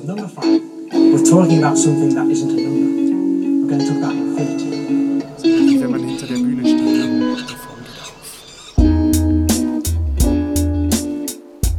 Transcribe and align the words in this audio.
of 0.00 0.06
number 0.06 0.28
five. 0.28 0.60
We're 0.92 1.24
talking 1.24 1.58
about 1.58 1.76
something 1.76 2.14
that 2.14 2.26
isn't 2.26 2.50
a 2.50 2.54
number. 2.54 2.86
We're 3.62 3.68
going 3.68 3.80
to 3.80 3.86
talk 3.86 3.96
about 3.98 4.14
infinity. 4.14 4.70
Wenn 5.78 5.90
man 5.90 6.00
hinter 6.00 6.26
der 6.26 6.36
Bühne 6.36 6.62
steht, 6.62 6.80
die 7.48 7.54
Form 7.56 7.80
geht 7.84 8.00
auf. 8.00 8.14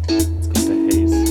Jetzt 0.08 0.48
kommt 0.54 0.68
der 0.68 0.78
Haze. 0.88 1.24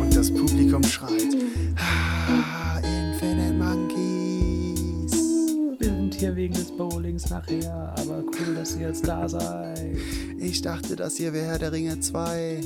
Und 0.00 0.10
das 0.16 0.30
Publikum 0.30 0.82
schreit. 0.84 1.36
Ah, 1.76 2.78
Infinite 2.78 3.54
Monkeys. 3.54 5.12
Wir 5.78 5.88
sind 5.88 6.14
hier 6.14 6.36
wegen 6.36 6.54
des 6.54 6.70
Bowlings 6.72 7.30
nachher, 7.30 7.94
aber 7.98 8.22
cool, 8.24 8.54
dass 8.54 8.76
ihr 8.76 8.88
jetzt 8.88 9.06
da 9.06 9.28
seid. 9.28 9.96
Ich 10.38 10.62
dachte, 10.62 10.96
das 10.96 11.16
hier 11.16 11.32
wäre 11.32 11.46
Herr 11.46 11.58
der 11.58 11.72
Ringe 11.72 12.00
2. 12.00 12.60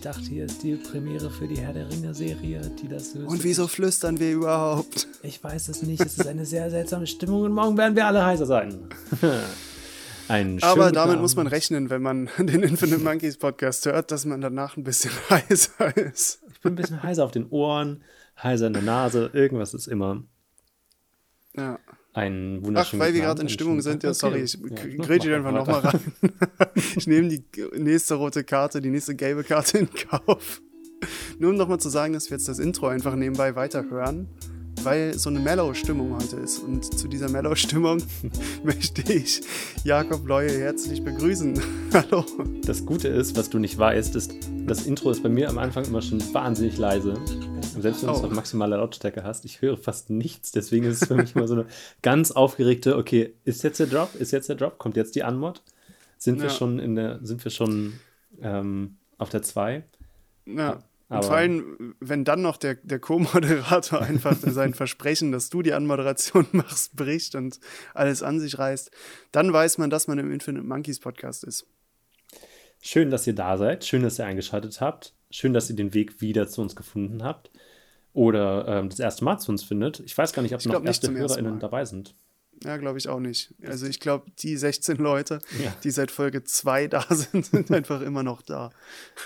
Ich 0.00 0.04
dachte, 0.04 0.22
hier 0.30 0.46
ist 0.46 0.62
die 0.62 0.76
Premiere 0.76 1.28
für 1.30 1.46
die 1.46 1.58
Herr 1.58 1.74
der 1.74 1.86
Ringe-Serie, 1.90 2.62
die 2.82 2.88
das 2.88 3.08
höchste. 3.14 3.26
Und 3.26 3.44
wieso 3.44 3.68
flüstern 3.68 4.18
wir 4.18 4.32
überhaupt? 4.32 5.06
Ich 5.22 5.44
weiß 5.44 5.68
es 5.68 5.82
nicht. 5.82 6.00
Es 6.00 6.16
ist 6.16 6.26
eine 6.26 6.46
sehr 6.46 6.70
seltsame 6.70 7.06
Stimmung 7.06 7.42
und 7.42 7.52
morgen 7.52 7.76
werden 7.76 7.94
wir 7.94 8.06
alle 8.06 8.24
heißer 8.24 8.46
sein. 8.46 8.88
Ein 10.28 10.58
Aber 10.62 10.90
damit 10.90 10.96
Abend. 10.96 11.20
muss 11.20 11.36
man 11.36 11.46
rechnen, 11.46 11.90
wenn 11.90 12.00
man 12.00 12.30
den 12.38 12.62
Infinite 12.62 13.00
Monkeys 13.04 13.36
Podcast 13.36 13.84
hört, 13.84 14.10
dass 14.10 14.24
man 14.24 14.40
danach 14.40 14.78
ein 14.78 14.84
bisschen 14.84 15.10
heißer 15.28 15.94
ist. 15.98 16.40
Ich 16.50 16.60
bin 16.62 16.72
ein 16.72 16.76
bisschen 16.76 17.02
heißer 17.02 17.22
auf 17.22 17.32
den 17.32 17.46
Ohren, 17.50 18.02
heißer 18.42 18.68
in 18.68 18.72
der 18.72 18.82
Nase. 18.82 19.28
Irgendwas 19.34 19.74
ist 19.74 19.86
immer 19.86 20.22
Ja. 21.54 21.78
Ein 22.12 22.58
Ach, 22.58 22.66
wunderschöner 22.66 23.04
weil 23.04 23.14
wir 23.14 23.20
gerade 23.22 23.42
in 23.42 23.48
Stimmung 23.48 23.80
sind, 23.82 24.02
ja, 24.02 24.12
sorry, 24.12 24.42
ich 24.42 24.58
grätsche 24.98 25.34
einfach 25.34 25.52
nochmal 25.52 25.80
rein. 25.80 26.00
ich 26.74 27.06
nehme 27.06 27.28
die 27.28 27.42
nächste 27.78 28.14
rote 28.14 28.42
Karte, 28.42 28.80
die 28.80 28.90
nächste 28.90 29.14
gelbe 29.14 29.44
Karte 29.44 29.78
in 29.78 29.88
Kauf. 29.92 30.60
Nur 31.38 31.50
um 31.50 31.56
nochmal 31.56 31.78
zu 31.78 31.88
sagen, 31.88 32.12
dass 32.12 32.30
wir 32.30 32.36
jetzt 32.36 32.48
das 32.48 32.58
Intro 32.58 32.88
einfach 32.88 33.14
nebenbei 33.14 33.54
weiterhören, 33.54 34.28
weil 34.84 35.14
so 35.18 35.28
eine 35.30 35.40
Mellow-Stimmung 35.40 36.14
heute 36.14 36.36
ist. 36.36 36.58
Und 36.60 36.84
zu 36.98 37.08
dieser 37.08 37.28
Mellow-Stimmung 37.28 38.02
möchte 38.64 39.12
ich 39.12 39.40
Jakob 39.84 40.26
Leue 40.26 40.50
herzlich 40.50 41.02
begrüßen. 41.02 41.60
Hallo. 41.92 42.24
Das 42.64 42.84
Gute 42.86 43.08
ist, 43.08 43.36
was 43.36 43.50
du 43.50 43.58
nicht 43.58 43.76
weißt, 43.78 44.16
ist, 44.16 44.32
das 44.66 44.86
Intro 44.86 45.10
ist 45.10 45.22
bei 45.22 45.28
mir 45.28 45.48
am 45.48 45.58
Anfang 45.58 45.84
immer 45.84 46.02
schon 46.02 46.20
wahnsinnig 46.32 46.78
leise. 46.78 47.14
Selbst 47.78 48.02
wenn 48.02 48.08
du 48.08 48.14
es 48.14 48.22
Oh. 48.22 48.26
auf 48.26 48.32
maximaler 48.32 48.78
Lautstärke 48.78 49.22
hast, 49.24 49.44
ich 49.44 49.60
höre 49.62 49.76
fast 49.76 50.10
nichts. 50.10 50.52
Deswegen 50.52 50.84
ist 50.86 51.02
es 51.02 51.08
für 51.08 51.14
mich 51.14 51.34
immer 51.36 51.46
so 51.48 51.54
eine 51.54 51.66
ganz 52.02 52.30
aufgeregte, 52.30 52.96
okay, 52.96 53.34
ist 53.44 53.62
jetzt 53.62 53.80
der 53.80 53.86
Drop? 53.86 54.14
Ist 54.16 54.32
jetzt 54.32 54.48
der 54.48 54.56
Drop? 54.56 54.78
Kommt 54.78 54.96
jetzt 54.96 55.14
die 55.14 55.22
Anmod? 55.22 55.62
Sind 56.18 56.38
wir 56.38 56.48
Ja. 56.48 56.54
schon 56.54 56.78
in 56.78 56.96
der, 56.96 57.20
sind 57.22 57.42
wir 57.44 57.50
schon 57.50 57.94
ähm, 58.42 58.96
auf 59.18 59.28
der 59.30 59.42
2? 59.42 59.84
Ja. 60.46 60.80
Und 61.10 61.16
Aber- 61.16 61.26
vor 61.26 61.36
allem, 61.36 61.94
wenn 62.00 62.24
dann 62.24 62.40
noch 62.40 62.56
der, 62.56 62.76
der 62.76 63.00
Co-Moderator 63.00 64.00
einfach 64.02 64.36
sein 64.40 64.74
Versprechen, 64.74 65.32
dass 65.32 65.50
du 65.50 65.60
die 65.60 65.72
Anmoderation 65.72 66.46
machst, 66.52 66.94
bricht 66.96 67.34
und 67.34 67.58
alles 67.94 68.22
an 68.22 68.38
sich 68.40 68.58
reißt, 68.58 68.90
dann 69.32 69.52
weiß 69.52 69.78
man, 69.78 69.90
dass 69.90 70.06
man 70.06 70.18
im 70.18 70.30
Infinite 70.32 70.64
Monkeys 70.64 71.00
Podcast 71.00 71.44
ist. 71.44 71.66
Schön, 72.80 73.10
dass 73.10 73.26
ihr 73.26 73.34
da 73.34 73.58
seid. 73.58 73.84
Schön, 73.84 74.02
dass 74.02 74.18
ihr 74.18 74.24
eingeschaltet 74.26 74.80
habt. 74.80 75.12
Schön, 75.30 75.52
dass 75.52 75.68
ihr 75.68 75.76
den 75.76 75.92
Weg 75.94 76.20
wieder 76.20 76.48
zu 76.48 76.62
uns 76.62 76.74
gefunden 76.76 77.22
habt. 77.22 77.50
Oder 78.12 78.66
ähm, 78.68 78.88
das 78.88 78.98
erste 79.00 79.24
Mal 79.24 79.38
zu 79.38 79.50
uns 79.52 79.62
findet. 79.62 80.00
Ich 80.00 80.16
weiß 80.16 80.32
gar 80.32 80.42
nicht, 80.42 80.54
ob 80.54 80.60
Ich 80.60 80.66
noch 80.66 80.84
erste 80.84 81.12
HörerInnen 81.12 81.58
dabei 81.60 81.84
sind. 81.84 82.14
Ja, 82.64 82.76
glaube 82.76 82.98
ich 82.98 83.08
auch 83.08 83.20
nicht. 83.20 83.54
Also 83.66 83.86
ich 83.86 84.00
glaube, 84.00 84.30
die 84.40 84.56
16 84.56 84.96
Leute, 84.98 85.40
Ja. 85.62 85.74
die 85.82 85.90
seit 85.90 86.10
Folge 86.10 86.44
2 86.44 86.88
da 86.88 87.02
sind, 87.10 87.46
sind 87.46 87.70
einfach 87.70 88.00
immer 88.00 88.22
noch 88.22 88.42
da. 88.42 88.70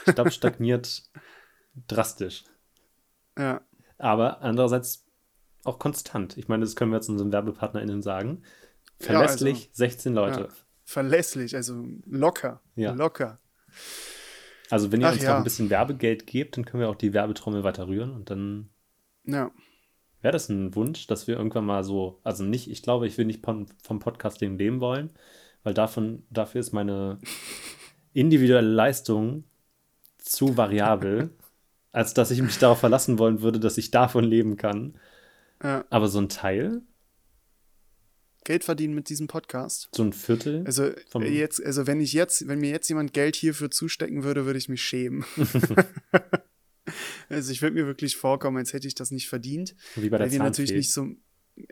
Ich 0.06 0.14
glaube, 0.14 0.30
stagniert 0.30 1.02
drastisch. 1.88 2.44
Ja, 3.38 3.60
aber 3.98 4.42
andererseits 4.42 5.06
auch 5.64 5.78
konstant. 5.78 6.36
Ich 6.36 6.48
meine, 6.48 6.64
das 6.64 6.76
können 6.76 6.90
wir 6.92 6.96
jetzt 6.96 7.08
unseren 7.08 7.32
WerbepartnerInnen 7.32 8.02
sagen. 8.02 8.42
Ja, 9.00 9.06
Verlässlich 9.06 9.56
also, 9.56 9.68
16 9.72 10.14
Leute. 10.14 10.40
ja. 10.40 10.48
verlässlich, 10.84 11.56
also 11.56 11.84
locker. 12.06 12.60
Ja. 12.76 12.92
Locker. 12.92 13.40
Also, 14.70 14.92
wenn 14.92 15.00
ihr 15.00 15.08
Ach 15.08 15.12
uns 15.12 15.22
ja. 15.22 15.30
noch 15.30 15.38
ein 15.38 15.44
bisschen 15.44 15.70
Werbegeld 15.70 16.26
gebt, 16.26 16.56
dann 16.56 16.64
können 16.64 16.80
wir 16.82 16.88
auch 16.88 16.94
die 16.94 17.12
Werbetrommel 17.12 17.64
weiter 17.64 17.86
rühren 17.88 18.12
und 18.12 18.30
dann 18.30 18.70
Ja. 19.24 19.50
wäre 20.22 20.32
das 20.32 20.48
ein 20.48 20.74
Wunsch, 20.74 21.06
dass 21.06 21.26
wir 21.26 21.36
irgendwann 21.36 21.66
mal 21.66 21.82
so, 21.84 22.20
also 22.24 22.44
nicht, 22.44 22.70
ich 22.70 22.82
glaube, 22.82 23.06
ich 23.06 23.18
will 23.18 23.24
nicht 23.26 23.44
vom, 23.44 23.66
vom 23.82 23.98
Podcasting 23.98 24.56
leben 24.58 24.80
wollen, 24.80 25.10
weil 25.64 25.74
davon, 25.74 26.24
dafür 26.30 26.60
ist 26.60 26.72
meine 26.72 27.18
individuelle 28.12 28.68
Leistung 28.68 29.44
zu 30.18 30.56
variabel, 30.56 31.30
als 31.94 32.12
dass 32.12 32.30
ich 32.30 32.42
mich 32.42 32.58
darauf 32.58 32.80
verlassen 32.80 33.18
wollen 33.18 33.40
würde, 33.40 33.60
dass 33.60 33.78
ich 33.78 33.90
davon 33.90 34.24
leben 34.24 34.56
kann. 34.56 34.98
ja. 35.62 35.84
Aber 35.90 36.08
so 36.08 36.18
ein 36.18 36.28
Teil, 36.28 36.82
Geld 38.44 38.62
verdienen 38.62 38.94
mit 38.94 39.08
diesem 39.08 39.26
Podcast. 39.26 39.88
so 39.94 40.02
ein 40.02 40.12
Viertel, 40.12 40.64
Also 40.66 40.84
äh, 40.84 41.30
jetzt, 41.30 41.64
also 41.64 41.86
wenn 41.86 42.00
ich 42.00 42.12
jetzt, 42.12 42.46
wenn 42.46 42.58
mir 42.58 42.70
jetzt 42.70 42.88
jemand 42.88 43.14
Geld 43.14 43.36
hierfür 43.36 43.70
zustecken 43.70 44.22
würde, 44.22 44.44
würde 44.44 44.58
ich 44.58 44.68
mich 44.68 44.82
schämen. 44.82 45.24
also 47.30 47.52
ich 47.52 47.62
würde 47.62 47.74
mir 47.74 47.86
wirklich 47.86 48.16
vorkommen, 48.16 48.58
als 48.58 48.74
hätte 48.74 48.86
ich 48.86 48.94
das 48.94 49.10
nicht 49.10 49.28
verdient. 49.28 49.74
wie 49.94 50.10
bei 50.10 50.18
der 50.18 50.26
weil 50.26 50.32
wir 50.32 50.40
natürlich 50.40 50.72
nicht 50.72 50.92
so. 50.92 51.08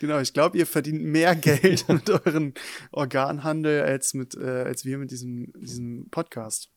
genau, 0.00 0.20
ich 0.20 0.34
glaube, 0.34 0.58
ihr 0.58 0.66
verdient 0.66 1.02
mehr 1.02 1.34
Geld 1.34 1.84
mit 1.88 2.10
euren 2.10 2.52
Organhandel 2.92 3.82
als 3.82 4.12
mit, 4.12 4.34
äh, 4.34 4.64
als 4.64 4.84
wir 4.84 4.98
mit 4.98 5.12
diesem, 5.12 5.50
diesem 5.58 6.10
Podcast. 6.10 6.70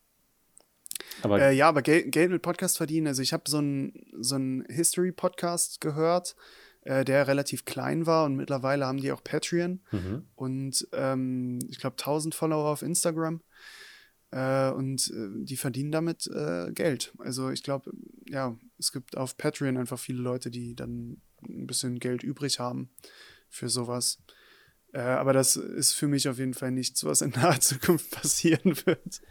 Aber 1.22 1.42
Äh, 1.42 1.54
ja, 1.54 1.70
aber 1.70 1.82
Geld, 1.82 2.12
Geld 2.12 2.32
mit 2.32 2.42
Podcast 2.42 2.78
verdienen. 2.78 3.08
Also 3.08 3.22
ich 3.22 3.34
habe 3.34 3.44
so 3.48 3.58
einen 3.58 3.94
so 4.20 4.36
einen 4.36 4.66
History-Podcast 4.66 5.82
gehört, 5.82 6.36
äh, 6.82 7.06
der 7.06 7.28
relativ 7.28 7.66
klein 7.66 8.06
war 8.06 8.26
und 8.26 8.36
mittlerweile 8.36 8.86
haben 8.86 9.00
die 9.00 9.12
auch 9.12 9.24
Patreon 9.24 9.82
mhm. 9.92 10.24
und 10.36 10.88
ähm, 10.94 11.60
ich 11.70 11.80
glaube 11.80 11.96
1000 11.98 12.36
Follower 12.36 12.70
auf 12.70 12.82
Instagram. 12.82 13.42
Äh, 14.34 14.72
und 14.72 15.12
äh, 15.12 15.46
die 15.46 15.58
verdienen 15.58 15.92
damit 15.92 16.26
äh, 16.26 16.72
Geld. 16.72 17.14
Also 17.20 17.52
ich 17.52 17.62
glaube, 17.62 17.92
ja, 18.28 18.58
es 18.80 18.92
gibt 18.92 19.16
auf 19.16 19.38
Patreon 19.38 19.78
einfach 19.78 20.00
viele 20.00 20.24
Leute, 20.24 20.50
die 20.50 20.76
dann 20.76 21.22
ein 21.48 21.68
bisschen 21.68 22.00
Geld 22.00 22.24
übrig 22.24 22.60
haben 22.60 22.90
für 23.50 23.70
sowas. 23.70 24.20
Aber 24.94 25.34
das 25.34 25.56
ist 25.56 25.94
für 25.94 26.08
mich 26.08 26.30
auf 26.30 26.38
jeden 26.38 26.54
Fall 26.54 26.70
nichts, 26.70 27.04
was 27.04 27.22
in 27.22 27.32
naher 27.32 27.60
Zukunft 27.62 28.12
passieren 28.12 28.78
wird. 28.86 29.22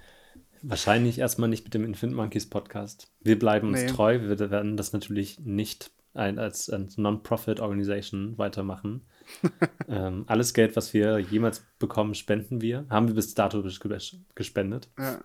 Wahrscheinlich 0.62 1.18
erstmal 1.18 1.48
nicht 1.48 1.64
mit 1.64 1.74
dem 1.74 1.84
Infinite 1.84 2.16
Monkeys 2.16 2.48
Podcast. 2.48 3.08
Wir 3.20 3.38
bleiben 3.38 3.68
uns 3.68 3.82
Nee. 3.82 3.88
treu. 3.88 4.20
Wir 4.20 4.38
werden 4.50 4.76
das 4.76 4.92
natürlich 4.92 5.40
nicht 5.40 5.90
ein, 6.14 6.38
als, 6.38 6.68
als 6.70 6.98
Non-Profit-Organisation 6.98 8.36
weitermachen. 8.38 9.02
ähm, 9.88 10.24
alles 10.26 10.52
Geld, 10.54 10.76
was 10.76 10.92
wir 10.94 11.18
jemals 11.18 11.64
bekommen, 11.78 12.14
spenden 12.14 12.60
wir. 12.60 12.86
Haben 12.90 13.08
wir 13.08 13.14
bis 13.14 13.34
dato 13.34 13.60
ges- 13.60 14.16
gespendet. 14.34 14.88
Ja. 14.98 15.20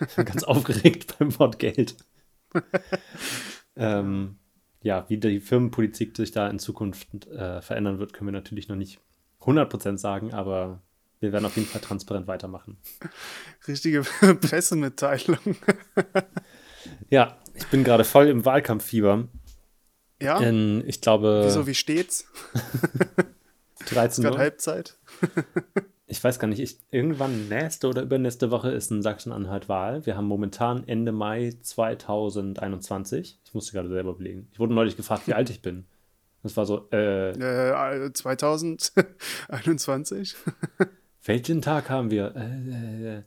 Ganz 0.16 0.44
aufgeregt 0.44 1.16
beim 1.18 1.36
Wort 1.38 1.58
Geld. 1.58 1.96
ähm, 3.76 4.36
ja, 4.82 5.04
wie 5.08 5.18
die 5.18 5.40
Firmenpolitik 5.40 6.16
sich 6.16 6.32
da 6.32 6.48
in 6.48 6.58
Zukunft 6.58 7.26
äh, 7.26 7.60
verändern 7.62 7.98
wird, 7.98 8.12
können 8.12 8.28
wir 8.28 8.32
natürlich 8.32 8.68
noch 8.68 8.76
nicht 8.76 9.00
100% 9.40 9.98
sagen, 9.98 10.32
aber 10.32 10.82
wir 11.22 11.32
werden 11.32 11.46
auf 11.46 11.56
jeden 11.56 11.68
Fall 11.68 11.80
transparent 11.80 12.26
weitermachen. 12.26 12.76
Richtige 13.66 14.02
Pressemitteilung. 14.40 15.38
Ja, 17.08 17.38
ich 17.54 17.66
bin 17.68 17.84
gerade 17.84 18.04
voll 18.04 18.28
im 18.28 18.44
Wahlkampffieber. 18.44 19.28
Ja? 20.20 20.38
In, 20.38 20.86
ich 20.86 21.00
glaube, 21.00 21.42
Wieso, 21.44 21.66
wie 21.66 21.74
steht's? 21.74 22.26
13 23.86 24.22
Gerade 24.22 24.36
Uhr. 24.36 24.40
Halbzeit. 24.40 24.96
Ich 26.06 26.22
weiß 26.22 26.38
gar 26.38 26.46
nicht, 26.46 26.60
ich, 26.60 26.76
irgendwann 26.90 27.48
nächste 27.48 27.88
oder 27.88 28.02
übernächste 28.02 28.50
Woche 28.50 28.70
ist 28.70 28.90
in 28.90 29.00
Sachsen-Anhalt 29.00 29.70
Wahl. 29.70 30.04
Wir 30.04 30.14
haben 30.14 30.26
momentan 30.26 30.86
Ende 30.86 31.10
Mai 31.10 31.54
2021. 31.62 33.40
Ich 33.42 33.54
musste 33.54 33.72
gerade 33.72 33.88
selber 33.88 34.10
überlegen. 34.10 34.46
Ich 34.52 34.58
wurde 34.58 34.74
neulich 34.74 34.98
gefragt, 34.98 35.26
wie 35.26 35.32
alt 35.32 35.48
ich 35.48 35.62
bin. 35.62 35.86
Das 36.42 36.54
war 36.58 36.66
so, 36.66 36.86
äh, 36.92 37.30
Äh, 37.30 38.12
2021. 38.12 40.36
welchen 41.24 41.62
Tag 41.62 41.90
haben 41.90 42.10
wir? 42.10 42.34
Äh, 42.36 43.18
äh, 43.18 43.22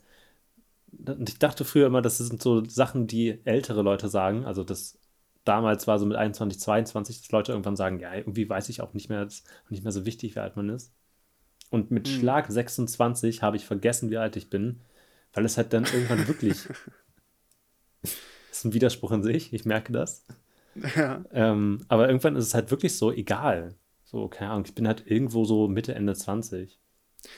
und 1.11 1.29
ich 1.29 1.39
dachte 1.39 1.65
früher 1.65 1.87
immer, 1.87 2.01
das 2.01 2.17
sind 2.17 2.41
so 2.41 2.63
Sachen, 2.65 3.07
die 3.07 3.39
ältere 3.45 3.81
Leute 3.81 4.07
sagen. 4.09 4.45
Also 4.45 4.63
das 4.63 4.97
damals 5.43 5.87
war 5.87 5.99
so 5.99 6.05
mit 6.05 6.17
21, 6.17 6.59
22, 6.59 7.21
dass 7.21 7.31
Leute 7.31 7.51
irgendwann 7.51 7.75
sagen, 7.75 7.99
ja, 7.99 8.13
irgendwie 8.13 8.49
weiß 8.49 8.69
ich 8.69 8.81
auch 8.81 8.93
nicht 8.93 9.09
mehr, 9.09 9.27
nicht 9.69 9.83
mehr 9.83 9.91
so 9.91 10.05
wichtig, 10.05 10.35
wie 10.35 10.39
alt 10.39 10.55
man 10.55 10.69
ist. 10.69 10.93
Und 11.71 11.91
mit 11.91 12.07
Hm. 12.07 12.19
Schlag 12.19 12.51
26 12.51 13.41
habe 13.43 13.57
ich 13.57 13.65
vergessen, 13.65 14.09
wie 14.09 14.17
alt 14.17 14.35
ich 14.35 14.49
bin, 14.49 14.81
weil 15.33 15.45
es 15.45 15.57
halt 15.57 15.73
dann 15.73 15.85
irgendwann 15.85 16.27
wirklich. 16.27 16.57
das 18.01 18.59
ist 18.59 18.65
ein 18.65 18.73
Widerspruch 18.73 19.11
in 19.11 19.23
sich, 19.23 19.53
ich 19.53 19.65
merke 19.65 19.91
das. 19.93 20.25
ja. 20.95 21.23
Ähm, 21.31 21.85
aber 21.87 22.07
irgendwann 22.07 22.35
ist 22.35 22.45
es 22.47 22.53
halt 22.53 22.71
wirklich 22.71 22.97
so 22.97 23.11
egal. 23.11 23.75
So, 24.03 24.27
keine 24.27 24.51
Ahnung, 24.51 24.65
ich 24.65 24.75
bin 24.75 24.87
halt 24.87 25.05
irgendwo 25.07 25.45
so 25.45 25.67
Mitte, 25.67 25.95
Ende 25.95 26.15
20. 26.15 26.79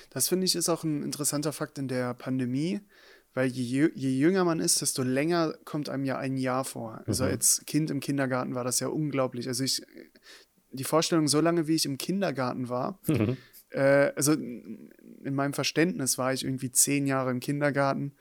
Das 0.09 0.27
finde 0.29 0.45
ich 0.45 0.55
ist 0.55 0.69
auch 0.69 0.83
ein 0.83 1.03
interessanter 1.03 1.53
Fakt 1.53 1.77
in 1.77 1.87
der 1.87 2.13
Pandemie, 2.13 2.81
weil 3.33 3.47
je, 3.47 3.89
je 3.93 4.09
jünger 4.17 4.43
man 4.45 4.59
ist, 4.59 4.81
desto 4.81 5.03
länger 5.03 5.53
kommt 5.65 5.89
einem 5.89 6.05
ja 6.05 6.17
ein 6.17 6.37
Jahr 6.37 6.65
vor. 6.65 7.01
Also 7.05 7.23
Mhm. 7.23 7.29
als 7.31 7.61
Kind 7.65 7.89
im 7.91 7.99
Kindergarten 7.99 8.55
war 8.55 8.63
das 8.63 8.79
ja 8.79 8.87
unglaublich. 8.87 9.47
Also 9.47 9.63
ich, 9.63 9.81
die 10.71 10.83
Vorstellung, 10.83 11.27
so 11.27 11.39
lange 11.41 11.67
wie 11.67 11.75
ich 11.75 11.85
im 11.85 11.97
Kindergarten 11.97 12.69
war, 12.69 12.99
Mhm. 13.07 13.37
äh, 13.69 14.11
also 14.15 14.33
in 14.33 14.89
meinem 15.35 15.53
Verständnis 15.53 16.17
war 16.17 16.33
ich 16.33 16.43
irgendwie 16.43 16.71
zehn 16.71 17.05
Jahre 17.05 17.31
im 17.31 17.39
Kindergarten, 17.39 18.13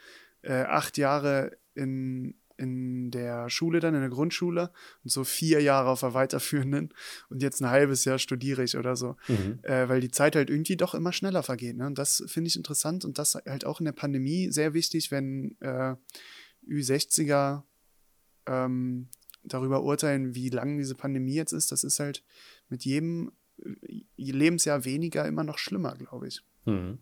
äh, 0.43 0.63
acht 0.63 0.99
Jahre 0.99 1.57
in, 1.75 2.35
in 2.59 3.11
der 3.11 3.51
Schule 3.51 3.81
dann, 3.81 3.95
in 3.95 4.01
der 4.01 4.11
Grundschule 4.11 4.71
und 5.05 5.11
so 5.11 5.25
vier 5.25 5.61
Jahre 5.61 5.91
auf 5.91 6.01
der 6.01 6.15
weiterführenden 6.15 6.93
und 7.29 7.43
jetzt 7.43 7.61
ein 7.61 7.69
halbes 7.71 8.05
Jahr 8.05 8.19
studiere 8.19 8.63
ich 8.65 8.77
oder 8.77 8.97
so, 8.97 9.17
Mhm. 9.29 9.59
äh, 9.63 9.89
weil 9.89 10.01
die 10.01 10.11
Zeit 10.11 10.37
halt 10.37 10.51
irgendwie 10.51 10.77
doch 10.77 10.95
immer 10.95 11.13
schneller 11.13 11.43
vergeht. 11.43 11.77
Ne? 11.77 11.87
Und 11.87 11.99
das 11.99 12.23
finde 12.27 12.49
ich 12.49 12.57
interessant 12.57 13.05
und 13.05 13.19
das 13.19 13.35
halt 13.35 13.65
auch 13.65 13.81
in 13.81 13.85
der 13.85 13.93
Pandemie 13.93 14.51
sehr 14.51 14.75
wichtig, 14.75 15.11
wenn 15.11 15.57
äh, 15.61 15.95
Ü60er 16.69 17.63
ähm, 18.47 19.09
darüber 19.45 19.83
urteilen, 19.83 20.35
wie 20.35 20.49
lang 20.51 20.79
diese 20.79 20.95
Pandemie 20.95 21.35
jetzt 21.35 21.53
ist. 21.53 21.71
Das 21.73 21.85
ist 21.85 22.01
halt 22.01 22.25
mit 22.69 22.85
jedem 22.85 23.33
äh, 23.63 24.03
Lebensjahr 24.17 24.85
weniger 24.85 25.27
immer 25.27 25.45
noch 25.45 25.59
schlimmer, 25.59 25.95
glaube 25.95 26.29
ich. 26.29 26.43
Mhm. 26.65 26.99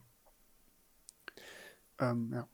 Ähm, 2.00 2.30
ja. 2.32 2.48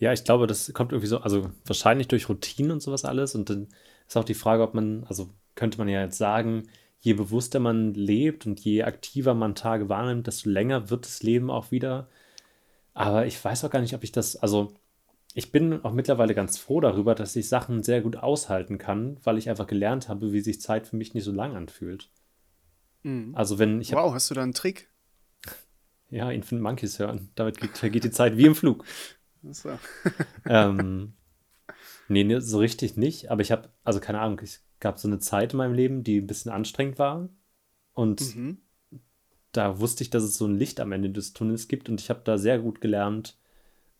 Ja, 0.00 0.12
ich 0.14 0.24
glaube, 0.24 0.46
das 0.46 0.72
kommt 0.72 0.92
irgendwie 0.92 1.08
so, 1.08 1.18
also 1.18 1.50
wahrscheinlich 1.64 2.08
durch 2.08 2.28
Routinen 2.28 2.72
und 2.72 2.80
sowas 2.82 3.04
alles. 3.04 3.34
Und 3.34 3.50
dann 3.50 3.68
ist 4.08 4.16
auch 4.16 4.24
die 4.24 4.34
Frage, 4.34 4.62
ob 4.62 4.74
man, 4.74 5.04
also 5.04 5.28
könnte 5.54 5.78
man 5.78 5.88
ja 5.88 6.00
jetzt 6.02 6.18
sagen, 6.18 6.64
je 7.00 7.12
bewusster 7.12 7.60
man 7.60 7.92
lebt 7.94 8.46
und 8.46 8.60
je 8.60 8.82
aktiver 8.82 9.34
man 9.34 9.54
Tage 9.54 9.88
wahrnimmt, 9.90 10.26
desto 10.26 10.48
länger 10.48 10.88
wird 10.90 11.04
das 11.04 11.22
Leben 11.22 11.50
auch 11.50 11.70
wieder. 11.70 12.08
Aber 12.94 13.26
ich 13.26 13.42
weiß 13.42 13.64
auch 13.64 13.70
gar 13.70 13.82
nicht, 13.82 13.94
ob 13.94 14.02
ich 14.02 14.10
das, 14.10 14.36
also 14.36 14.72
ich 15.34 15.52
bin 15.52 15.84
auch 15.84 15.92
mittlerweile 15.92 16.34
ganz 16.34 16.56
froh 16.58 16.80
darüber, 16.80 17.14
dass 17.14 17.36
ich 17.36 17.48
Sachen 17.48 17.82
sehr 17.82 18.00
gut 18.00 18.16
aushalten 18.16 18.78
kann, 18.78 19.18
weil 19.22 19.36
ich 19.36 19.50
einfach 19.50 19.66
gelernt 19.66 20.08
habe, 20.08 20.32
wie 20.32 20.40
sich 20.40 20.62
Zeit 20.62 20.86
für 20.86 20.96
mich 20.96 21.12
nicht 21.12 21.24
so 21.24 21.32
lang 21.32 21.54
anfühlt. 21.54 22.08
Mhm. 23.02 23.34
Also 23.34 23.58
wenn 23.58 23.82
ich 23.82 23.92
Wow, 23.92 24.14
hast 24.14 24.30
du 24.30 24.34
da 24.34 24.42
einen 24.42 24.54
Trick? 24.54 24.88
ja 26.10 26.30
Infinite 26.30 26.62
Monkeys 26.62 26.98
hören, 26.98 27.30
damit 27.34 27.58
geht, 27.58 27.78
vergeht 27.78 28.04
die 28.04 28.10
Zeit 28.10 28.36
wie 28.36 28.46
im 28.46 28.54
Flug. 28.54 28.84
Achso. 29.48 29.78
ähm, 30.46 31.14
nee, 32.08 32.24
nee, 32.24 32.40
so 32.40 32.58
richtig 32.58 32.96
nicht. 32.96 33.30
Aber 33.30 33.42
ich 33.42 33.52
habe, 33.52 33.70
also 33.84 34.00
keine 34.00 34.20
Ahnung, 34.20 34.40
es 34.42 34.62
gab 34.80 34.98
so 34.98 35.08
eine 35.08 35.18
Zeit 35.18 35.52
in 35.52 35.58
meinem 35.58 35.74
Leben, 35.74 36.04
die 36.04 36.20
ein 36.20 36.26
bisschen 36.26 36.50
anstrengend 36.52 36.98
war. 36.98 37.28
Und 37.92 38.34
Mhm. 38.36 38.58
da 39.52 39.80
wusste 39.80 40.02
ich, 40.02 40.10
dass 40.10 40.22
es 40.22 40.36
so 40.36 40.46
ein 40.46 40.56
Licht 40.56 40.80
am 40.80 40.92
Ende 40.92 41.10
des 41.10 41.32
Tunnels 41.32 41.68
gibt. 41.68 41.88
Und 41.88 42.00
ich 42.00 42.10
habe 42.10 42.20
da 42.24 42.38
sehr 42.38 42.58
gut 42.58 42.80
gelernt, 42.80 43.36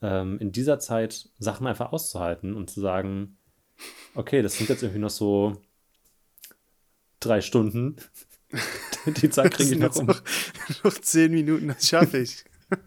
ähm, 0.02 0.38
in 0.38 0.52
dieser 0.52 0.78
Zeit 0.78 1.28
Sachen 1.38 1.66
einfach 1.66 1.92
auszuhalten 1.92 2.54
und 2.54 2.70
zu 2.70 2.80
sagen, 2.80 3.36
okay, 4.14 4.42
das 4.42 4.58
sind 4.58 4.68
jetzt 4.68 4.82
irgendwie 4.82 5.00
noch 5.00 5.10
so 5.10 5.60
drei 7.20 7.40
Stunden. 7.40 7.96
Die 9.06 9.30
Zeit 9.30 9.52
kriege 9.52 9.72
ich 9.74 9.78
noch 9.78 9.94
um. 9.96 10.06
noch 10.06 10.92
zehn 11.00 11.32
Minuten, 11.32 11.68
das 11.68 11.88
schaffe 11.88 12.18
ich. 12.18 12.44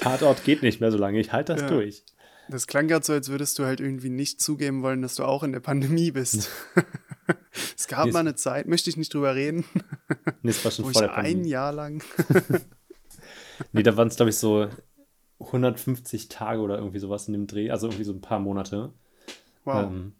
Tatort 0.00 0.44
geht 0.44 0.62
nicht 0.62 0.80
mehr 0.80 0.90
so 0.90 0.98
lange. 0.98 1.20
Ich 1.20 1.32
halte 1.32 1.52
das 1.54 1.62
Ja. 1.62 1.68
durch. 1.68 2.04
Das 2.48 2.66
klang 2.66 2.88
gerade 2.88 3.04
so, 3.04 3.12
als 3.12 3.28
würdest 3.28 3.58
du 3.60 3.64
halt 3.64 3.78
irgendwie 3.80 4.10
nicht 4.10 4.40
zugeben 4.40 4.82
wollen, 4.82 5.02
dass 5.02 5.14
du 5.14 5.24
auch 5.24 5.42
in 5.44 5.52
der 5.52 5.60
Pandemie 5.60 6.10
bist. 6.10 6.50
es 7.76 7.86
gab 7.86 8.06
Nee, 8.06 8.12
mal 8.12 8.20
eine 8.20 8.34
Zeit, 8.34 8.66
möchte 8.66 8.90
ich 8.90 8.96
nicht 8.96 9.14
drüber 9.14 9.34
reden, 9.36 9.64
Nee, 10.42 10.50
es 10.50 10.64
war 10.64 10.72
schon 10.72 10.84
vor 10.92 11.00
der 11.02 11.14
ein 11.14 11.24
Pandemie. 11.24 11.48
Jahr 11.48 11.72
lang. 11.72 12.02
Nee, 13.72 13.82
da 13.82 13.96
waren 13.96 14.08
es, 14.08 14.16
glaube 14.16 14.30
ich, 14.30 14.36
so 14.36 14.68
150 15.38 16.28
Tage 16.28 16.60
oder 16.60 16.78
irgendwie 16.78 16.98
sowas 16.98 17.26
in 17.28 17.34
dem 17.34 17.46
Dreh, 17.46 17.70
also 17.70 17.88
irgendwie 17.88 18.04
so 18.04 18.12
ein 18.12 18.20
paar 18.22 18.38
Monate. 18.40 18.92
Wow. 19.64 19.84
Ähm, 19.90 20.14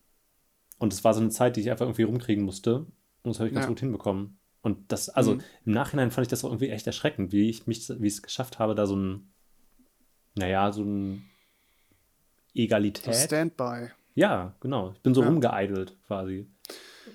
und 0.79 0.93
es 0.93 1.05
war 1.05 1.15
so 1.15 1.21
eine 1.21 1.31
Zeit, 1.31 1.57
die 1.57 1.61
ich 1.61 1.71
einfach 1.71 1.87
irgendwie 1.87 2.03
rumkriegen 2.03 2.45
musste. 2.45 2.81
Und 2.81 2.91
das 3.25 3.39
habe 3.39 3.49
ich 3.49 3.55
ganz 3.55 3.65
Ja. 3.65 3.69
gut 3.69 3.81
hinbekommen. 3.81 4.39
Und 4.63 4.93
das, 4.93 5.09
also 5.09 5.35
Mhm. 5.37 5.41
im 5.65 5.73
Nachhinein 5.73 6.11
fand 6.11 6.27
ich 6.27 6.31
das 6.31 6.45
auch 6.45 6.51
irgendwie 6.51 6.69
echt 6.69 6.87
erschreckend, 6.87 7.33
wie 7.33 7.49
ich 7.49 7.67
mich, 7.67 7.89
wie 7.89 8.07
ich 8.07 8.15
es 8.15 8.23
geschafft 8.23 8.59
habe, 8.59 8.75
da 8.75 8.87
so 8.87 8.97
ein, 8.97 9.31
naja, 10.37 10.73
so 10.73 10.83
ein 10.85 11.25
so 12.55 12.61
Egalität. 12.63 13.15
Standby. 13.15 13.89
ja, 14.15 14.55
genau. 14.61 14.93
Ich 14.93 15.01
bin 15.01 15.15
so 15.15 15.23
Ja. 15.23 15.29
rumgeeidelt 15.29 15.97
quasi. 16.07 16.47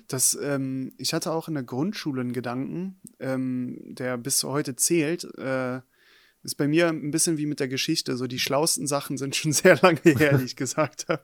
Das, 0.08 0.38
ähm, 0.40 0.92
ich 0.98 1.12
hatte 1.14 1.32
auch 1.32 1.48
in 1.48 1.54
der 1.54 1.62
Grundschule 1.64 2.20
einen 2.20 2.32
Gedanken, 2.32 3.00
ähm, 3.18 3.78
der 3.94 4.16
bis 4.18 4.44
heute 4.44 4.76
zählt. 4.76 5.24
Äh, 5.38 5.80
ist 6.42 6.54
bei 6.56 6.68
mir 6.68 6.88
ein 6.88 7.10
bisschen 7.10 7.38
wie 7.38 7.46
mit 7.46 7.58
der 7.58 7.66
Geschichte. 7.68 8.16
So 8.16 8.26
die 8.28 8.38
schlauesten 8.38 8.86
Sachen 8.86 9.16
sind 9.18 9.34
schon 9.34 9.52
sehr 9.52 9.76
lange 9.82 10.00
her, 10.04 10.38
die 10.38 10.44
ich 10.44 10.56
gesagt 10.56 11.06
habe. 11.08 11.22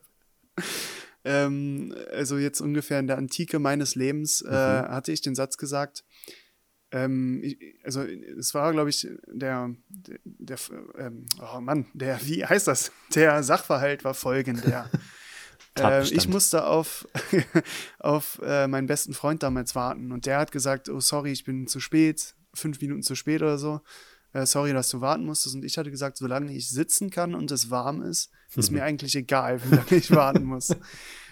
Ähm, 1.24 1.94
also 2.12 2.36
jetzt 2.38 2.60
ungefähr 2.60 2.98
in 2.98 3.06
der 3.06 3.18
Antike 3.18 3.58
meines 3.60 3.94
Lebens 3.94 4.42
äh, 4.42 4.48
hatte 4.50 5.12
ich 5.12 5.20
den 5.20 5.36
Satz 5.36 5.56
gesagt. 5.56 6.04
Ähm, 6.92 7.40
ich, 7.42 7.58
also 7.82 8.02
es 8.02 8.54
war, 8.54 8.70
glaube 8.72 8.90
ich, 8.90 9.08
der, 9.26 9.74
der, 9.88 10.18
der 10.24 10.58
ähm, 10.98 11.24
oh 11.40 11.60
Mann, 11.60 11.86
der, 11.94 12.20
wie 12.26 12.44
heißt 12.44 12.68
das? 12.68 12.92
Der 13.14 13.42
Sachverhalt 13.42 14.04
war 14.04 14.14
folgender. 14.14 14.88
Äh, 15.78 16.02
ich 16.02 16.28
musste 16.28 16.66
auf, 16.66 17.08
auf 17.98 18.38
äh, 18.44 18.66
meinen 18.66 18.86
besten 18.86 19.14
Freund 19.14 19.42
damals 19.42 19.74
warten 19.74 20.12
und 20.12 20.26
der 20.26 20.38
hat 20.38 20.52
gesagt, 20.52 20.90
oh 20.90 21.00
sorry, 21.00 21.32
ich 21.32 21.44
bin 21.44 21.66
zu 21.66 21.80
spät, 21.80 22.34
fünf 22.52 22.78
Minuten 22.82 23.02
zu 23.02 23.14
spät 23.14 23.40
oder 23.40 23.56
so. 23.56 23.80
Äh, 24.34 24.46
sorry, 24.46 24.72
dass 24.72 24.90
du 24.90 25.00
warten 25.00 25.24
musstest. 25.24 25.54
Und 25.54 25.64
ich 25.64 25.78
hatte 25.78 25.90
gesagt, 25.90 26.16
solange 26.16 26.52
ich 26.52 26.68
sitzen 26.68 27.10
kann 27.10 27.34
und 27.34 27.50
es 27.50 27.70
warm 27.70 28.02
ist, 28.02 28.30
ist 28.54 28.70
mir 28.70 28.84
eigentlich 28.84 29.14
egal, 29.16 29.62
wie 29.64 29.76
lange 29.76 29.96
ich 29.96 30.10
warten 30.10 30.44
muss. 30.44 30.76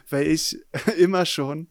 Weil 0.09 0.27
ich 0.27 0.59
immer 0.97 1.27
schon 1.27 1.69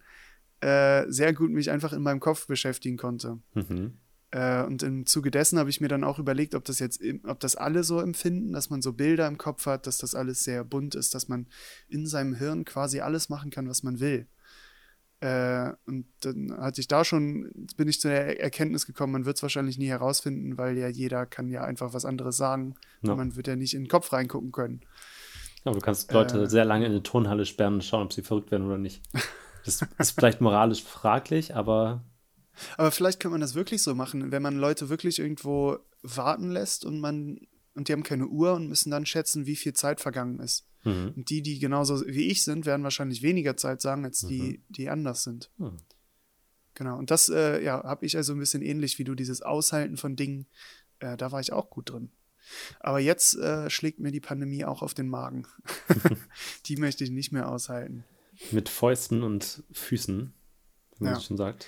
äh, 0.61 1.05
sehr 1.09 1.33
gut 1.33 1.51
mich 1.51 1.71
einfach 1.71 1.93
in 1.93 2.01
meinem 2.01 2.19
Kopf 2.19 2.47
beschäftigen 2.47 2.97
konnte. 2.97 3.39
Mhm. 3.53 3.97
Äh, 4.31 4.63
und 4.63 4.83
im 4.83 5.05
Zuge 5.05 5.31
dessen 5.31 5.57
habe 5.57 5.69
ich 5.69 5.81
mir 5.81 5.87
dann 5.87 6.03
auch 6.03 6.19
überlegt, 6.19 6.53
ob 6.53 6.63
das 6.65 6.79
jetzt, 6.79 7.01
ob 7.23 7.39
das 7.39 7.55
alle 7.55 7.83
so 7.83 7.99
empfinden, 7.99 8.53
dass 8.53 8.69
man 8.69 8.81
so 8.81 8.93
Bilder 8.93 9.27
im 9.27 9.37
Kopf 9.37 9.65
hat, 9.65 9.87
dass 9.87 9.97
das 9.97 10.13
alles 10.15 10.43
sehr 10.43 10.63
bunt 10.63 10.95
ist, 10.95 11.15
dass 11.15 11.27
man 11.27 11.47
in 11.87 12.05
seinem 12.05 12.35
Hirn 12.35 12.65
quasi 12.65 12.99
alles 12.99 13.29
machen 13.29 13.49
kann, 13.51 13.67
was 13.67 13.81
man 13.83 13.99
will. 13.99 14.27
Äh, 15.21 15.71
und 15.85 16.05
dann 16.21 16.55
hatte 16.57 16.79
ich 16.79 16.87
da 16.87 17.03
schon, 17.03 17.51
bin 17.75 17.87
ich 17.87 17.99
zu 17.99 18.07
der 18.07 18.39
Erkenntnis 18.39 18.85
gekommen, 18.85 19.11
man 19.13 19.25
wird 19.25 19.35
es 19.37 19.41
wahrscheinlich 19.41 19.77
nie 19.77 19.87
herausfinden, 19.89 20.57
weil 20.57 20.77
ja 20.77 20.87
jeder 20.87 21.25
kann 21.25 21.49
ja 21.49 21.63
einfach 21.63 21.93
was 21.93 22.05
anderes 22.05 22.37
sagen. 22.37 22.75
Ja. 23.01 23.15
Man 23.15 23.35
wird 23.35 23.47
ja 23.47 23.55
nicht 23.55 23.73
in 23.73 23.83
den 23.83 23.89
Kopf 23.89 24.13
reingucken 24.13 24.51
können. 24.51 24.81
Aber 25.65 25.75
du 25.75 25.81
kannst 25.81 26.11
Leute 26.13 26.43
Äh. 26.43 26.47
sehr 26.49 26.63
lange 26.63 26.85
in 26.85 26.91
eine 26.91 27.03
Turnhalle 27.03 27.45
sperren 27.45 27.75
und 27.75 27.83
schauen, 27.83 28.05
ob 28.05 28.13
sie 28.13 28.21
verrückt 28.21 28.51
werden 28.51 28.65
oder 28.67 28.77
nicht. 28.77 29.01
Das 29.77 30.09
ist 30.09 30.11
vielleicht 30.11 30.41
moralisch 30.41 30.83
fraglich, 30.83 31.55
aber 31.55 32.03
Aber 32.77 32.91
vielleicht 32.91 33.19
kann 33.19 33.31
man 33.31 33.41
das 33.41 33.55
wirklich 33.55 33.81
so 33.81 33.95
machen, 33.95 34.31
wenn 34.31 34.41
man 34.41 34.57
Leute 34.57 34.89
wirklich 34.89 35.19
irgendwo 35.19 35.77
warten 36.01 36.51
lässt 36.51 36.85
und 36.85 36.99
man 36.99 37.39
und 37.75 37.87
die 37.87 37.93
haben 37.93 38.03
keine 38.03 38.27
Uhr 38.27 38.53
und 38.53 38.67
müssen 38.67 38.91
dann 38.91 39.05
schätzen, 39.05 39.45
wie 39.45 39.55
viel 39.55 39.73
Zeit 39.73 40.01
vergangen 40.01 40.39
ist. 40.39 40.65
mhm. 40.83 41.13
Und 41.15 41.29
die, 41.29 41.41
die 41.41 41.59
genauso 41.59 42.05
wie 42.05 42.27
ich 42.27 42.43
sind, 42.43 42.65
werden 42.65 42.83
wahrscheinlich 42.83 43.21
weniger 43.21 43.55
Zeit 43.55 43.81
sagen, 43.81 44.03
als 44.03 44.21
die, 44.21 44.63
die 44.69 44.89
anders 44.89 45.23
sind. 45.23 45.49
Hm. 45.57 45.77
Genau. 46.73 46.97
Und 46.97 47.11
das, 47.11 47.29
äh, 47.29 47.63
ja, 47.63 47.83
habe 47.83 48.05
ich 48.05 48.17
also 48.17 48.33
ein 48.33 48.39
bisschen 48.39 48.61
ähnlich 48.61 48.99
wie 48.99 49.03
du, 49.03 49.15
dieses 49.15 49.41
Aushalten 49.41 49.97
von 49.97 50.15
Dingen, 50.15 50.47
äh, 50.99 51.15
da 51.15 51.31
war 51.31 51.39
ich 51.39 51.53
auch 51.53 51.69
gut 51.69 51.89
drin. 51.89 52.11
Aber 52.79 52.99
jetzt 52.99 53.35
äh, 53.37 53.69
schlägt 53.69 53.99
mir 53.99 54.11
die 54.11 54.19
Pandemie 54.19 54.65
auch 54.65 54.81
auf 54.81 54.93
den 54.93 55.07
Magen. 55.07 55.45
die 56.65 56.77
möchte 56.77 57.03
ich 57.03 57.11
nicht 57.11 57.31
mehr 57.31 57.49
aushalten. 57.49 58.03
Mit 58.51 58.69
Fäusten 58.69 59.23
und 59.23 59.63
Füßen, 59.71 60.33
wie 60.97 61.03
man 61.03 61.13
Ja. 61.13 61.19
schon 61.19 61.37
sagt. 61.37 61.67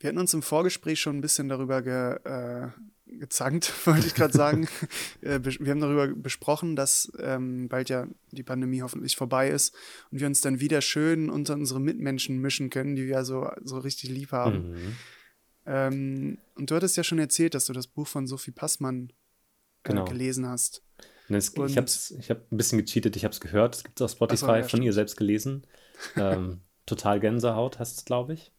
Wir 0.00 0.08
hatten 0.08 0.18
uns 0.18 0.32
im 0.32 0.42
Vorgespräch 0.42 1.00
schon 1.00 1.16
ein 1.18 1.20
bisschen 1.20 1.48
darüber 1.48 1.82
ge, 1.82 2.18
äh, 2.24 2.68
gezankt, 3.06 3.72
wollte 3.86 4.06
ich 4.06 4.14
gerade 4.14 4.32
sagen. 4.36 4.68
äh, 5.22 5.40
wir 5.42 5.70
haben 5.70 5.80
darüber 5.80 6.06
besprochen, 6.08 6.76
dass 6.76 7.10
ähm, 7.18 7.68
bald 7.68 7.88
ja 7.88 8.06
die 8.30 8.44
Pandemie 8.44 8.82
hoffentlich 8.82 9.16
vorbei 9.16 9.50
ist 9.50 9.74
und 10.10 10.20
wir 10.20 10.26
uns 10.28 10.40
dann 10.40 10.60
wieder 10.60 10.82
schön 10.82 11.30
unter 11.30 11.54
unsere 11.54 11.80
Mitmenschen 11.80 12.38
mischen 12.40 12.70
können, 12.70 12.94
die 12.94 13.02
wir 13.06 13.14
ja 13.14 13.24
so, 13.24 13.50
so 13.64 13.78
richtig 13.78 14.10
lieb 14.10 14.30
haben. 14.32 14.70
Mhm. 14.70 14.96
Ähm, 15.66 16.38
und 16.54 16.70
du 16.70 16.74
hattest 16.76 16.96
ja 16.96 17.04
schon 17.04 17.18
erzählt, 17.18 17.54
dass 17.54 17.66
du 17.66 17.72
das 17.72 17.86
Buch 17.88 18.06
von 18.06 18.26
Sophie 18.26 18.52
Passmann 18.52 19.08
äh, 19.08 19.12
Genau. 19.84 20.04
gelesen 20.04 20.46
hast. 20.46 20.82
Es, 21.28 21.52
ich 21.54 21.76
habe 21.76 21.86
ich 22.20 22.30
hab 22.30 22.50
ein 22.52 22.56
bisschen 22.56 22.78
gecheatet, 22.78 23.14
ich 23.16 23.24
habe 23.24 23.32
es 23.32 23.40
gehört, 23.40 23.74
es 23.76 23.84
gibt 23.84 24.00
es 24.00 24.04
auf 24.04 24.10
Spotify, 24.12 24.46
so, 24.46 24.52
ja, 24.54 24.62
von 24.62 24.82
ihr 24.82 24.92
selbst 24.94 25.16
gelesen. 25.16 25.66
Ähm, 26.16 26.60
Total 26.86 27.20
Gänsehaut 27.20 27.78
heißt 27.78 27.98
es, 27.98 28.04
glaube 28.04 28.34
ich. 28.34 28.52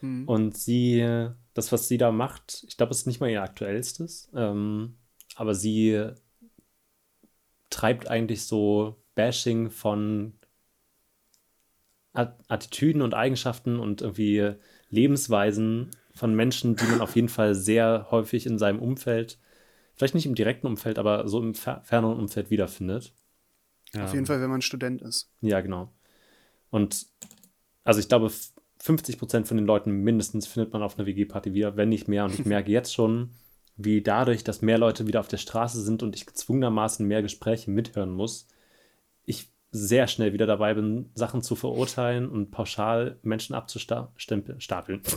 Hm. 0.00 0.28
Und 0.28 0.56
sie, 0.56 1.28
das, 1.54 1.72
was 1.72 1.88
sie 1.88 1.98
da 1.98 2.12
macht, 2.12 2.64
ich 2.68 2.76
glaube, 2.76 2.92
es 2.92 2.98
ist 3.00 3.06
nicht 3.06 3.20
mal 3.20 3.30
ihr 3.30 3.42
aktuellstes, 3.42 4.30
ähm, 4.34 4.96
aber 5.36 5.54
sie 5.54 6.10
treibt 7.70 8.08
eigentlich 8.08 8.44
so 8.44 9.02
Bashing 9.14 9.70
von 9.70 10.34
At- 12.12 12.38
Attitüden 12.48 13.02
und 13.02 13.14
Eigenschaften 13.14 13.78
und 13.78 14.02
irgendwie 14.02 14.54
Lebensweisen 14.90 15.90
von 16.14 16.34
Menschen, 16.34 16.76
die 16.76 16.84
man 16.86 17.00
auf 17.00 17.14
jeden 17.14 17.28
Fall 17.28 17.54
sehr 17.54 18.08
häufig 18.10 18.46
in 18.46 18.58
seinem 18.58 18.80
Umfeld 18.80 19.38
vielleicht 19.98 20.14
nicht 20.14 20.26
im 20.26 20.34
direkten 20.36 20.66
Umfeld, 20.68 20.98
aber 20.98 21.28
so 21.28 21.40
im 21.40 21.54
fer 21.54 21.82
ferneren 21.82 22.18
Umfeld 22.18 22.50
wiederfindet. 22.50 23.12
Auf 23.98 24.14
jeden 24.14 24.26
Fall, 24.26 24.40
wenn 24.40 24.50
man 24.50 24.62
Student 24.62 25.02
ist. 25.02 25.28
Ja, 25.40 25.60
genau. 25.60 25.92
Und 26.70 27.06
also 27.84 28.00
ich 28.00 28.08
glaube, 28.08 28.30
50 28.80 29.18
Prozent 29.18 29.48
von 29.48 29.56
den 29.56 29.66
Leuten 29.66 29.90
mindestens 29.90 30.46
findet 30.46 30.72
man 30.72 30.82
auf 30.82 30.98
einer 30.98 31.06
WG-Party 31.06 31.52
wieder, 31.54 31.76
wenn 31.76 31.88
nicht 31.88 32.08
mehr. 32.08 32.24
Und 32.24 32.38
ich 32.38 32.44
merke 32.44 32.70
jetzt 32.70 32.94
schon, 32.94 33.30
wie 33.76 34.02
dadurch, 34.02 34.44
dass 34.44 34.62
mehr 34.62 34.78
Leute 34.78 35.06
wieder 35.06 35.20
auf 35.20 35.28
der 35.28 35.36
Straße 35.36 35.80
sind 35.82 36.02
und 36.02 36.16
ich 36.16 36.26
gezwungenermaßen 36.26 37.06
mehr 37.06 37.22
Gespräche 37.22 37.70
mithören 37.70 38.10
muss, 38.10 38.48
ich 39.24 39.52
sehr 39.70 40.06
schnell 40.06 40.32
wieder 40.32 40.46
dabei 40.46 40.74
bin, 40.74 41.10
Sachen 41.14 41.42
zu 41.42 41.54
verurteilen 41.54 42.28
und 42.28 42.50
pauschal 42.50 43.18
Menschen 43.22 43.54
abzustapeln. 43.54 45.02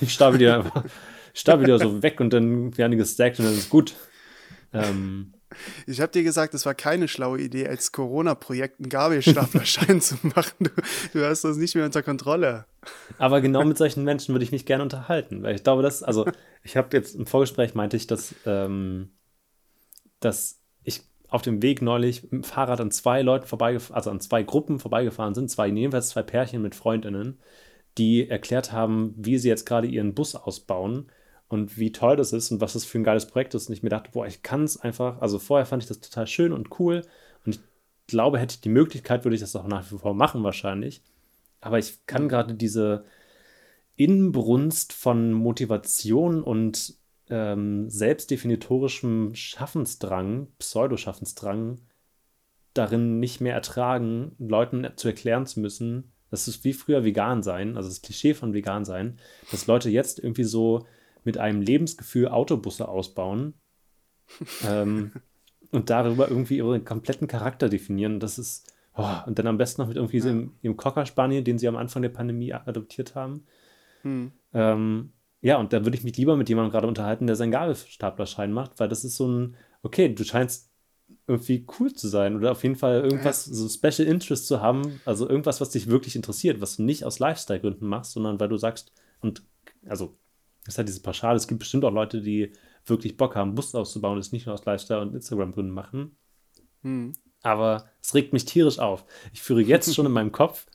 Ich 0.00 0.12
stapel 0.12 0.38
die 0.38 0.46
einfach, 0.46 0.84
stapel 1.34 1.66
die 1.66 1.76
so 1.76 2.00
weg 2.00 2.20
und 2.20 2.32
dann 2.32 2.78
werden 2.78 2.92
die 2.92 2.96
gestackt 2.96 3.40
und 3.40 3.46
dann 3.46 3.54
ist 3.54 3.70
gut. 3.70 3.96
Ähm, 4.72 5.32
ich 5.86 6.00
habe 6.00 6.12
dir 6.12 6.22
gesagt, 6.22 6.54
es 6.54 6.66
war 6.66 6.74
keine 6.74 7.08
schlaue 7.08 7.40
Idee, 7.40 7.66
als 7.66 7.92
Corona-Projekt 7.92 8.80
einen 8.80 8.88
Gabelstaplerschein 8.88 10.00
zu 10.00 10.16
machen. 10.22 10.56
Du, 10.60 10.70
du, 11.12 11.26
hast 11.26 11.44
das 11.44 11.56
nicht 11.56 11.74
mehr 11.74 11.84
unter 11.84 12.02
Kontrolle. 12.02 12.66
Aber 13.18 13.40
genau 13.40 13.64
mit 13.64 13.78
solchen 13.78 14.04
Menschen 14.04 14.34
würde 14.34 14.44
ich 14.44 14.52
mich 14.52 14.66
gerne 14.66 14.82
unterhalten, 14.82 15.42
weil 15.42 15.54
ich 15.54 15.64
glaube, 15.64 15.82
dass, 15.82 16.02
also 16.02 16.26
ich 16.62 16.76
habe 16.76 16.96
jetzt 16.96 17.14
im 17.14 17.26
Vorgespräch 17.26 17.74
meinte 17.74 17.96
ich, 17.96 18.06
dass, 18.06 18.34
ähm, 18.46 19.10
dass 20.20 20.60
ich 20.84 21.02
auf 21.28 21.42
dem 21.42 21.62
Weg 21.62 21.82
neulich 21.82 22.22
mit 22.24 22.32
dem 22.32 22.44
Fahrrad 22.44 22.80
an 22.80 22.90
zwei 22.90 23.22
Leuten 23.22 23.46
vorbeigefahren, 23.46 23.96
also 23.96 24.10
an 24.10 24.20
zwei 24.20 24.42
Gruppen 24.42 24.78
vorbeigefahren 24.78 25.34
sind, 25.34 25.50
zwei, 25.50 25.68
jedenfalls 25.68 26.10
zwei 26.10 26.22
Pärchen 26.22 26.62
mit 26.62 26.74
Freundinnen, 26.74 27.38
die 27.98 28.28
erklärt 28.28 28.72
haben, 28.72 29.14
wie 29.16 29.38
sie 29.38 29.48
jetzt 29.48 29.66
gerade 29.66 29.86
ihren 29.86 30.14
Bus 30.14 30.34
ausbauen 30.34 31.10
und 31.50 31.78
wie 31.78 31.90
toll 31.90 32.16
das 32.16 32.32
ist 32.32 32.52
und 32.52 32.60
was 32.60 32.74
das 32.74 32.84
für 32.84 32.98
ein 32.98 33.04
geiles 33.04 33.26
Projekt 33.26 33.54
ist. 33.54 33.68
Und 33.68 33.74
ich 33.74 33.82
mir 33.82 33.88
dachte, 33.90 34.12
boah, 34.12 34.24
ich 34.24 34.42
kann 34.42 34.62
es 34.62 34.80
einfach, 34.80 35.20
also 35.20 35.38
vorher 35.38 35.66
fand 35.66 35.82
ich 35.82 35.88
das 35.88 36.00
total 36.00 36.26
schön 36.26 36.52
und 36.52 36.78
cool 36.78 37.02
und 37.44 37.56
ich 37.56 37.60
glaube, 38.06 38.38
hätte 38.38 38.54
ich 38.54 38.60
die 38.60 38.68
Möglichkeit, 38.68 39.24
würde 39.24 39.34
ich 39.34 39.40
das 39.40 39.56
auch 39.56 39.66
nach 39.66 39.90
wie 39.90 39.98
vor 39.98 40.14
machen 40.14 40.44
wahrscheinlich. 40.44 41.02
Aber 41.60 41.78
ich 41.78 42.06
kann 42.06 42.28
gerade 42.28 42.54
diese 42.54 43.04
Inbrunst 43.96 44.92
von 44.92 45.32
Motivation 45.32 46.42
und 46.42 46.94
ähm, 47.28 47.90
selbstdefinitorischem 47.90 49.34
Schaffensdrang, 49.34 50.48
Pseudoschaffensdrang, 50.58 51.80
darin 52.74 53.18
nicht 53.18 53.40
mehr 53.40 53.54
ertragen, 53.54 54.36
Leuten 54.38 54.86
zu 54.94 55.08
erklären 55.08 55.46
zu 55.46 55.58
müssen, 55.58 56.12
das 56.30 56.46
ist 56.46 56.62
wie 56.62 56.72
früher 56.72 57.04
vegan 57.04 57.42
sein, 57.42 57.76
also 57.76 57.88
das 57.88 58.02
Klischee 58.02 58.34
von 58.34 58.54
vegan 58.54 58.84
sein, 58.84 59.18
dass 59.50 59.66
Leute 59.66 59.90
jetzt 59.90 60.20
irgendwie 60.20 60.44
so 60.44 60.86
mit 61.24 61.38
einem 61.38 61.60
Lebensgefühl 61.60 62.28
Autobusse 62.28 62.88
ausbauen 62.88 63.54
ähm, 64.66 65.12
und 65.70 65.90
darüber 65.90 66.28
irgendwie 66.28 66.58
ihren 66.58 66.84
kompletten 66.84 67.28
Charakter 67.28 67.68
definieren. 67.68 68.20
Das 68.20 68.38
ist, 68.38 68.72
oh, 68.96 69.14
und 69.26 69.38
dann 69.38 69.46
am 69.46 69.58
besten 69.58 69.82
noch 69.82 69.88
mit 69.88 69.96
irgendwie 69.96 70.18
ja. 70.18 70.22
so 70.22 70.28
ihrem, 70.28 70.52
ihrem 70.62 70.76
Cocker 70.76 71.06
Spaniel, 71.06 71.42
den 71.42 71.58
sie 71.58 71.68
am 71.68 71.76
Anfang 71.76 72.02
der 72.02 72.08
Pandemie 72.10 72.52
adoptiert 72.52 73.14
haben. 73.14 73.44
Hm. 74.02 74.32
Ähm, 74.52 75.12
ja, 75.42 75.56
und 75.58 75.72
da 75.72 75.84
würde 75.84 75.96
ich 75.96 76.04
mich 76.04 76.16
lieber 76.16 76.36
mit 76.36 76.48
jemandem 76.48 76.72
gerade 76.72 76.86
unterhalten, 76.86 77.26
der 77.26 77.36
seinen 77.36 77.52
Gabelstaplerschein 77.52 78.52
macht, 78.52 78.78
weil 78.78 78.88
das 78.88 79.04
ist 79.04 79.16
so 79.16 79.26
ein, 79.26 79.56
okay, 79.82 80.12
du 80.12 80.24
scheinst 80.24 80.70
irgendwie 81.26 81.66
cool 81.78 81.92
zu 81.92 82.08
sein 82.08 82.36
oder 82.36 82.52
auf 82.52 82.62
jeden 82.62 82.76
Fall 82.76 83.00
irgendwas, 83.02 83.46
ja. 83.46 83.54
so 83.54 83.68
Special 83.68 84.06
Interest 84.06 84.46
zu 84.46 84.60
haben, 84.60 85.00
also 85.04 85.28
irgendwas, 85.28 85.60
was 85.60 85.70
dich 85.70 85.88
wirklich 85.88 86.16
interessiert, 86.16 86.60
was 86.60 86.76
du 86.76 86.82
nicht 86.82 87.04
aus 87.04 87.18
Lifestyle-Gründen 87.18 87.86
machst, 87.86 88.12
sondern 88.12 88.38
weil 88.38 88.48
du 88.48 88.56
sagst, 88.56 88.92
und 89.20 89.42
also 89.86 90.16
das 90.64 90.74
ist 90.74 90.78
halt 90.78 90.88
dieses 90.88 91.02
Pauschal. 91.02 91.36
Es 91.36 91.48
gibt 91.48 91.60
bestimmt 91.60 91.84
auch 91.84 91.92
Leute, 91.92 92.20
die 92.20 92.52
wirklich 92.86 93.16
Bock 93.16 93.36
haben, 93.36 93.54
Bus 93.54 93.74
auszubauen, 93.74 94.16
das 94.16 94.32
nicht 94.32 94.46
nur 94.46 94.54
aus 94.54 94.64
Lifestyle 94.64 95.00
und 95.00 95.14
Instagram-Gründen 95.14 95.72
machen. 95.72 96.16
Hm. 96.82 97.12
Aber 97.42 97.88
es 98.02 98.14
regt 98.14 98.32
mich 98.32 98.44
tierisch 98.44 98.78
auf. 98.78 99.04
Ich 99.32 99.42
führe 99.42 99.62
jetzt 99.62 99.94
schon 99.94 100.06
in 100.06 100.12
meinem 100.12 100.32
Kopf, 100.32 100.66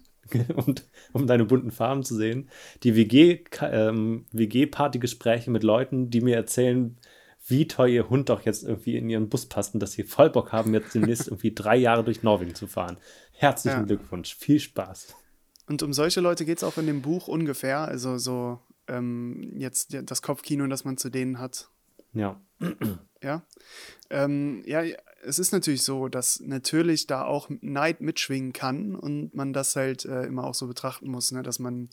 und, 0.56 0.86
um 1.14 1.28
deine 1.28 1.46
bunten 1.46 1.72
Farben 1.72 2.04
zu 2.04 2.16
sehen, 2.16 2.50
die 2.84 2.96
WG-Party-Gespräche 2.96 5.46
ähm, 5.46 5.46
WG 5.46 5.52
mit 5.52 5.64
Leuten, 5.64 6.10
die 6.10 6.22
mir 6.22 6.36
erzählen, 6.36 6.98
wie 7.48 7.68
toll 7.68 7.90
ihr 7.90 8.10
Hund 8.10 8.30
doch 8.30 8.42
jetzt 8.42 8.64
irgendwie 8.64 8.98
in 8.98 9.08
ihren 9.10 9.30
Bus 9.30 9.46
passt 9.46 9.76
und 9.76 9.80
dass 9.80 9.92
sie 9.92 10.04
voll 10.04 10.32
Bock 10.32 10.52
haben, 10.52 10.74
jetzt 10.74 10.96
demnächst 10.96 11.28
irgendwie 11.28 11.54
drei 11.54 11.76
Jahre 11.76 12.04
durch 12.04 12.24
Norwegen 12.24 12.56
zu 12.56 12.66
fahren. 12.66 12.98
Herzlichen 13.34 13.82
ja. 13.82 13.86
Glückwunsch, 13.86 14.36
viel 14.36 14.60
Spaß. 14.60 15.16
Und 15.68 15.84
um 15.84 15.94
solche 15.94 16.22
Leute 16.22 16.46
geht 16.46 16.58
es 16.58 16.64
auch 16.64 16.78
in 16.78 16.88
dem 16.88 17.02
Buch 17.02 17.28
ungefähr. 17.28 17.80
Also 17.80 18.18
so 18.18 18.60
ähm, 18.88 19.54
jetzt 19.58 19.96
das 20.04 20.22
Kopfkino, 20.22 20.68
das 20.68 20.86
man 20.86 20.98
zu 20.98 21.10
denen 21.10 21.40
hat. 21.40 21.70
Ja. 22.14 22.42
Ja. 23.22 23.44
Ähm, 24.12 24.62
ja, 24.68 24.84
es 25.24 25.40
ist 25.40 25.52
natürlich 25.52 25.82
so, 25.82 26.10
dass 26.10 26.40
natürlich 26.40 27.08
da 27.08 27.24
auch 27.24 27.50
Neid 27.62 28.00
mitschwingen 28.00 28.54
kann 28.54 28.96
und 28.96 29.34
man 29.34 29.52
das 29.52 29.76
halt 29.76 30.06
äh, 30.06 30.26
immer 30.26 30.44
auch 30.44 30.54
so 30.54 30.68
betrachten 30.68 31.10
muss, 31.10 31.32
ne? 31.32 31.42
dass 31.42 31.58
man, 31.58 31.90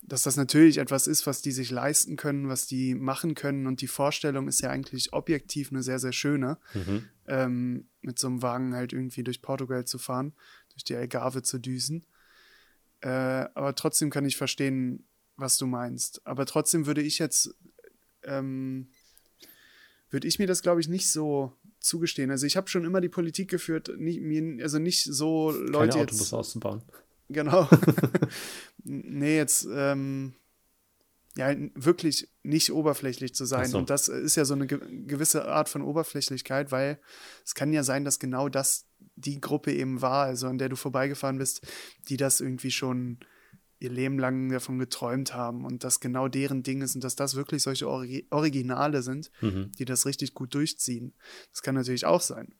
dass 0.00 0.22
das 0.22 0.36
natürlich 0.36 0.78
etwas 0.78 1.08
ist, 1.08 1.26
was 1.26 1.42
die 1.42 1.52
sich 1.52 1.70
leisten 1.70 2.16
können, 2.16 2.48
was 2.48 2.66
die 2.66 2.94
machen 2.94 3.34
können 3.34 3.66
und 3.66 3.82
die 3.82 3.86
Vorstellung 3.86 4.48
ist 4.48 4.62
ja 4.62 4.70
eigentlich 4.70 5.12
objektiv 5.12 5.70
eine 5.70 5.82
sehr, 5.82 5.98
sehr 5.98 6.12
schöne, 6.12 6.56
mhm. 6.72 7.04
ähm, 7.26 7.88
mit 8.00 8.18
so 8.18 8.28
einem 8.28 8.40
Wagen 8.40 8.74
halt 8.74 8.94
irgendwie 8.94 9.24
durch 9.24 9.42
Portugal 9.42 9.84
zu 9.84 9.98
fahren, 9.98 10.32
durch 10.72 10.84
die 10.84 10.96
Algarve 10.96 11.42
zu 11.42 11.58
düsen. 11.58 12.06
Äh, 13.02 13.08
aber 13.08 13.74
trotzdem 13.74 14.08
kann 14.08 14.24
ich 14.24 14.38
verstehen, 14.38 15.04
was 15.36 15.58
du 15.58 15.66
meinst. 15.66 16.26
Aber 16.26 16.46
trotzdem 16.46 16.86
würde 16.86 17.02
ich 17.02 17.18
jetzt, 17.18 17.54
ähm, 18.24 18.88
würde 20.10 20.26
ich 20.26 20.38
mir 20.38 20.46
das, 20.46 20.62
glaube 20.62 20.80
ich, 20.80 20.88
nicht 20.88 21.10
so 21.10 21.52
zugestehen. 21.80 22.30
Also 22.30 22.46
ich 22.46 22.56
habe 22.56 22.68
schon 22.68 22.84
immer 22.84 23.00
die 23.00 23.08
Politik 23.08 23.50
geführt, 23.50 23.90
nicht, 23.96 24.20
mir, 24.20 24.62
also 24.62 24.78
nicht 24.78 25.04
so 25.04 25.50
Leute 25.50 25.90
Keine 25.90 26.02
Autobus 26.02 26.20
jetzt, 26.20 26.32
auszubauen. 26.32 26.82
Genau. 27.28 27.68
nee, 28.84 29.36
jetzt 29.36 29.66
ähm, 29.70 30.34
ja, 31.36 31.54
wirklich 31.74 32.28
nicht 32.42 32.72
oberflächlich 32.72 33.34
zu 33.34 33.44
sein. 33.44 33.66
So. 33.66 33.78
Und 33.78 33.90
das 33.90 34.08
ist 34.08 34.36
ja 34.36 34.44
so 34.44 34.54
eine 34.54 34.66
gewisse 34.66 35.46
Art 35.46 35.68
von 35.68 35.82
Oberflächlichkeit, 35.82 36.72
weil 36.72 36.98
es 37.44 37.54
kann 37.54 37.72
ja 37.72 37.82
sein, 37.82 38.04
dass 38.04 38.18
genau 38.18 38.48
das 38.48 38.86
die 39.16 39.40
Gruppe 39.40 39.72
eben 39.72 40.00
war, 40.00 40.24
also 40.24 40.46
an 40.46 40.58
der 40.58 40.70
du 40.70 40.76
vorbeigefahren 40.76 41.38
bist, 41.38 41.66
die 42.08 42.16
das 42.16 42.40
irgendwie 42.40 42.70
schon 42.70 43.18
ihr 43.78 43.90
Leben 43.90 44.18
lang 44.18 44.50
davon 44.50 44.78
geträumt 44.78 45.34
haben 45.34 45.64
und 45.64 45.84
dass 45.84 46.00
genau 46.00 46.28
deren 46.28 46.62
Ding 46.62 46.82
ist 46.82 46.94
und 46.94 47.04
dass 47.04 47.16
das 47.16 47.34
wirklich 47.34 47.62
solche 47.62 47.88
Ori 47.88 48.26
Originale 48.30 49.02
sind, 49.02 49.30
mhm. 49.40 49.72
die 49.78 49.84
das 49.84 50.06
richtig 50.06 50.34
gut 50.34 50.54
durchziehen. 50.54 51.14
Das 51.52 51.62
kann 51.62 51.74
natürlich 51.74 52.06
auch 52.06 52.20
sein. 52.20 52.54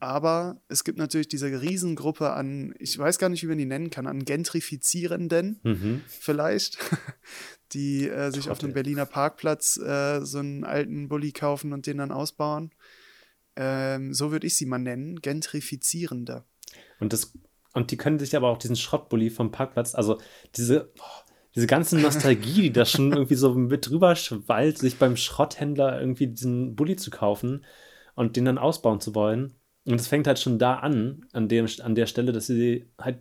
Aber 0.00 0.60
es 0.68 0.84
gibt 0.84 0.98
natürlich 0.98 1.28
diese 1.28 1.60
Riesengruppe 1.60 2.30
an, 2.30 2.72
ich 2.78 2.96
weiß 2.96 3.18
gar 3.18 3.28
nicht, 3.28 3.42
wie 3.42 3.48
man 3.48 3.58
die 3.58 3.66
nennen 3.66 3.90
kann, 3.90 4.06
an 4.06 4.24
Gentrifizierenden 4.24 5.60
mhm. 5.62 6.02
vielleicht, 6.06 6.78
die 7.72 8.08
äh, 8.08 8.30
sich 8.30 8.48
auf 8.48 8.58
dem 8.58 8.72
Berliner 8.72 9.06
Parkplatz 9.06 9.76
äh, 9.76 10.20
so 10.24 10.38
einen 10.38 10.64
alten 10.64 11.08
Bulli 11.08 11.32
kaufen 11.32 11.72
und 11.72 11.86
den 11.86 11.98
dann 11.98 12.12
ausbauen. 12.12 12.72
Ähm, 13.56 14.14
so 14.14 14.30
würde 14.30 14.46
ich 14.46 14.56
sie 14.56 14.66
mal 14.66 14.78
nennen, 14.78 15.20
Gentrifizierende. 15.20 16.44
Und 17.00 17.12
das 17.12 17.32
und 17.74 17.90
die 17.90 17.96
können 17.96 18.18
sich 18.18 18.36
aber 18.36 18.48
auch 18.48 18.58
diesen 18.58 18.76
Schrottbully 18.76 19.30
vom 19.30 19.50
Parkplatz, 19.50 19.94
also 19.94 20.18
diese, 20.56 20.90
oh, 20.98 21.28
diese 21.54 21.66
ganze 21.66 21.98
Nostalgie, 21.98 22.62
die 22.62 22.72
da 22.72 22.84
schon 22.84 23.12
irgendwie 23.12 23.34
so 23.34 23.54
mit 23.54 23.88
drüber 23.88 24.16
schwallt, 24.16 24.78
sich 24.78 24.98
beim 24.98 25.16
Schrotthändler 25.16 26.00
irgendwie 26.00 26.28
diesen 26.28 26.76
Bulli 26.76 26.96
zu 26.96 27.10
kaufen 27.10 27.64
und 28.14 28.36
den 28.36 28.44
dann 28.44 28.58
ausbauen 28.58 29.00
zu 29.00 29.14
wollen. 29.14 29.54
Und 29.84 30.00
es 30.00 30.08
fängt 30.08 30.26
halt 30.26 30.38
schon 30.38 30.58
da 30.58 30.74
an, 30.74 31.26
an, 31.32 31.48
dem, 31.48 31.66
an 31.82 31.94
der 31.94 32.06
Stelle, 32.06 32.32
dass 32.32 32.46
sie 32.46 32.90
halt 32.98 33.18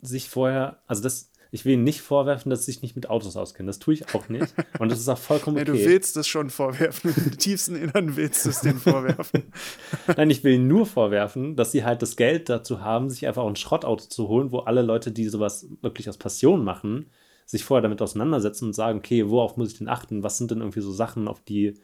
sich 0.00 0.28
vorher, 0.28 0.82
also 0.86 1.02
das, 1.02 1.30
ich 1.54 1.64
will 1.64 1.74
ihnen 1.74 1.84
nicht 1.84 2.00
vorwerfen, 2.00 2.50
dass 2.50 2.64
sie 2.64 2.72
sich 2.72 2.82
nicht 2.82 2.96
mit 2.96 3.08
Autos 3.08 3.36
auskennen. 3.36 3.68
Das 3.68 3.78
tue 3.78 3.94
ich 3.94 4.12
auch 4.12 4.28
nicht. 4.28 4.52
Und 4.80 4.90
das 4.90 4.98
ist 4.98 5.08
auch 5.08 5.16
vollkommen 5.16 5.56
okay. 5.56 5.68
Ja, 5.68 5.72
du 5.72 5.84
willst 5.84 6.16
es 6.16 6.26
schon 6.26 6.50
vorwerfen. 6.50 7.14
Im 7.24 7.38
tiefsten 7.38 7.76
Innern 7.76 8.16
willst 8.16 8.44
du 8.44 8.50
es 8.50 8.62
denen 8.62 8.80
vorwerfen. 8.80 9.44
Nein, 10.16 10.30
ich 10.30 10.42
will 10.42 10.54
ihnen 10.54 10.66
nur 10.66 10.84
vorwerfen, 10.84 11.54
dass 11.54 11.70
sie 11.70 11.84
halt 11.84 12.02
das 12.02 12.16
Geld 12.16 12.48
dazu 12.48 12.80
haben, 12.80 13.08
sich 13.08 13.28
einfach 13.28 13.44
auch 13.44 13.48
ein 13.48 13.54
Schrottauto 13.54 14.04
zu 14.04 14.26
holen, 14.26 14.50
wo 14.50 14.58
alle 14.58 14.82
Leute, 14.82 15.12
die 15.12 15.28
sowas 15.28 15.68
wirklich 15.80 16.08
aus 16.08 16.18
Passion 16.18 16.64
machen, 16.64 17.06
sich 17.46 17.62
vorher 17.62 17.82
damit 17.82 18.02
auseinandersetzen 18.02 18.64
und 18.64 18.72
sagen, 18.72 18.98
okay, 18.98 19.30
worauf 19.30 19.56
muss 19.56 19.70
ich 19.70 19.78
denn 19.78 19.88
achten? 19.88 20.24
Was 20.24 20.38
sind 20.38 20.50
denn 20.50 20.58
irgendwie 20.58 20.80
so 20.80 20.90
Sachen, 20.90 21.28
auf 21.28 21.40
die, 21.40 21.74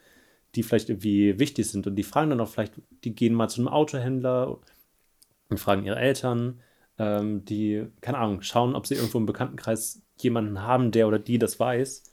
die 0.57 0.65
vielleicht 0.65 0.89
irgendwie 0.89 1.39
wichtig 1.39 1.71
sind? 1.71 1.87
Und 1.87 1.95
die 1.95 2.03
fragen 2.03 2.31
dann 2.31 2.41
auch 2.41 2.49
vielleicht, 2.49 2.73
die 3.05 3.15
gehen 3.15 3.35
mal 3.35 3.47
zu 3.47 3.61
einem 3.61 3.69
Autohändler 3.69 4.59
und 5.49 5.61
fragen 5.61 5.85
ihre 5.85 6.01
Eltern 6.01 6.59
ähm, 7.01 7.47
die, 7.47 7.87
keine 8.03 8.19
Ahnung, 8.19 8.43
schauen, 8.43 8.75
ob 8.75 8.87
sie 8.87 8.95
irgendwo 8.95 9.17
im 9.17 9.25
Bekanntenkreis 9.25 10.03
jemanden 10.19 10.61
haben, 10.63 10.91
der 10.91 11.09
oder 11.09 11.19
die 11.19 11.39
das 11.39 11.59
weiß. 11.59 12.05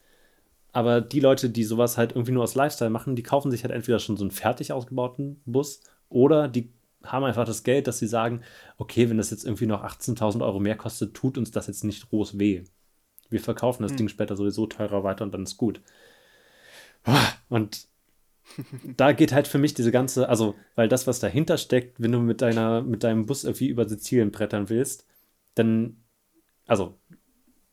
Aber 0.71 1.01
die 1.01 1.19
Leute, 1.19 1.49
die 1.49 1.65
sowas 1.65 1.97
halt 1.97 2.13
irgendwie 2.13 2.31
nur 2.31 2.43
aus 2.43 2.55
Lifestyle 2.55 2.89
machen, 2.89 3.17
die 3.17 3.23
kaufen 3.23 3.51
sich 3.51 3.63
halt 3.63 3.73
entweder 3.73 3.99
schon 3.99 4.15
so 4.15 4.23
einen 4.23 4.31
fertig 4.31 4.71
ausgebauten 4.71 5.41
Bus 5.45 5.81
oder 6.07 6.47
die 6.47 6.71
haben 7.03 7.25
einfach 7.25 7.45
das 7.45 7.63
Geld, 7.63 7.87
dass 7.87 7.99
sie 7.99 8.07
sagen, 8.07 8.41
okay, 8.77 9.09
wenn 9.09 9.17
das 9.17 9.29
jetzt 9.29 9.43
irgendwie 9.43 9.65
noch 9.65 9.83
18.000 9.83 10.41
Euro 10.41 10.59
mehr 10.59 10.77
kostet, 10.77 11.13
tut 11.13 11.37
uns 11.37 11.51
das 11.51 11.67
jetzt 11.67 11.83
nicht 11.83 12.09
groß 12.09 12.39
weh. 12.39 12.63
Wir 13.29 13.41
verkaufen 13.41 13.83
das 13.83 13.91
hm. 13.91 13.97
Ding 13.97 14.07
später 14.07 14.37
sowieso 14.37 14.67
teurer 14.67 15.03
weiter 15.03 15.25
und 15.25 15.33
dann 15.33 15.43
ist 15.43 15.57
gut. 15.57 15.81
Und 17.49 17.87
da 18.97 19.11
geht 19.11 19.31
halt 19.31 19.47
für 19.47 19.57
mich 19.57 19.73
diese 19.73 19.91
ganze, 19.91 20.29
also, 20.29 20.55
weil 20.75 20.87
das, 20.87 21.07
was 21.07 21.19
dahinter 21.19 21.57
steckt, 21.57 22.01
wenn 22.01 22.11
du 22.11 22.19
mit 22.19 22.41
deiner, 22.41 22.81
mit 22.81 23.03
deinem 23.03 23.25
Bus 23.25 23.43
irgendwie 23.43 23.67
über 23.67 23.87
Sizilien 23.87 24.31
brettern 24.31 24.69
willst, 24.69 25.05
dann, 25.55 25.97
also, 26.65 26.97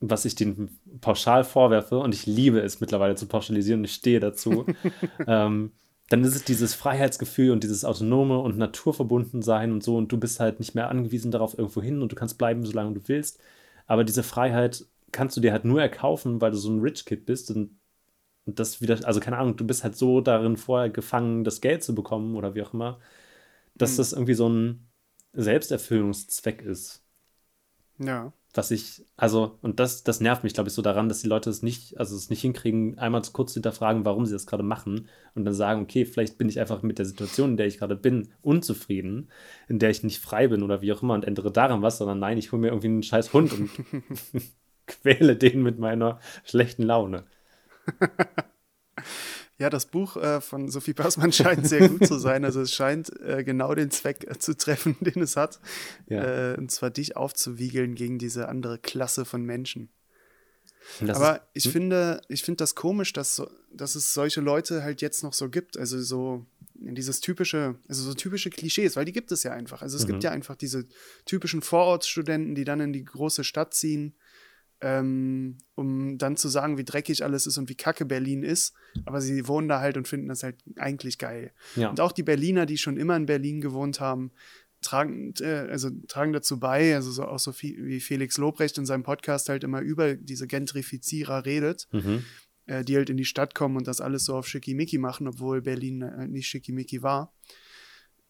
was 0.00 0.24
ich 0.24 0.34
den 0.34 0.78
pauschal 1.00 1.44
vorwerfe, 1.44 1.98
und 1.98 2.14
ich 2.14 2.26
liebe 2.26 2.60
es 2.60 2.80
mittlerweile 2.80 3.14
zu 3.14 3.26
pauschalisieren 3.26 3.80
und 3.80 3.84
ich 3.84 3.94
stehe 3.94 4.20
dazu, 4.20 4.66
ähm, 5.26 5.72
dann 6.10 6.22
ist 6.22 6.36
es 6.36 6.44
dieses 6.44 6.74
Freiheitsgefühl 6.74 7.50
und 7.50 7.64
dieses 7.64 7.84
autonome 7.84 8.38
und 8.38 8.58
naturverbunden 8.58 9.40
sein 9.42 9.72
und 9.72 9.82
so 9.82 9.96
und 9.96 10.12
du 10.12 10.18
bist 10.18 10.38
halt 10.38 10.58
nicht 10.58 10.74
mehr 10.74 10.90
angewiesen 10.90 11.30
darauf 11.30 11.56
irgendwo 11.56 11.82
hin 11.82 12.02
und 12.02 12.12
du 12.12 12.16
kannst 12.16 12.36
bleiben, 12.36 12.64
solange 12.66 12.94
du 12.94 13.00
willst. 13.06 13.40
Aber 13.86 14.04
diese 14.04 14.22
Freiheit 14.22 14.84
kannst 15.12 15.36
du 15.36 15.40
dir 15.40 15.52
halt 15.52 15.64
nur 15.64 15.80
erkaufen, 15.80 16.40
weil 16.40 16.50
du 16.50 16.58
so 16.58 16.70
ein 16.70 16.80
Rich 16.80 17.06
Kid 17.06 17.24
bist 17.24 17.50
und, 17.50 17.78
und 18.46 18.58
das 18.58 18.80
wieder, 18.80 18.98
also 19.06 19.20
keine 19.20 19.38
Ahnung, 19.38 19.56
du 19.56 19.66
bist 19.66 19.84
halt 19.84 19.96
so 19.96 20.20
darin 20.20 20.56
vorher 20.56 20.90
gefangen, 20.90 21.44
das 21.44 21.60
Geld 21.60 21.82
zu 21.82 21.94
bekommen 21.94 22.36
oder 22.36 22.54
wie 22.54 22.62
auch 22.62 22.74
immer, 22.74 23.00
dass 23.74 23.92
mhm. 23.92 23.96
das 23.98 24.12
irgendwie 24.12 24.34
so 24.34 24.48
ein 24.48 24.88
Selbsterfüllungszweck 25.32 26.62
ist. 26.62 27.04
Ja 27.98 28.32
was 28.56 28.70
ich, 28.70 29.04
also, 29.16 29.58
und 29.62 29.80
das, 29.80 30.04
das 30.04 30.20
nervt 30.20 30.44
mich, 30.44 30.54
glaube 30.54 30.68
ich, 30.68 30.74
so 30.74 30.82
daran, 30.82 31.08
dass 31.08 31.20
die 31.20 31.28
Leute 31.28 31.50
es 31.50 31.62
nicht, 31.62 31.98
also 31.98 32.16
es 32.16 32.30
nicht 32.30 32.40
hinkriegen, 32.40 32.98
einmal 32.98 33.22
kurz 33.32 33.52
zu 33.52 33.56
hinterfragen, 33.56 34.04
warum 34.04 34.26
sie 34.26 34.32
das 34.32 34.46
gerade 34.46 34.62
machen 34.62 35.08
und 35.34 35.44
dann 35.44 35.54
sagen, 35.54 35.82
okay, 35.82 36.04
vielleicht 36.04 36.38
bin 36.38 36.48
ich 36.48 36.60
einfach 36.60 36.82
mit 36.82 36.98
der 36.98 37.06
Situation, 37.06 37.50
in 37.50 37.56
der 37.56 37.66
ich 37.66 37.78
gerade 37.78 37.96
bin, 37.96 38.28
unzufrieden, 38.42 39.30
in 39.68 39.78
der 39.78 39.90
ich 39.90 40.04
nicht 40.04 40.20
frei 40.20 40.48
bin 40.48 40.62
oder 40.62 40.82
wie 40.82 40.92
auch 40.92 41.02
immer 41.02 41.14
und 41.14 41.24
ändere 41.24 41.50
daran 41.50 41.82
was, 41.82 41.98
sondern 41.98 42.20
nein, 42.20 42.38
ich 42.38 42.52
hole 42.52 42.60
mir 42.60 42.68
irgendwie 42.68 42.88
einen 42.88 43.02
scheiß 43.02 43.32
Hund 43.32 43.52
und 43.52 43.70
quäle 44.86 45.36
den 45.36 45.62
mit 45.62 45.78
meiner 45.78 46.20
schlechten 46.44 46.84
Laune. 46.84 47.24
Ja, 49.56 49.70
das 49.70 49.86
Buch 49.86 50.16
äh, 50.16 50.40
von 50.40 50.68
Sophie 50.68 50.94
Passmann 50.94 51.32
scheint 51.32 51.68
sehr 51.68 51.88
gut 51.88 52.06
zu 52.06 52.18
sein. 52.18 52.44
Also 52.44 52.60
es 52.60 52.72
scheint 52.72 53.12
äh, 53.20 53.44
genau 53.44 53.74
den 53.74 53.90
Zweck 53.90 54.26
äh, 54.28 54.38
zu 54.38 54.56
treffen, 54.56 54.96
den 55.00 55.22
es 55.22 55.36
hat. 55.36 55.60
Ja. 56.08 56.52
Äh, 56.52 56.56
und 56.56 56.72
zwar 56.72 56.90
dich 56.90 57.16
aufzuwiegeln 57.16 57.94
gegen 57.94 58.18
diese 58.18 58.48
andere 58.48 58.78
Klasse 58.78 59.24
von 59.24 59.44
Menschen. 59.44 59.90
Aber 61.06 61.36
ist, 61.36 61.42
ich 61.54 61.64
hm? 61.66 61.72
finde, 61.72 62.20
ich 62.28 62.42
finde 62.42 62.58
das 62.58 62.74
komisch, 62.74 63.12
dass, 63.12 63.36
so, 63.36 63.48
dass 63.72 63.94
es 63.94 64.12
solche 64.12 64.40
Leute 64.40 64.82
halt 64.82 65.00
jetzt 65.00 65.22
noch 65.22 65.32
so 65.32 65.48
gibt. 65.48 65.78
Also 65.78 66.00
so 66.02 66.44
dieses 66.74 67.20
typische, 67.20 67.76
also 67.88 68.02
so 68.02 68.12
typische 68.12 68.50
Klischees, 68.50 68.96
weil 68.96 69.04
die 69.04 69.12
gibt 69.12 69.30
es 69.30 69.44
ja 69.44 69.52
einfach. 69.52 69.82
Also 69.82 69.96
es 69.96 70.02
mhm. 70.02 70.08
gibt 70.08 70.24
ja 70.24 70.32
einfach 70.32 70.56
diese 70.56 70.84
typischen 71.26 71.62
Vorortsstudenten, 71.62 72.56
die 72.56 72.64
dann 72.64 72.80
in 72.80 72.92
die 72.92 73.04
große 73.04 73.44
Stadt 73.44 73.72
ziehen 73.72 74.14
ähm, 74.80 75.58
um 75.74 76.18
dann 76.18 76.36
zu 76.36 76.48
sagen, 76.48 76.78
wie 76.78 76.84
dreckig 76.84 77.24
alles 77.24 77.46
ist 77.46 77.58
und 77.58 77.68
wie 77.68 77.74
kacke 77.74 78.04
Berlin 78.04 78.42
ist. 78.42 78.74
Aber 79.06 79.20
sie 79.20 79.48
wohnen 79.48 79.68
da 79.68 79.80
halt 79.80 79.96
und 79.96 80.08
finden 80.08 80.28
das 80.28 80.42
halt 80.42 80.56
eigentlich 80.76 81.18
geil. 81.18 81.52
Ja. 81.76 81.90
Und 81.90 82.00
auch 82.00 82.12
die 82.12 82.22
Berliner, 82.22 82.66
die 82.66 82.78
schon 82.78 82.96
immer 82.96 83.16
in 83.16 83.26
Berlin 83.26 83.60
gewohnt 83.60 84.00
haben, 84.00 84.32
tragen, 84.84 85.34
äh, 85.40 85.66
also 85.70 85.90
tragen 86.06 86.32
dazu 86.32 86.60
bei, 86.60 86.94
also 86.94 87.10
so, 87.10 87.24
auch 87.24 87.38
so 87.38 87.52
viel, 87.52 87.84
wie 87.84 88.00
Felix 88.00 88.36
Lobrecht 88.36 88.78
in 88.78 88.86
seinem 88.86 89.02
Podcast 89.02 89.48
halt 89.48 89.64
immer 89.64 89.80
über 89.80 90.14
diese 90.14 90.46
Gentrifizierer 90.46 91.44
redet, 91.44 91.88
mhm. 91.90 92.24
äh, 92.66 92.84
die 92.84 92.96
halt 92.96 93.10
in 93.10 93.16
die 93.16 93.24
Stadt 93.24 93.54
kommen 93.54 93.76
und 93.76 93.88
das 93.88 94.00
alles 94.00 94.24
so 94.26 94.36
auf 94.36 94.46
Schickimicki 94.46 94.98
machen, 94.98 95.26
obwohl 95.26 95.62
Berlin 95.62 96.02
äh, 96.02 96.28
nicht 96.28 96.46
Schickimicki 96.46 97.02
war. 97.02 97.34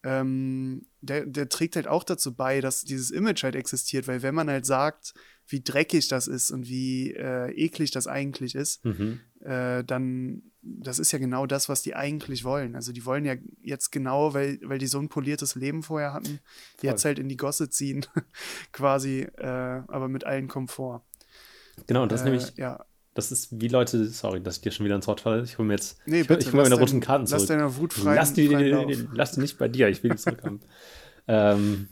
Ähm, 0.04 0.86
der, 1.00 1.26
der 1.26 1.48
trägt 1.48 1.76
halt 1.76 1.88
auch 1.88 2.04
dazu 2.04 2.34
bei, 2.34 2.60
dass 2.60 2.84
dieses 2.84 3.10
Image 3.10 3.42
halt 3.42 3.56
existiert, 3.56 4.06
weil 4.06 4.22
wenn 4.22 4.34
man 4.34 4.50
halt 4.50 4.66
sagt, 4.66 5.14
wie 5.46 5.60
dreckig 5.62 6.08
das 6.08 6.26
ist 6.26 6.50
und 6.50 6.68
wie 6.68 7.12
äh, 7.12 7.50
eklig 7.52 7.90
das 7.90 8.06
eigentlich 8.06 8.54
ist, 8.54 8.84
mhm. 8.84 9.20
äh, 9.40 9.84
dann, 9.84 10.42
das 10.62 10.98
ist 10.98 11.12
ja 11.12 11.18
genau 11.18 11.46
das, 11.46 11.68
was 11.68 11.82
die 11.82 11.94
eigentlich 11.94 12.44
wollen. 12.44 12.74
Also 12.74 12.92
die 12.92 13.04
wollen 13.04 13.24
ja 13.24 13.34
jetzt 13.62 13.90
genau, 13.90 14.32
weil, 14.34 14.58
weil 14.62 14.78
die 14.78 14.86
so 14.86 14.98
ein 14.98 15.08
poliertes 15.08 15.54
Leben 15.54 15.82
vorher 15.82 16.12
hatten, 16.12 16.40
Voll. 16.78 16.90
jetzt 16.90 17.04
halt 17.04 17.18
in 17.18 17.28
die 17.28 17.36
Gosse 17.36 17.68
ziehen, 17.68 18.06
quasi, 18.72 19.26
äh, 19.36 19.46
aber 19.46 20.08
mit 20.08 20.24
allen 20.24 20.48
Komfort. 20.48 21.02
Genau, 21.86 22.04
und 22.04 22.12
das 22.12 22.20
ist 22.20 22.24
nämlich, 22.24 22.58
äh, 22.58 22.62
ja. 22.62 22.84
das 23.12 23.32
ist 23.32 23.60
wie 23.60 23.68
Leute, 23.68 24.06
sorry, 24.06 24.42
dass 24.42 24.56
ich 24.56 24.62
dir 24.62 24.72
schon 24.72 24.86
wieder 24.86 24.96
ins 24.96 25.06
Wort 25.06 25.20
falle, 25.20 25.42
ich 25.42 25.58
hole 25.58 25.68
mir 25.68 25.74
jetzt, 25.74 25.98
nee, 26.06 26.22
bitte, 26.22 26.40
ich, 26.40 26.46
ich 26.46 26.52
hole 26.52 26.62
meine 26.62 26.76
roten 26.76 27.00
Karten 27.00 27.26
zurück. 27.26 27.40
Lass 27.40 27.48
deine 27.48 27.76
Wut 27.76 27.92
frei. 27.92 28.14
Lass 28.14 28.32
die, 28.32 28.46
lass 29.12 29.32
die 29.32 29.40
nicht 29.40 29.58
bei 29.58 29.68
dir, 29.68 29.88
ich 29.88 30.02
will 30.02 30.12
die 30.12 30.16
zurückhaben. 30.16 30.60
ähm, 31.28 31.88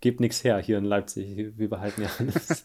gebt 0.00 0.20
nichts 0.20 0.44
her 0.44 0.58
hier 0.58 0.78
in 0.78 0.84
Leipzig. 0.84 1.54
Wir 1.56 1.68
behalten 1.68 2.02
ja 2.02 2.10
alles. 2.18 2.64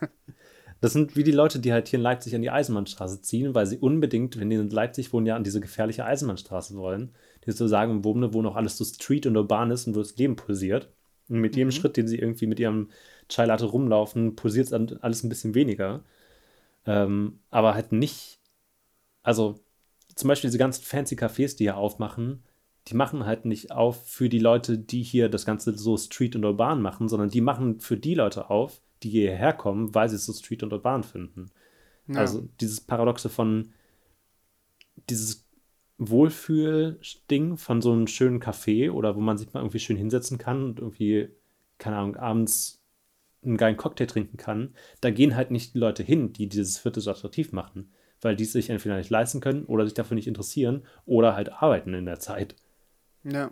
Das 0.81 0.93
sind 0.93 1.15
wie 1.15 1.23
die 1.23 1.31
Leute, 1.31 1.59
die 1.59 1.71
halt 1.71 1.87
hier 1.87 1.99
in 1.99 2.03
Leipzig 2.03 2.33
an 2.33 2.41
die 2.41 2.49
Eisenbahnstraße 2.49 3.21
ziehen, 3.21 3.53
weil 3.53 3.67
sie 3.67 3.77
unbedingt, 3.77 4.39
wenn 4.39 4.49
die 4.49 4.55
in 4.55 4.69
Leipzig 4.71 5.13
wohnen, 5.13 5.27
ja 5.27 5.35
an 5.35 5.43
diese 5.43 5.61
gefährliche 5.61 6.05
Eisenbahnstraße 6.05 6.75
wollen. 6.75 7.13
Die 7.45 7.51
so 7.51 7.67
sagen, 7.67 8.03
wo, 8.03 8.15
wo 8.33 8.41
noch 8.41 8.55
alles 8.55 8.77
so 8.77 8.83
Street 8.83 9.27
und 9.27 9.37
urban 9.37 9.69
ist 9.69 9.85
und 9.85 9.95
wo 9.95 9.99
das 9.99 10.17
Leben 10.17 10.35
pulsiert. 10.35 10.91
Und 11.29 11.39
mit 11.39 11.55
jedem 11.55 11.67
mhm. 11.67 11.73
Schritt, 11.73 11.97
den 11.97 12.07
sie 12.07 12.17
irgendwie 12.17 12.47
mit 12.47 12.59
ihrem 12.59 12.89
Chai 13.29 13.45
Latte 13.45 13.65
rumlaufen, 13.65 14.35
pulsiert 14.35 14.71
es 14.71 14.73
alles 14.73 15.23
ein 15.23 15.29
bisschen 15.29 15.53
weniger. 15.53 16.03
Ähm, 16.87 17.39
aber 17.51 17.75
halt 17.75 17.91
nicht, 17.91 18.39
also 19.21 19.59
zum 20.15 20.27
Beispiel 20.27 20.49
diese 20.49 20.57
ganzen 20.57 20.83
fancy 20.83 21.15
Cafés, 21.15 21.55
die 21.55 21.65
hier 21.65 21.77
aufmachen, 21.77 22.43
die 22.87 22.95
machen 22.95 23.25
halt 23.25 23.45
nicht 23.45 23.71
auf 23.71 24.07
für 24.07 24.29
die 24.29 24.39
Leute, 24.39 24.77
die 24.77 25.03
hier 25.03 25.29
das 25.29 25.45
Ganze 25.45 25.77
so 25.77 25.97
Street 25.97 26.35
und 26.35 26.45
Urban 26.45 26.81
machen, 26.81 27.07
sondern 27.09 27.29
die 27.29 27.41
machen 27.41 27.79
für 27.79 27.97
die 27.97 28.15
Leute 28.15 28.49
auf, 28.49 28.81
die 29.03 29.09
hierher 29.09 29.53
kommen, 29.53 29.93
weil 29.93 30.09
sie 30.09 30.15
es 30.15 30.25
so 30.25 30.33
Street 30.33 30.63
und 30.63 30.73
Urban 30.73 31.03
finden. 31.03 31.51
Ja. 32.07 32.19
Also 32.19 32.47
dieses 32.59 32.81
Paradoxe 32.81 33.29
von 33.29 33.73
dieses 35.09 35.47
Wohlfühl-Ding 35.97 37.57
von 37.57 37.81
so 37.81 37.91
einem 37.91 38.07
schönen 38.07 38.41
Café 38.41 38.91
oder 38.91 39.15
wo 39.15 39.19
man 39.19 39.37
sich 39.37 39.53
mal 39.53 39.59
irgendwie 39.61 39.79
schön 39.79 39.97
hinsetzen 39.97 40.37
kann 40.37 40.63
und 40.63 40.79
irgendwie, 40.79 41.29
keine 41.77 41.97
Ahnung, 41.97 42.15
abends 42.15 42.81
einen 43.43 43.57
geilen 43.57 43.77
Cocktail 43.77 44.07
trinken 44.07 44.37
kann, 44.37 44.73
da 45.01 45.11
gehen 45.11 45.35
halt 45.35 45.51
nicht 45.51 45.73
die 45.73 45.79
Leute 45.79 46.03
hin, 46.03 46.33
die 46.33 46.47
dieses 46.47 46.77
Viertel 46.77 47.01
so 47.01 47.11
attraktiv 47.11 47.51
machen, 47.51 47.91
weil 48.19 48.35
die 48.35 48.43
es 48.43 48.51
sich 48.51 48.69
entweder 48.69 48.97
nicht 48.97 49.09
leisten 49.09 49.41
können 49.41 49.65
oder 49.65 49.85
sich 49.85 49.93
dafür 49.93 50.15
nicht 50.15 50.27
interessieren 50.27 50.83
oder 51.05 51.35
halt 51.35 51.51
arbeiten 51.51 51.93
in 51.93 52.05
der 52.05 52.19
Zeit. 52.19 52.55
Ja. 53.23 53.51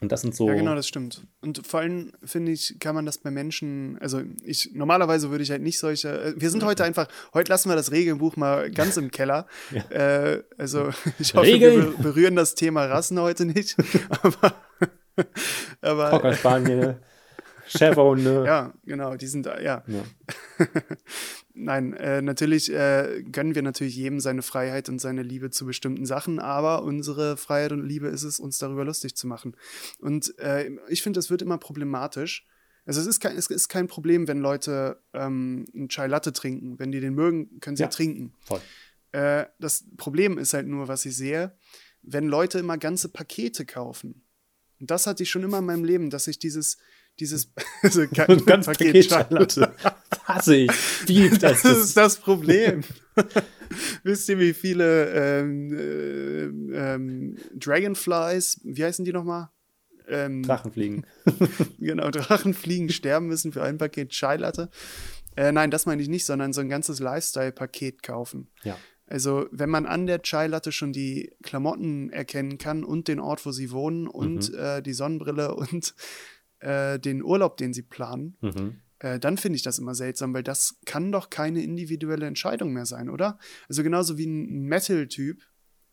Und 0.00 0.12
das 0.12 0.20
sind 0.20 0.34
so. 0.34 0.48
Ja, 0.48 0.54
genau, 0.54 0.74
das 0.74 0.86
stimmt. 0.86 1.26
Und 1.40 1.66
vor 1.66 1.80
allem, 1.80 2.12
finde 2.22 2.52
ich, 2.52 2.76
kann 2.78 2.94
man 2.94 3.06
das 3.06 3.18
bei 3.18 3.30
Menschen, 3.30 3.96
also 4.00 4.20
ich, 4.42 4.70
normalerweise 4.74 5.30
würde 5.30 5.44
ich 5.44 5.50
halt 5.50 5.62
nicht 5.62 5.78
solche, 5.78 6.08
äh, 6.08 6.34
wir 6.36 6.50
sind 6.50 6.64
heute 6.64 6.84
einfach, 6.84 7.08
heute 7.32 7.50
lassen 7.50 7.70
wir 7.70 7.76
das 7.76 7.90
Regelbuch 7.90 8.36
mal 8.36 8.70
ganz 8.70 8.96
im 8.96 9.10
Keller. 9.10 9.46
Ja. 9.70 9.82
Äh, 9.90 10.42
also 10.58 10.90
ich 11.18 11.34
hoffe, 11.34 11.46
Regeln. 11.46 11.96
wir 11.96 12.02
berühren 12.02 12.36
das 12.36 12.54
Thema 12.54 12.84
Rassen 12.84 13.18
heute 13.18 13.46
nicht. 13.46 13.76
aber, 14.22 14.54
aber 15.80 16.10
Cocker 16.10 16.34
Spaniel. 16.34 16.96
Chevron, 17.66 18.24
Ja, 18.44 18.74
genau, 18.84 19.16
die 19.16 19.26
sind 19.26 19.46
da, 19.46 19.60
ja. 19.60 19.84
ja. 19.86 20.04
Nein, 21.54 21.94
äh, 21.94 22.20
natürlich 22.22 22.72
äh, 22.72 23.22
gönnen 23.30 23.54
wir 23.54 23.62
natürlich 23.62 23.96
jedem 23.96 24.20
seine 24.20 24.42
Freiheit 24.42 24.88
und 24.88 25.00
seine 25.00 25.22
Liebe 25.22 25.50
zu 25.50 25.66
bestimmten 25.66 26.06
Sachen, 26.06 26.38
aber 26.40 26.82
unsere 26.82 27.36
Freiheit 27.36 27.72
und 27.72 27.86
Liebe 27.86 28.08
ist 28.08 28.24
es, 28.24 28.40
uns 28.40 28.58
darüber 28.58 28.84
lustig 28.84 29.14
zu 29.16 29.26
machen. 29.26 29.56
Und 29.98 30.38
äh, 30.38 30.70
ich 30.88 31.02
finde, 31.02 31.20
es 31.20 31.30
wird 31.30 31.42
immer 31.42 31.58
problematisch. 31.58 32.46
Also 32.86 33.00
es 33.00 33.06
ist 33.06 33.20
kein, 33.20 33.36
es 33.36 33.46
ist 33.46 33.68
kein 33.68 33.86
Problem, 33.86 34.28
wenn 34.28 34.40
Leute 34.40 35.00
ähm, 35.14 35.64
einen 35.74 35.88
Chai 35.88 36.06
Latte 36.06 36.32
trinken. 36.32 36.78
Wenn 36.78 36.92
die 36.92 37.00
den 37.00 37.14
mögen, 37.14 37.60
können 37.60 37.76
sie 37.76 37.82
ja, 37.82 37.88
trinken. 37.88 38.34
Voll. 38.44 38.60
Äh, 39.12 39.46
das 39.58 39.84
Problem 39.96 40.38
ist 40.38 40.52
halt 40.54 40.66
nur, 40.66 40.88
was 40.88 41.06
ich 41.06 41.16
sehe, 41.16 41.56
wenn 42.02 42.26
Leute 42.26 42.58
immer 42.58 42.76
ganze 42.76 43.08
Pakete 43.08 43.64
kaufen. 43.64 44.26
Und 44.80 44.90
das 44.90 45.06
hatte 45.06 45.22
ich 45.22 45.30
schon 45.30 45.44
immer 45.44 45.60
in 45.60 45.64
meinem 45.66 45.84
Leben, 45.84 46.10
dass 46.10 46.26
ich 46.26 46.38
dieses, 46.38 46.78
dieses 47.20 47.52
also 47.82 48.06
kein 48.08 48.44
ganz 48.46 48.66
Paket 48.66 49.04
Schallplatte. 49.06 49.72
Hasse 50.24 50.56
ich. 50.56 50.70
Wie, 51.06 51.28
das, 51.30 51.62
das 51.62 51.78
ist 51.78 51.96
das 51.96 52.16
Problem. 52.16 52.82
Wisst 54.02 54.28
ihr, 54.28 54.38
wie 54.38 54.52
viele 54.52 55.10
ähm, 55.12 55.72
äh, 55.72 56.94
ähm, 56.94 57.36
Dragonflies, 57.54 58.60
wie 58.64 58.84
heißen 58.84 59.04
die 59.04 59.12
nochmal? 59.12 59.50
Ähm, 60.06 60.42
Drachenfliegen. 60.42 61.06
genau, 61.78 62.10
Drachenfliegen 62.10 62.90
sterben 62.90 63.26
müssen 63.26 63.52
für 63.52 63.62
ein 63.62 63.78
Paket 63.78 64.10
Chai 64.10 64.36
Äh, 65.36 65.52
nein, 65.52 65.70
das 65.70 65.86
meine 65.86 66.02
ich 66.02 66.08
nicht, 66.08 66.26
sondern 66.26 66.52
so 66.52 66.60
ein 66.60 66.68
ganzes 66.68 67.00
Lifestyle-Paket 67.00 68.02
kaufen. 68.02 68.48
Ja. 68.64 68.76
Also, 69.06 69.46
wenn 69.50 69.68
man 69.68 69.86
an 69.86 70.06
der 70.06 70.22
Chai 70.22 70.46
Latte 70.46 70.72
schon 70.72 70.92
die 70.92 71.32
Klamotten 71.42 72.10
erkennen 72.10 72.56
kann 72.58 72.84
und 72.84 73.08
den 73.08 73.20
Ort, 73.20 73.44
wo 73.44 73.52
sie 73.52 73.70
wohnen 73.70 74.08
und 74.08 74.50
mhm. 74.50 74.58
äh, 74.58 74.82
die 74.82 74.94
Sonnenbrille 74.94 75.54
und 75.54 75.94
äh, 76.64 76.98
den 76.98 77.22
Urlaub, 77.22 77.56
den 77.56 77.72
sie 77.72 77.82
planen, 77.82 78.36
mhm. 78.40 78.80
äh, 78.98 79.18
dann 79.18 79.36
finde 79.36 79.56
ich 79.56 79.62
das 79.62 79.78
immer 79.78 79.94
seltsam, 79.94 80.34
weil 80.34 80.42
das 80.42 80.78
kann 80.86 81.12
doch 81.12 81.30
keine 81.30 81.62
individuelle 81.62 82.26
Entscheidung 82.26 82.72
mehr 82.72 82.86
sein, 82.86 83.10
oder? 83.10 83.38
Also 83.68 83.82
genauso 83.82 84.18
wie 84.18 84.26
ein 84.26 84.64
Metal-Typ, 84.64 85.42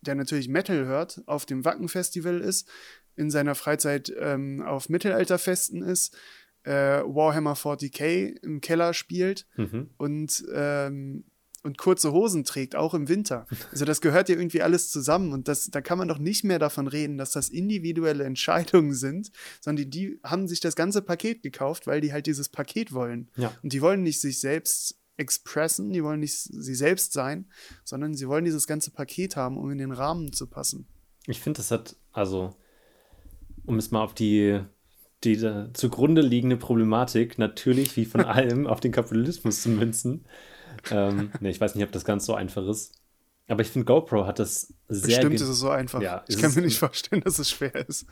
der 0.02 0.16
natürlich 0.16 0.48
Metal 0.48 0.86
hört, 0.86 1.22
auf 1.28 1.46
dem 1.46 1.66
Wacken-Festival 1.66 2.40
ist, 2.40 2.70
in 3.16 3.30
seiner 3.30 3.56
Freizeit 3.56 4.12
ähm, 4.18 4.62
auf 4.62 4.90
Mittelalterfesten 4.90 5.84
ist, 5.84 6.18
äh, 6.64 6.72
Warhammer 6.72 7.56
40k 7.56 8.42
im 8.42 8.62
Keller 8.62 8.94
spielt 8.94 9.48
mhm. 9.58 9.90
und 9.98 10.44
ähm, 10.54 11.26
und 11.63 11.78
kurze 11.78 12.12
Hosen 12.12 12.43
trägt, 12.43 12.76
auch 12.76 12.93
im 12.93 13.08
Winter. 13.08 13.45
Also 13.71 13.86
das 13.86 14.02
gehört 14.02 14.30
ja 14.30 14.36
irgendwie 14.36 14.62
alles 14.62 14.89
zusammen 14.89 15.32
und 15.32 15.47
das, 15.47 15.69
da 15.69 15.82
kann 15.82 15.97
man 15.97 16.08
doch 16.08 16.17
nicht 16.17 16.43
mehr 16.43 16.60
davon 16.60 16.88
reden, 16.88 17.17
dass 17.17 17.32
das 17.32 17.50
individuelle 17.50 18.24
Entscheidungen 18.24 18.93
sind, 18.93 19.32
sondern 19.60 19.89
die, 19.89 19.89
die 19.89 20.19
haben 20.24 20.47
sich 20.47 20.60
das 20.60 20.76
ganze 20.76 21.02
Paket 21.02 21.43
gekauft, 21.43 21.88
weil 21.88 22.02
die 22.02 22.13
halt 22.13 22.26
dieses 22.26 22.50
Paket 22.50 22.93
wollen. 22.93 23.30
Ja. 23.36 23.54
Und 23.62 23.74
die 23.74 23.82
wollen 23.82 24.04
nicht 24.04 24.21
sich 24.21 24.39
selbst 24.39 24.97
expressen, 25.17 25.91
die 25.91 26.04
wollen 26.04 26.19
nicht 26.19 26.34
sie 26.34 26.76
selbst 26.76 27.13
sein, 27.13 27.45
sondern 27.84 28.15
sie 28.15 28.28
wollen 28.28 28.45
dieses 28.45 28.65
ganze 28.65 28.91
Paket 28.91 29.36
haben, 29.36 29.58
um 29.58 29.69
in 29.69 29.78
den 29.78 29.91
Rahmen 29.91 30.34
zu 30.34 30.47
passen. 30.47 30.88
Ich 31.28 31.39
finde, 31.39 31.58
das 31.58 31.69
hat, 31.69 31.95
also, 32.12 32.56
um 33.65 33.78
es 33.78 33.91
mal 33.91 34.02
auf 34.02 34.15
die, 34.15 34.62
die 35.24 35.38
zugrunde 35.74 36.21
liegende 36.21 36.58
Problematik, 36.58 37.38
natürlich 37.38 37.95
wie 37.95 38.06
von 38.06 38.21
allem 38.26 38.65
auf 38.65 38.80
den 38.80 38.91
Kapitalismus 38.91 39.62
zu 39.62 39.69
münzen. 39.69 40.26
Ähm, 40.89 41.32
ne, 41.39 41.50
ich 41.50 41.62
weiß 41.62 41.76
nicht, 41.76 41.84
ob 41.84 41.91
das 41.91 42.06
ganz 42.06 42.26
so 42.26 42.34
einfach 42.34 42.65
ist. 42.67 42.94
Aber 43.48 43.62
ich 43.62 43.67
finde, 43.67 43.86
GoPro 43.86 44.26
hat 44.26 44.39
das 44.39 44.74
sehr. 44.88 45.17
Bestimmt 45.17 45.36
ist 45.36 45.41
es 45.41 45.60
so 45.60 45.70
einfach. 45.70 46.02
Ja, 46.02 46.24
ich 46.28 46.38
kann 46.38 46.54
mir 46.54 46.62
nicht 46.62 46.80
vorstellen, 46.80 47.22
dass 47.22 47.38
es 47.38 47.50
schwer 47.50 47.76
ist. 47.88 48.06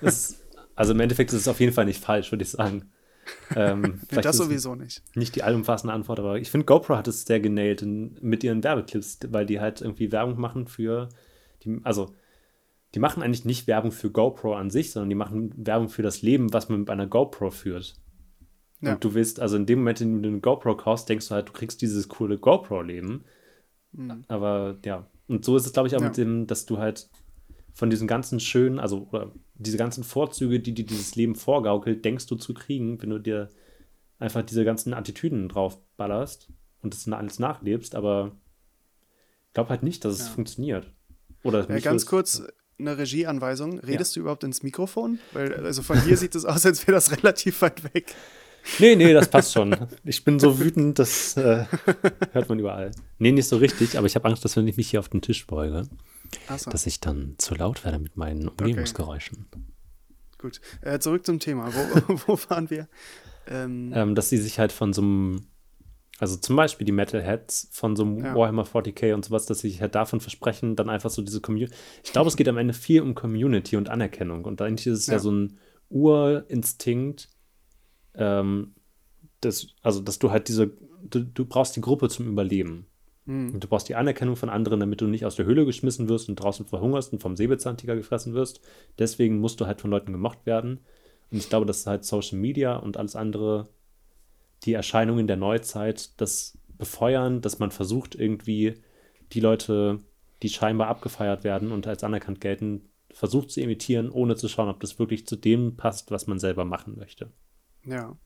ist. 0.00 0.42
Also 0.74 0.92
im 0.92 1.00
Endeffekt 1.00 1.32
ist 1.32 1.40
es 1.40 1.48
auf 1.48 1.60
jeden 1.60 1.72
Fall 1.72 1.84
nicht 1.84 2.02
falsch, 2.02 2.32
würde 2.32 2.44
ich 2.44 2.50
sagen. 2.50 2.90
Ähm, 3.54 4.00
nee, 4.10 4.20
das 4.22 4.36
sowieso 4.36 4.74
nicht. 4.74 5.02
Nicht 5.14 5.36
die 5.36 5.42
allumfassende 5.42 5.92
Antwort, 5.92 6.18
aber 6.18 6.38
ich 6.38 6.50
finde, 6.50 6.64
GoPro 6.64 6.96
hat 6.96 7.08
es 7.08 7.22
sehr 7.22 7.40
genäht 7.40 7.82
mit 7.82 8.44
ihren 8.44 8.64
Werbeclips, 8.64 9.18
weil 9.28 9.44
die 9.44 9.60
halt 9.60 9.80
irgendwie 9.80 10.12
Werbung 10.12 10.40
machen 10.40 10.66
für 10.66 11.08
die, 11.64 11.80
also 11.82 12.14
die 12.94 13.00
machen 13.00 13.22
eigentlich 13.22 13.44
nicht 13.44 13.66
Werbung 13.66 13.92
für 13.92 14.10
GoPro 14.10 14.54
an 14.54 14.70
sich, 14.70 14.92
sondern 14.92 15.10
die 15.10 15.14
machen 15.14 15.52
Werbung 15.56 15.88
für 15.88 16.02
das 16.02 16.22
Leben, 16.22 16.52
was 16.52 16.68
man 16.68 16.80
mit 16.80 16.90
einer 16.90 17.06
GoPro 17.06 17.50
führt. 17.50 17.94
Ja. 18.80 18.94
Und 18.94 19.04
du 19.04 19.14
willst, 19.14 19.40
also 19.40 19.56
in 19.56 19.66
dem 19.66 19.80
Moment, 19.80 20.00
in 20.00 20.14
dem 20.14 20.22
du 20.22 20.28
eine 20.28 20.40
GoPro 20.40 20.76
kaufst, 20.76 21.08
denkst 21.08 21.28
du 21.28 21.34
halt, 21.34 21.48
du 21.48 21.52
kriegst 21.52 21.82
dieses 21.82 22.08
coole 22.08 22.38
GoPro-Leben. 22.38 23.24
Mhm. 23.92 24.24
Aber 24.28 24.78
ja, 24.84 25.06
und 25.26 25.44
so 25.44 25.56
ist 25.56 25.66
es, 25.66 25.72
glaube 25.72 25.88
ich, 25.88 25.96
auch 25.96 26.00
ja. 26.00 26.06
mit 26.08 26.16
dem, 26.16 26.46
dass 26.46 26.66
du 26.66 26.78
halt 26.78 27.08
von 27.72 27.90
diesen 27.90 28.08
ganzen 28.08 28.40
schönen, 28.40 28.78
also 28.78 29.08
oder 29.10 29.32
diese 29.54 29.76
ganzen 29.76 30.04
Vorzüge, 30.04 30.60
die 30.60 30.74
dir 30.74 30.86
dieses 30.86 31.16
Leben 31.16 31.34
vorgaukelt, 31.34 32.04
denkst 32.04 32.26
du 32.26 32.36
zu 32.36 32.54
kriegen, 32.54 33.00
wenn 33.02 33.10
du 33.10 33.18
dir 33.18 33.50
einfach 34.18 34.42
diese 34.42 34.64
ganzen 34.64 34.94
Attitüden 34.94 35.48
drauf 35.48 35.78
ballerst 35.96 36.50
und 36.82 36.94
das 36.94 37.08
alles 37.08 37.38
nachlebst, 37.38 37.94
aber 37.94 38.36
ich 39.48 39.54
glaube 39.54 39.70
halt 39.70 39.82
nicht, 39.82 40.04
dass 40.04 40.14
es 40.14 40.26
ja. 40.26 40.32
funktioniert. 40.32 40.92
Oder 41.42 41.68
ja, 41.68 41.78
ganz 41.78 42.06
kurz, 42.06 42.42
eine 42.78 42.96
Regieanweisung. 42.96 43.80
Redest 43.80 44.14
ja. 44.14 44.20
du 44.20 44.24
überhaupt 44.24 44.44
ins 44.44 44.62
Mikrofon? 44.62 45.18
Weil, 45.32 45.54
also 45.64 45.82
von 45.82 46.00
hier 46.00 46.16
sieht 46.16 46.34
es 46.34 46.44
aus, 46.44 46.64
als 46.64 46.86
wäre 46.86 46.94
das 46.94 47.16
relativ 47.16 47.62
weit 47.62 47.82
weg. 47.94 48.14
Nee, 48.78 48.96
nee, 48.96 49.12
das 49.12 49.30
passt 49.30 49.52
schon. 49.52 49.76
Ich 50.04 50.24
bin 50.24 50.38
so 50.38 50.58
wütend, 50.60 50.98
das 50.98 51.36
äh, 51.36 51.64
hört 52.32 52.48
man 52.48 52.58
überall. 52.58 52.90
Nee, 53.18 53.32
nicht 53.32 53.48
so 53.48 53.56
richtig, 53.56 53.96
aber 53.96 54.06
ich 54.06 54.14
habe 54.14 54.28
Angst, 54.28 54.44
dass 54.44 54.56
wenn 54.56 54.68
ich 54.68 54.76
mich 54.76 54.90
hier 54.90 55.00
auf 55.00 55.08
den 55.08 55.22
Tisch 55.22 55.46
beuge, 55.46 55.88
so. 56.56 56.70
dass 56.70 56.86
ich 56.86 57.00
dann 57.00 57.34
zu 57.38 57.54
laut 57.54 57.84
werde 57.84 57.98
mit 57.98 58.16
meinen 58.16 58.48
Umgebungsgeräuschen. 58.48 59.46
Okay. 59.50 59.62
Gut, 60.38 60.60
äh, 60.82 60.98
zurück 60.98 61.26
zum 61.26 61.40
Thema. 61.40 61.72
Wo, 61.74 62.18
wo 62.26 62.38
waren 62.50 62.70
wir? 62.70 62.88
Ähm, 63.46 63.92
ähm, 63.94 64.14
dass 64.14 64.28
sie 64.28 64.38
sich 64.38 64.58
halt 64.58 64.72
von 64.72 64.92
so 64.92 65.02
einem 65.02 65.46
also 66.20 66.36
zum 66.36 66.56
Beispiel 66.56 66.84
die 66.84 66.92
Metalheads 66.92 67.68
von 67.70 67.94
so 67.94 68.02
einem 68.02 68.24
ja. 68.24 68.34
Warhammer 68.34 68.64
40k 68.64 69.14
und 69.14 69.24
sowas, 69.24 69.46
dass 69.46 69.60
sie 69.60 69.70
sich 69.70 69.80
halt 69.80 69.94
davon 69.94 70.20
versprechen, 70.20 70.74
dann 70.74 70.90
einfach 70.90 71.10
so 71.10 71.22
diese 71.22 71.40
Community. 71.40 71.74
Ich 72.02 72.12
glaube, 72.12 72.28
es 72.28 72.36
geht 72.36 72.48
am 72.48 72.58
Ende 72.58 72.74
viel 72.74 73.02
um 73.02 73.14
Community 73.14 73.76
und 73.76 73.88
Anerkennung. 73.88 74.44
Und 74.44 74.60
eigentlich 74.60 74.88
ist 74.88 74.98
es 74.98 75.06
ja, 75.06 75.14
ja 75.14 75.18
so 75.20 75.30
ein 75.30 75.58
Urinstinkt, 75.90 77.28
ähm, 78.18 78.74
das, 79.40 79.68
also 79.82 80.00
dass 80.00 80.18
du 80.18 80.30
halt 80.30 80.48
diese, 80.48 80.72
du, 81.08 81.24
du 81.24 81.44
brauchst 81.44 81.76
die 81.76 81.80
Gruppe 81.80 82.08
zum 82.08 82.28
Überleben. 82.28 82.86
Mhm. 83.24 83.54
Und 83.54 83.64
du 83.64 83.68
brauchst 83.68 83.88
die 83.88 83.94
Anerkennung 83.94 84.36
von 84.36 84.48
anderen, 84.48 84.80
damit 84.80 85.00
du 85.00 85.06
nicht 85.06 85.24
aus 85.24 85.36
der 85.36 85.46
Höhle 85.46 85.64
geschmissen 85.64 86.08
wirst 86.08 86.28
und 86.28 86.36
draußen 86.36 86.66
verhungerst 86.66 87.12
und 87.12 87.20
vom 87.20 87.36
Säbelzahntiger 87.36 87.94
gefressen 87.94 88.34
wirst. 88.34 88.60
Deswegen 88.98 89.38
musst 89.38 89.60
du 89.60 89.66
halt 89.66 89.80
von 89.80 89.90
Leuten 89.90 90.12
gemocht 90.12 90.44
werden. 90.44 90.80
Und 91.30 91.38
ich 91.38 91.48
glaube, 91.48 91.66
dass 91.66 91.86
halt 91.86 92.04
Social 92.04 92.38
Media 92.38 92.76
und 92.76 92.96
alles 92.96 93.16
andere 93.16 93.68
die 94.64 94.72
Erscheinungen 94.72 95.26
der 95.26 95.36
Neuzeit 95.36 96.20
das 96.20 96.58
befeuern, 96.78 97.40
dass 97.40 97.58
man 97.58 97.70
versucht, 97.70 98.14
irgendwie 98.14 98.74
die 99.32 99.40
Leute, 99.40 99.98
die 100.42 100.48
scheinbar 100.48 100.88
abgefeiert 100.88 101.44
werden 101.44 101.70
und 101.70 101.86
als 101.86 102.02
anerkannt 102.02 102.40
gelten, 102.40 102.88
versucht 103.12 103.50
zu 103.50 103.60
imitieren, 103.60 104.10
ohne 104.10 104.36
zu 104.36 104.48
schauen, 104.48 104.68
ob 104.68 104.80
das 104.80 104.98
wirklich 104.98 105.26
zu 105.26 105.36
dem 105.36 105.76
passt, 105.76 106.10
was 106.10 106.26
man 106.26 106.38
selber 106.38 106.64
machen 106.64 106.96
möchte. 106.96 107.30
Ja. 107.88 108.16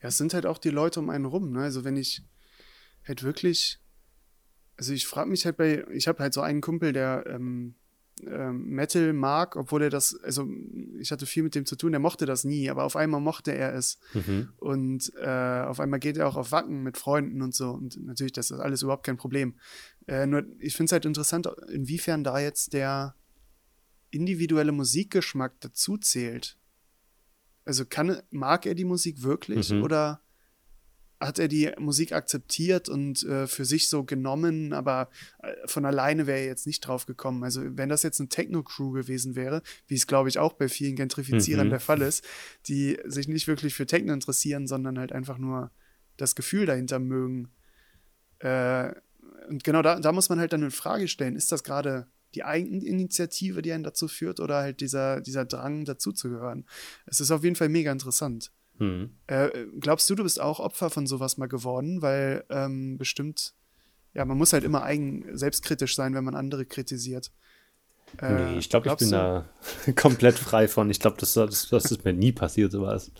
Ja, 0.00 0.08
es 0.08 0.16
sind 0.16 0.34
halt 0.34 0.46
auch 0.46 0.58
die 0.58 0.70
Leute 0.70 1.00
um 1.00 1.10
einen 1.10 1.24
rum. 1.24 1.52
Ne? 1.52 1.62
Also 1.62 1.84
wenn 1.84 1.96
ich 1.96 2.22
halt 3.06 3.22
wirklich, 3.22 3.80
also 4.76 4.92
ich 4.92 5.06
frage 5.06 5.30
mich 5.30 5.44
halt 5.44 5.56
bei, 5.56 5.84
ich 5.92 6.08
habe 6.08 6.20
halt 6.22 6.32
so 6.32 6.40
einen 6.40 6.60
Kumpel, 6.60 6.92
der 6.92 7.24
ähm, 7.26 7.74
ähm, 8.22 8.68
Metal 8.70 9.12
mag, 9.12 9.56
obwohl 9.56 9.82
er 9.82 9.90
das, 9.90 10.14
also 10.22 10.48
ich 10.98 11.10
hatte 11.10 11.26
viel 11.26 11.42
mit 11.42 11.54
dem 11.54 11.66
zu 11.66 11.76
tun, 11.76 11.92
er 11.92 11.98
mochte 11.98 12.26
das 12.26 12.44
nie, 12.44 12.70
aber 12.70 12.84
auf 12.84 12.96
einmal 12.96 13.20
mochte 13.20 13.52
er 13.52 13.74
es. 13.74 13.98
Mhm. 14.14 14.50
Und 14.56 15.12
äh, 15.16 15.62
auf 15.66 15.80
einmal 15.80 15.98
geht 15.98 16.16
er 16.16 16.28
auch 16.28 16.36
auf 16.36 16.52
Wacken 16.52 16.82
mit 16.82 16.96
Freunden 16.96 17.42
und 17.42 17.54
so. 17.54 17.70
Und 17.70 18.02
natürlich, 18.04 18.32
das 18.32 18.50
ist 18.50 18.60
alles 18.60 18.82
überhaupt 18.82 19.04
kein 19.04 19.16
Problem. 19.16 19.58
Äh, 20.06 20.26
nur, 20.26 20.44
ich 20.60 20.76
finde 20.76 20.86
es 20.86 20.92
halt 20.92 21.06
interessant, 21.06 21.48
inwiefern 21.68 22.22
da 22.22 22.38
jetzt 22.38 22.72
der 22.72 23.16
individuelle 24.10 24.72
Musikgeschmack 24.72 25.60
dazu 25.60 25.98
zählt. 25.98 26.56
Also 27.64 27.84
kann, 27.84 28.20
mag 28.30 28.66
er 28.66 28.74
die 28.74 28.84
Musik 28.84 29.22
wirklich 29.22 29.70
mhm. 29.70 29.82
oder 29.82 30.20
hat 31.20 31.38
er 31.38 31.48
die 31.48 31.70
Musik 31.78 32.12
akzeptiert 32.12 32.88
und 32.88 33.22
äh, 33.24 33.46
für 33.46 33.64
sich 33.64 33.88
so 33.88 34.04
genommen, 34.04 34.72
aber 34.72 35.08
äh, 35.38 35.52
von 35.66 35.84
alleine 35.84 36.26
wäre 36.26 36.40
er 36.40 36.46
jetzt 36.46 36.66
nicht 36.66 36.80
drauf 36.80 37.06
gekommen. 37.06 37.42
Also 37.44 37.62
wenn 37.64 37.88
das 37.88 38.02
jetzt 38.02 38.20
eine 38.20 38.28
Techno-Crew 38.28 38.90
gewesen 38.90 39.34
wäre, 39.34 39.62
wie 39.86 39.94
es 39.94 40.06
glaube 40.06 40.28
ich 40.28 40.38
auch 40.38 40.52
bei 40.52 40.68
vielen 40.68 40.96
Gentrifizierern 40.96 41.68
mhm. 41.68 41.70
der 41.70 41.80
Fall 41.80 42.02
ist, 42.02 42.24
die 42.66 42.98
sich 43.04 43.28
nicht 43.28 43.46
wirklich 43.46 43.74
für 43.74 43.86
Techno 43.86 44.12
interessieren, 44.12 44.66
sondern 44.66 44.98
halt 44.98 45.12
einfach 45.12 45.38
nur 45.38 45.70
das 46.16 46.34
Gefühl 46.34 46.66
dahinter 46.66 46.98
mögen. 46.98 47.48
Äh, 48.40 48.92
und 49.48 49.64
genau 49.64 49.82
da, 49.82 50.00
da 50.00 50.12
muss 50.12 50.28
man 50.28 50.40
halt 50.40 50.52
dann 50.52 50.62
eine 50.62 50.70
Frage 50.70 51.08
stellen, 51.08 51.36
ist 51.36 51.52
das 51.52 51.64
gerade 51.64 52.06
die 52.34 52.44
Eigeninitiative, 52.44 53.62
die 53.62 53.72
einen 53.72 53.84
dazu 53.84 54.08
führt, 54.08 54.40
oder 54.40 54.56
halt 54.56 54.80
dieser, 54.80 55.20
dieser 55.20 55.44
Drang, 55.44 55.84
dazuzugehören? 55.84 56.66
Es 57.06 57.20
ist 57.20 57.30
auf 57.30 57.44
jeden 57.44 57.56
Fall 57.56 57.68
mega 57.68 57.92
interessant. 57.92 58.50
Hm. 58.78 59.10
Äh, 59.26 59.50
glaubst 59.78 60.10
du, 60.10 60.14
du 60.14 60.24
bist 60.24 60.40
auch 60.40 60.60
Opfer 60.60 60.90
von 60.90 61.06
sowas 61.06 61.36
mal 61.36 61.46
geworden? 61.46 62.02
Weil 62.02 62.44
ähm, 62.50 62.98
bestimmt, 62.98 63.54
ja, 64.14 64.24
man 64.24 64.36
muss 64.36 64.52
halt 64.52 64.64
immer 64.64 64.82
eigen 64.82 65.36
selbstkritisch 65.36 65.94
sein, 65.94 66.14
wenn 66.14 66.24
man 66.24 66.34
andere 66.34 66.66
kritisiert. 66.66 67.30
Äh, 68.20 68.32
nee, 68.32 68.58
ich 68.58 68.68
glaube, 68.68 68.88
ich 68.88 68.96
bin 68.96 69.10
du? 69.10 69.16
da 69.16 69.48
komplett 69.96 70.38
frei 70.38 70.68
von. 70.68 70.90
Ich 70.90 71.00
glaube, 71.00 71.16
das, 71.18 71.34
das, 71.34 71.68
das 71.68 71.90
ist 71.90 72.04
mir 72.04 72.12
nie 72.12 72.32
passiert, 72.32 72.72
sowas. 72.72 73.12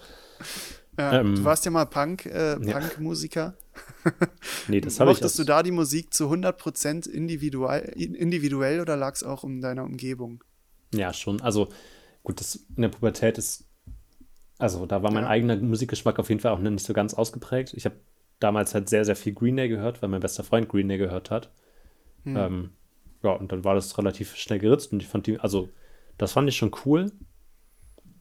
Ja, 0.98 1.20
ähm, 1.20 1.34
du 1.34 1.44
warst 1.44 1.64
ja 1.64 1.70
mal 1.70 1.86
Punk, 1.86 2.26
äh, 2.26 2.56
Punk-Musiker. 2.56 3.54
Ja. 4.04 4.12
nee, 4.68 4.80
das 4.80 5.00
habe 5.00 5.10
ich. 5.10 5.16
Mochtest 5.16 5.38
du 5.38 5.44
da 5.44 5.62
die 5.62 5.72
Musik 5.72 6.14
zu 6.14 6.30
100% 6.30 7.08
individuell, 7.08 7.82
individuell 7.96 8.80
oder 8.80 8.96
lag 8.96 9.14
es 9.14 9.22
auch 9.22 9.42
um 9.42 9.60
deiner 9.60 9.84
Umgebung? 9.84 10.44
Ja, 10.94 11.12
schon. 11.12 11.40
Also, 11.40 11.68
gut, 12.22 12.40
das 12.40 12.56
in 12.76 12.82
der 12.82 12.88
Pubertät 12.88 13.38
ist 13.38 13.64
also 14.58 14.86
da 14.86 15.02
war 15.02 15.10
mein 15.10 15.24
ja. 15.24 15.30
eigener 15.30 15.56
Musikgeschmack 15.56 16.18
auf 16.18 16.28
jeden 16.28 16.40
Fall 16.40 16.52
auch 16.52 16.58
nicht 16.58 16.84
so 16.84 16.92
ganz 16.92 17.14
ausgeprägt. 17.14 17.74
Ich 17.74 17.84
habe 17.84 17.96
damals 18.40 18.74
halt 18.74 18.88
sehr, 18.88 19.04
sehr 19.04 19.16
viel 19.16 19.34
Green 19.34 19.56
Day 19.56 19.68
gehört, 19.68 20.00
weil 20.00 20.08
mein 20.08 20.20
bester 20.20 20.44
Freund 20.44 20.68
Green 20.68 20.88
Day 20.88 20.98
gehört 20.98 21.30
hat. 21.30 21.50
Hm. 22.24 22.36
Ähm, 22.36 22.70
ja, 23.22 23.32
und 23.32 23.50
dann 23.52 23.64
war 23.64 23.74
das 23.74 23.96
relativ 23.98 24.36
schnell 24.36 24.58
geritzt 24.58 24.92
und 24.92 25.02
ich 25.02 25.08
fand 25.08 25.26
die, 25.26 25.38
also 25.38 25.68
das 26.18 26.32
fand 26.32 26.48
ich 26.48 26.56
schon 26.56 26.72
cool. 26.84 27.10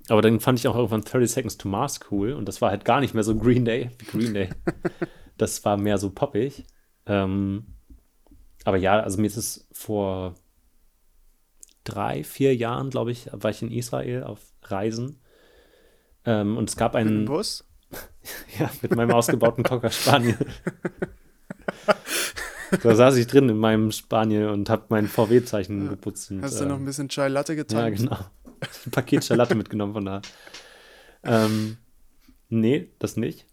Aber 0.09 0.21
dann 0.21 0.39
fand 0.39 0.59
ich 0.59 0.67
auch 0.67 0.75
irgendwann 0.75 1.01
30 1.01 1.31
Seconds 1.31 1.57
to 1.57 1.69
Mars 1.69 1.99
cool 2.11 2.33
und 2.33 2.47
das 2.47 2.61
war 2.61 2.71
halt 2.71 2.83
gar 2.85 2.99
nicht 2.99 3.13
mehr 3.13 3.23
so 3.23 3.35
Green 3.35 3.65
Day 3.65 3.89
wie 3.99 4.05
Green 4.05 4.33
Day. 4.33 4.49
das 5.37 5.63
war 5.63 5.77
mehr 5.77 5.97
so 5.97 6.09
poppig. 6.09 6.65
Ähm, 7.05 7.65
aber 8.65 8.77
ja, 8.77 8.99
also 8.99 9.19
mir 9.19 9.27
ist 9.27 9.37
es 9.37 9.67
vor 9.71 10.35
drei, 11.83 12.23
vier 12.23 12.55
Jahren, 12.55 12.89
glaube 12.89 13.11
ich, 13.11 13.29
war 13.31 13.51
ich 13.51 13.61
in 13.61 13.71
Israel 13.71 14.23
auf 14.23 14.39
Reisen 14.63 15.19
ähm, 16.25 16.57
und 16.57 16.69
es 16.69 16.75
gab 16.75 16.95
einen. 16.95 17.19
Mit 17.19 17.27
Bus? 17.27 17.65
ja, 18.59 18.69
mit 18.81 18.95
meinem 18.95 19.11
ausgebauten 19.11 19.63
Cocker 19.63 19.91
Spaniel. 19.91 20.37
da 22.81 22.95
saß 22.95 23.17
ich 23.17 23.27
drin 23.27 23.49
in 23.49 23.57
meinem 23.57 23.91
Spaniel 23.91 24.49
und 24.49 24.69
habe 24.69 24.85
mein 24.89 25.07
VW-Zeichen 25.07 25.85
ja. 25.85 25.89
geputzt. 25.91 26.31
Und, 26.31 26.41
Hast 26.41 26.59
du 26.59 26.65
äh, 26.65 26.67
noch 26.67 26.77
ein 26.77 26.85
bisschen 26.85 27.09
Chai 27.09 27.27
Latte 27.27 27.55
getan? 27.55 27.79
Ja, 27.79 27.89
genau. 27.89 28.17
Ein 28.85 28.91
Paket 28.91 29.23
Chai 29.23 29.35
Latte 29.35 29.55
mitgenommen 29.55 29.93
von 29.93 30.05
da. 30.05 30.21
Ähm, 31.23 31.77
nee, 32.49 32.89
das 32.99 33.17
nicht. 33.17 33.45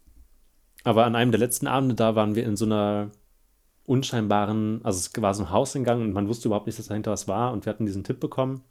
Aber 0.83 1.05
an 1.05 1.15
einem 1.15 1.31
der 1.31 1.39
letzten 1.39 1.67
Abende 1.67 1.95
da 1.95 2.15
waren 2.15 2.35
wir 2.35 2.43
in 2.43 2.55
so 2.55 2.65
einer 2.65 3.11
unscheinbaren, 3.85 4.81
also 4.83 4.99
es 4.99 5.21
war 5.21 5.33
so 5.33 5.43
ein 5.43 5.51
Hauseingang 5.51 6.01
und 6.01 6.13
man 6.13 6.27
wusste 6.27 6.47
überhaupt 6.47 6.67
nicht, 6.67 6.79
dass 6.79 6.87
dahinter 6.87 7.11
was 7.11 7.27
war 7.27 7.51
und 7.51 7.65
wir 7.65 7.71
hatten 7.71 7.85
diesen 7.85 8.03
Tipp 8.03 8.19
bekommen. 8.19 8.63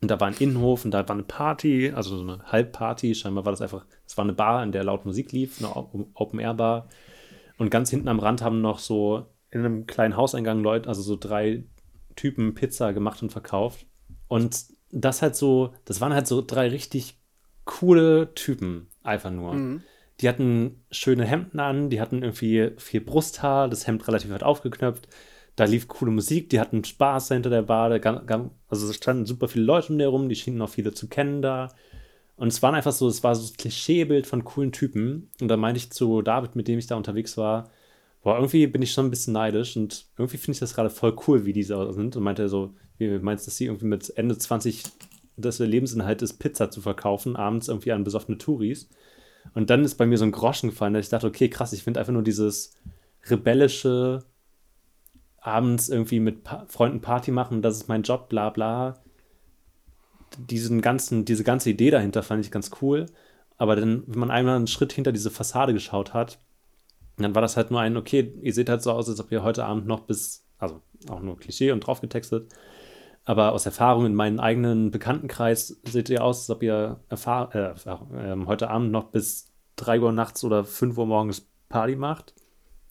Und 0.00 0.10
da 0.10 0.18
war 0.18 0.28
ein 0.28 0.36
Innenhof 0.38 0.84
und 0.84 0.92
da 0.92 1.06
war 1.06 1.14
eine 1.14 1.24
Party, 1.24 1.92
also 1.94 2.16
so 2.16 2.22
eine 2.22 2.42
Halbparty. 2.50 3.14
Scheinbar 3.14 3.44
war 3.44 3.52
das 3.52 3.60
einfach, 3.60 3.84
es 4.06 4.16
war 4.16 4.24
eine 4.24 4.32
Bar, 4.32 4.62
in 4.62 4.72
der 4.72 4.84
laut 4.84 5.04
Musik 5.04 5.32
lief, 5.32 5.58
eine 5.58 5.76
Open-Air-Bar. 6.14 6.88
Und 7.58 7.70
ganz 7.70 7.90
hinten 7.90 8.08
am 8.08 8.18
Rand 8.18 8.40
haben 8.40 8.62
noch 8.62 8.78
so 8.78 9.26
in 9.50 9.60
einem 9.60 9.86
kleinen 9.86 10.16
Hauseingang 10.16 10.62
Leute, 10.62 10.88
also 10.88 11.02
so 11.02 11.16
drei 11.16 11.64
Typen 12.16 12.54
Pizza 12.54 12.94
gemacht 12.94 13.22
und 13.22 13.30
verkauft. 13.30 13.86
Und 14.28 14.64
das 14.92 15.22
halt 15.22 15.36
so, 15.36 15.74
das 15.84 16.00
waren 16.00 16.14
halt 16.14 16.26
so 16.26 16.42
drei 16.44 16.68
richtig 16.68 17.18
coole 17.64 18.34
Typen, 18.34 18.88
einfach 19.02 19.30
nur. 19.30 19.54
Mhm. 19.54 19.82
Die 20.20 20.28
hatten 20.28 20.82
schöne 20.90 21.24
Hemden 21.24 21.60
an, 21.60 21.88
die 21.88 22.00
hatten 22.00 22.22
irgendwie 22.22 22.72
viel 22.76 23.00
Brusthaar, 23.00 23.68
das 23.68 23.86
Hemd 23.86 24.06
relativ 24.06 24.30
weit 24.30 24.42
aufgeknöpft. 24.42 25.08
Da 25.56 25.64
lief 25.64 25.88
coole 25.88 26.10
Musik, 26.10 26.50
die 26.50 26.60
hatten 26.60 26.84
Spaß 26.84 27.28
hinter 27.28 27.50
der 27.50 27.62
Bar. 27.62 27.90
Also 28.68 28.88
es 28.88 28.96
standen 28.96 29.26
super 29.26 29.48
viele 29.48 29.64
Leute 29.64 29.92
um 29.92 29.98
die 29.98 30.04
herum, 30.04 30.28
die 30.28 30.34
schienen 30.34 30.62
auch 30.62 30.68
viele 30.68 30.92
zu 30.92 31.08
kennen 31.08 31.42
da. 31.42 31.72
Und 32.36 32.48
es 32.48 32.62
waren 32.62 32.74
einfach 32.74 32.92
so, 32.92 33.08
es 33.08 33.22
war 33.22 33.34
so 33.34 33.42
das 33.42 33.56
Klischeebild 33.56 34.26
von 34.26 34.44
coolen 34.44 34.72
Typen. 34.72 35.30
Und 35.40 35.48
da 35.48 35.56
meinte 35.56 35.78
ich 35.78 35.92
zu 35.92 36.22
David, 36.22 36.56
mit 36.56 36.68
dem 36.68 36.78
ich 36.78 36.86
da 36.86 36.96
unterwegs 36.96 37.36
war, 37.36 37.70
boah, 38.22 38.36
irgendwie 38.36 38.66
bin 38.66 38.82
ich 38.82 38.92
schon 38.92 39.06
ein 39.06 39.10
bisschen 39.10 39.34
neidisch 39.34 39.76
und 39.76 40.06
irgendwie 40.16 40.38
finde 40.38 40.52
ich 40.52 40.60
das 40.60 40.74
gerade 40.74 40.90
voll 40.90 41.16
cool, 41.26 41.44
wie 41.44 41.52
die 41.52 41.62
so 41.62 41.92
sind. 41.92 42.16
Und 42.16 42.22
meinte 42.22 42.48
so, 42.48 42.74
wie 43.00 43.18
meinst 43.18 43.46
du, 43.46 43.48
dass 43.48 43.56
sie 43.56 43.66
irgendwie 43.66 43.86
mit 43.86 44.16
Ende 44.16 44.38
20 44.38 44.84
das 45.36 45.58
der 45.58 45.66
Lebensinhalt 45.66 46.22
ist, 46.22 46.34
Pizza 46.34 46.70
zu 46.70 46.80
verkaufen, 46.80 47.36
abends 47.36 47.68
irgendwie 47.68 47.92
an 47.92 48.04
besoffene 48.04 48.38
Touris. 48.38 48.88
Und 49.54 49.70
dann 49.70 49.84
ist 49.84 49.96
bei 49.96 50.06
mir 50.06 50.18
so 50.18 50.24
ein 50.24 50.32
Groschen 50.32 50.70
gefallen, 50.70 50.94
dass 50.94 51.06
ich 51.06 51.10
dachte, 51.10 51.26
okay, 51.26 51.48
krass, 51.48 51.72
ich 51.72 51.82
finde 51.82 52.00
einfach 52.00 52.12
nur 52.12 52.22
dieses 52.22 52.74
rebellische, 53.28 54.24
abends 55.38 55.88
irgendwie 55.88 56.20
mit 56.20 56.44
pa 56.44 56.66
Freunden 56.68 57.00
Party 57.00 57.30
machen, 57.30 57.62
das 57.62 57.76
ist 57.76 57.88
mein 57.88 58.02
Job, 58.02 58.28
bla 58.28 58.50
bla. 58.50 59.02
Diesen 60.38 60.80
ganzen, 60.80 61.24
diese 61.24 61.44
ganze 61.44 61.70
Idee 61.70 61.90
dahinter 61.90 62.22
fand 62.22 62.44
ich 62.44 62.50
ganz 62.50 62.70
cool. 62.82 63.06
Aber 63.56 63.76
dann, 63.76 64.04
wenn 64.06 64.20
man 64.20 64.30
einmal 64.30 64.56
einen 64.56 64.66
Schritt 64.66 64.92
hinter 64.92 65.12
diese 65.12 65.30
Fassade 65.30 65.72
geschaut 65.72 66.14
hat, 66.14 66.38
dann 67.16 67.34
war 67.34 67.42
das 67.42 67.56
halt 67.56 67.70
nur 67.70 67.80
ein, 67.80 67.96
okay, 67.96 68.32
ihr 68.40 68.54
seht 68.54 68.68
halt 68.68 68.82
so 68.82 68.92
aus, 68.92 69.08
als 69.08 69.20
ob 69.20 69.30
ihr 69.32 69.42
heute 69.42 69.64
Abend 69.64 69.86
noch 69.86 70.00
bis, 70.00 70.46
also 70.58 70.80
auch 71.08 71.20
nur 71.20 71.38
Klischee 71.38 71.72
und 71.72 71.80
draufgetextet, 71.80 72.50
aber 73.30 73.52
aus 73.52 73.64
Erfahrung 73.64 74.06
in 74.06 74.14
meinem 74.16 74.40
eigenen 74.40 74.90
Bekanntenkreis 74.90 75.80
seht 75.84 76.10
ihr 76.10 76.24
aus, 76.24 76.40
als 76.40 76.50
ob 76.50 76.64
ihr 76.64 76.98
erfahr 77.08 77.54
äh, 77.54 77.68
äh, 77.68 78.44
heute 78.44 78.68
Abend 78.68 78.90
noch 78.90 79.12
bis 79.12 79.52
3 79.76 80.00
Uhr 80.00 80.10
nachts 80.10 80.42
oder 80.42 80.64
5 80.64 80.98
Uhr 80.98 81.06
morgens 81.06 81.48
Party 81.68 81.94
macht, 81.94 82.34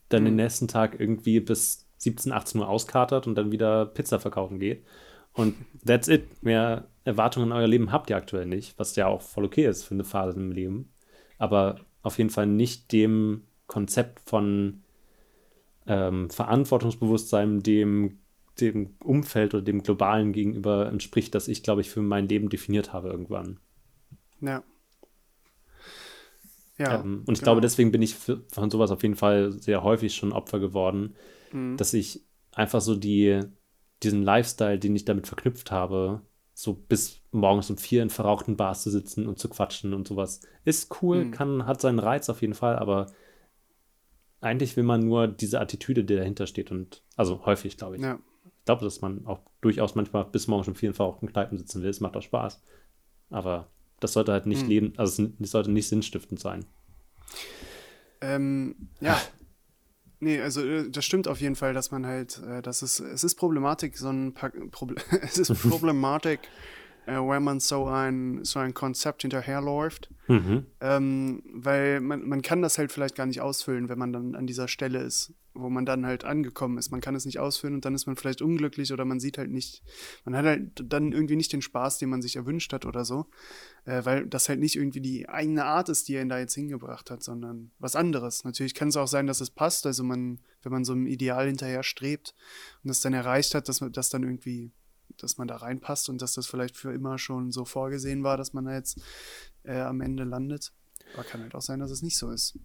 dann 0.07 0.21
mhm. 0.21 0.27
den 0.27 0.35
nächsten 0.37 0.69
Tag 0.69 0.97
irgendwie 0.97 1.41
bis 1.41 1.89
17, 1.97 2.31
18 2.31 2.61
Uhr 2.61 2.69
auskatert 2.69 3.27
und 3.27 3.35
dann 3.35 3.51
wieder 3.51 3.85
Pizza 3.85 4.17
verkaufen 4.17 4.59
geht. 4.59 4.85
Und 5.33 5.55
that's 5.85 6.07
it. 6.07 6.41
Mehr 6.41 6.87
Erwartungen 7.03 7.47
in 7.47 7.51
euer 7.51 7.67
Leben 7.67 7.91
habt 7.91 8.09
ihr 8.09 8.15
aktuell 8.15 8.45
nicht, 8.45 8.79
was 8.79 8.95
ja 8.95 9.07
auch 9.07 9.21
voll 9.21 9.43
okay 9.43 9.65
ist 9.65 9.83
für 9.83 9.93
eine 9.93 10.05
Phase 10.05 10.39
im 10.39 10.53
Leben. 10.53 10.93
Aber 11.37 11.81
auf 12.01 12.17
jeden 12.17 12.29
Fall 12.29 12.47
nicht 12.47 12.93
dem 12.93 13.43
Konzept 13.67 14.21
von 14.21 14.83
ähm, 15.85 16.29
Verantwortungsbewusstsein, 16.29 17.59
dem 17.59 18.19
dem 18.61 18.95
Umfeld 19.03 19.53
oder 19.53 19.63
dem 19.63 19.83
Globalen 19.83 20.33
gegenüber 20.33 20.87
entspricht, 20.87 21.35
das 21.35 21.47
ich, 21.47 21.63
glaube 21.63 21.81
ich, 21.81 21.89
für 21.89 22.01
mein 22.01 22.27
Leben 22.27 22.49
definiert 22.49 22.93
habe 22.93 23.09
irgendwann. 23.09 23.59
Ja. 24.41 24.63
Ja. 26.77 27.01
Ähm, 27.01 27.23
und 27.25 27.33
ich 27.33 27.39
genau. 27.39 27.51
glaube, 27.51 27.61
deswegen 27.61 27.91
bin 27.91 28.01
ich 28.01 28.15
für, 28.15 28.41
von 28.51 28.69
sowas 28.69 28.91
auf 28.91 29.03
jeden 29.03 29.15
Fall 29.15 29.51
sehr 29.51 29.83
häufig 29.83 30.15
schon 30.15 30.31
Opfer 30.31 30.59
geworden, 30.59 31.15
mhm. 31.51 31.75
dass 31.77 31.93
ich 31.93 32.23
einfach 32.53 32.81
so 32.81 32.95
die, 32.95 33.41
diesen 34.01 34.23
Lifestyle, 34.23 34.79
den 34.79 34.95
ich 34.95 35.05
damit 35.05 35.27
verknüpft 35.27 35.71
habe, 35.71 36.21
so 36.53 36.73
bis 36.73 37.21
morgens 37.31 37.69
um 37.69 37.77
vier 37.77 38.01
in 38.01 38.09
verrauchten 38.09 38.55
Bars 38.55 38.83
zu 38.83 38.89
sitzen 38.89 39.27
und 39.27 39.39
zu 39.39 39.49
quatschen 39.49 39.93
und 39.93 40.07
sowas, 40.07 40.41
ist 40.63 41.01
cool, 41.01 41.25
mhm. 41.25 41.31
kann, 41.31 41.65
hat 41.65 41.81
seinen 41.81 41.99
Reiz 41.99 42.29
auf 42.29 42.41
jeden 42.41 42.53
Fall, 42.53 42.77
aber 42.77 43.11
eigentlich 44.39 44.77
will 44.77 44.85
man 44.85 45.01
nur 45.01 45.27
diese 45.27 45.59
Attitüde, 45.59 46.05
die 46.05 46.15
dahinter 46.15 46.47
steht 46.47 46.71
und 46.71 47.03
also 47.17 47.45
häufig, 47.45 47.75
glaube 47.75 47.97
ich. 47.97 48.01
Ja 48.01 48.19
glaube, 48.69 48.85
dass 48.85 49.01
man 49.01 49.25
auch 49.25 49.39
durchaus 49.61 49.95
manchmal 49.95 50.25
bis 50.25 50.47
morgens 50.47 50.67
um 50.67 50.75
vier 50.75 50.89
in 50.89 50.93
verrauchten 50.93 51.27
Kneipen 51.27 51.57
sitzen 51.57 51.81
will. 51.81 51.89
Es 51.89 52.01
macht 52.01 52.15
auch 52.15 52.21
Spaß. 52.21 52.61
Aber 53.31 53.67
das 53.99 54.13
sollte 54.13 54.31
halt 54.31 54.45
nicht 54.45 54.61
hm. 54.61 54.69
leben, 54.69 54.93
also 54.97 55.27
es 55.39 55.49
sollte 55.49 55.71
nicht 55.71 55.87
sinnstiftend 55.87 56.39
sein. 56.39 56.65
Ähm, 58.21 58.75
ja. 59.01 59.19
Nee, 60.19 60.39
also 60.39 60.63
äh, 60.63 60.87
das 60.91 61.03
stimmt 61.03 61.27
auf 61.27 61.41
jeden 61.41 61.55
Fall, 61.55 61.73
dass 61.73 61.89
man 61.89 62.05
halt, 62.05 62.43
äh, 62.43 62.61
das 62.61 62.83
ist, 62.83 62.99
es 62.99 63.23
ist 63.23 63.35
Problematik, 63.35 63.97
so 63.97 64.09
ein 64.09 64.35
Proble 64.35 64.97
es 65.23 65.39
ist 65.39 65.51
Problematik, 65.69 66.41
äh, 67.09 67.27
wenn 67.27 67.43
man 67.43 67.59
so 67.59 67.85
ein, 67.87 68.43
so 68.43 68.59
ein 68.59 68.73
Konzept 68.73 69.23
hinterherläuft. 69.23 70.09
Mhm. 70.27 70.67
Ähm, 70.79 71.43
weil 71.51 72.01
man, 72.01 72.27
man 72.27 72.43
kann 72.43 72.61
das 72.61 72.77
halt 72.77 72.91
vielleicht 72.91 73.15
gar 73.15 73.25
nicht 73.25 73.41
ausfüllen, 73.41 73.89
wenn 73.89 73.97
man 73.97 74.13
dann 74.13 74.35
an 74.35 74.45
dieser 74.45 74.67
Stelle 74.67 74.99
ist, 74.99 75.33
wo 75.55 75.69
man 75.69 75.87
dann 75.87 76.05
halt 76.05 76.23
angekommen 76.23 76.77
ist. 76.77 76.91
Man 76.91 77.01
kann 77.01 77.15
es 77.15 77.25
nicht 77.25 77.39
ausfüllen 77.39 77.73
und 77.73 77.85
dann 77.85 77.95
ist 77.95 78.05
man 78.05 78.15
vielleicht 78.15 78.43
unglücklich 78.43 78.93
oder 78.93 79.05
man 79.05 79.19
sieht 79.19 79.39
halt 79.39 79.49
nicht, 79.49 79.81
man 80.25 80.35
hat 80.35 80.45
halt 80.45 80.83
dann 80.85 81.11
irgendwie 81.13 81.35
nicht 81.35 81.51
den 81.51 81.63
Spaß, 81.63 81.97
den 81.97 82.09
man 82.09 82.21
sich 82.21 82.35
erwünscht 82.35 82.71
hat 82.73 82.85
oder 82.85 83.05
so. 83.05 83.25
Äh, 83.85 84.05
weil 84.05 84.27
das 84.27 84.47
halt 84.47 84.59
nicht 84.59 84.75
irgendwie 84.75 85.01
die 85.01 85.27
eigene 85.27 85.65
Art 85.65 85.89
ist, 85.89 86.07
die 86.07 86.13
er 86.13 86.21
ihn 86.21 86.29
da 86.29 86.37
jetzt 86.37 86.53
hingebracht 86.53 87.09
hat, 87.09 87.23
sondern 87.23 87.71
was 87.79 87.95
anderes. 87.95 88.43
Natürlich 88.43 88.75
kann 88.75 88.89
es 88.89 88.97
auch 88.97 89.07
sein, 89.07 89.25
dass 89.25 89.41
es 89.41 89.49
passt. 89.49 89.87
Also 89.87 90.03
man, 90.03 90.41
wenn 90.61 90.71
man 90.71 90.85
so 90.85 90.93
einem 90.93 91.07
Ideal 91.07 91.47
hinterher 91.47 91.81
strebt 91.81 92.35
und 92.83 92.89
das 92.89 93.01
dann 93.01 93.13
erreicht 93.13 93.55
hat, 93.55 93.67
dass 93.67 93.81
man 93.81 93.91
das 93.91 94.09
dann 94.09 94.21
irgendwie 94.21 94.71
dass 95.17 95.37
man 95.37 95.47
da 95.47 95.57
reinpasst 95.57 96.09
und 96.09 96.21
dass 96.21 96.33
das 96.33 96.47
vielleicht 96.47 96.77
für 96.77 96.93
immer 96.93 97.17
schon 97.17 97.51
so 97.51 97.65
vorgesehen 97.65 98.23
war, 98.23 98.37
dass 98.37 98.53
man 98.53 98.65
da 98.65 98.73
jetzt 98.73 99.01
äh, 99.63 99.79
am 99.79 100.01
Ende 100.01 100.23
landet. 100.23 100.71
Aber 101.13 101.23
kann 101.23 101.41
halt 101.41 101.55
auch 101.55 101.61
sein, 101.61 101.79
dass 101.79 101.91
es 101.91 102.01
nicht 102.01 102.17
so 102.17 102.31
ist. 102.31 102.57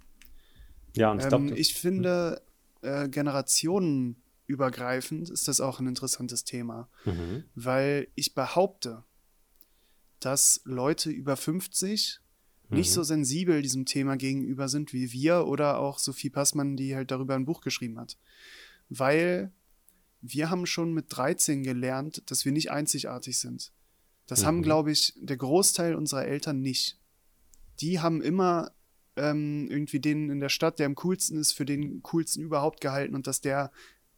Ja, 0.94 1.10
und 1.10 1.20
ich, 1.20 1.28
glaub, 1.28 1.40
ähm, 1.40 1.54
ich 1.56 1.74
finde, 1.74 2.42
äh, 2.82 3.08
generationenübergreifend 3.08 5.30
ist 5.30 5.48
das 5.48 5.60
auch 5.60 5.80
ein 5.80 5.86
interessantes 5.86 6.44
Thema, 6.44 6.88
mhm. 7.04 7.44
weil 7.54 8.08
ich 8.14 8.34
behaupte, 8.34 9.04
dass 10.20 10.60
Leute 10.64 11.10
über 11.10 11.36
50 11.36 12.20
mhm. 12.68 12.76
nicht 12.76 12.92
so 12.92 13.02
sensibel 13.02 13.62
diesem 13.62 13.86
Thema 13.86 14.16
gegenüber 14.16 14.68
sind 14.68 14.92
wie 14.92 15.12
wir 15.12 15.46
oder 15.46 15.78
auch 15.78 15.98
Sophie 15.98 16.30
Passmann, 16.30 16.76
die 16.76 16.94
halt 16.94 17.10
darüber 17.10 17.34
ein 17.34 17.44
Buch 17.44 17.60
geschrieben 17.60 17.98
hat. 17.98 18.16
Weil 18.88 19.52
wir 20.26 20.50
haben 20.50 20.66
schon 20.66 20.94
mit 20.94 21.06
13 21.10 21.62
gelernt, 21.62 22.22
dass 22.30 22.44
wir 22.44 22.52
nicht 22.52 22.70
einzigartig 22.70 23.38
sind. 23.38 23.72
Das 24.26 24.42
mhm. 24.42 24.46
haben, 24.46 24.62
glaube 24.62 24.90
ich, 24.90 25.12
der 25.16 25.36
Großteil 25.36 25.94
unserer 25.94 26.24
Eltern 26.24 26.60
nicht. 26.60 26.98
Die 27.80 28.00
haben 28.00 28.22
immer 28.22 28.72
ähm, 29.16 29.68
irgendwie 29.68 30.00
den 30.00 30.30
in 30.30 30.40
der 30.40 30.48
Stadt, 30.48 30.78
der 30.78 30.86
am 30.86 30.94
coolsten 30.94 31.36
ist, 31.36 31.52
für 31.52 31.66
den 31.66 32.02
coolsten 32.02 32.42
überhaupt 32.42 32.80
gehalten 32.80 33.14
und 33.14 33.26
dass 33.26 33.40
der 33.42 33.70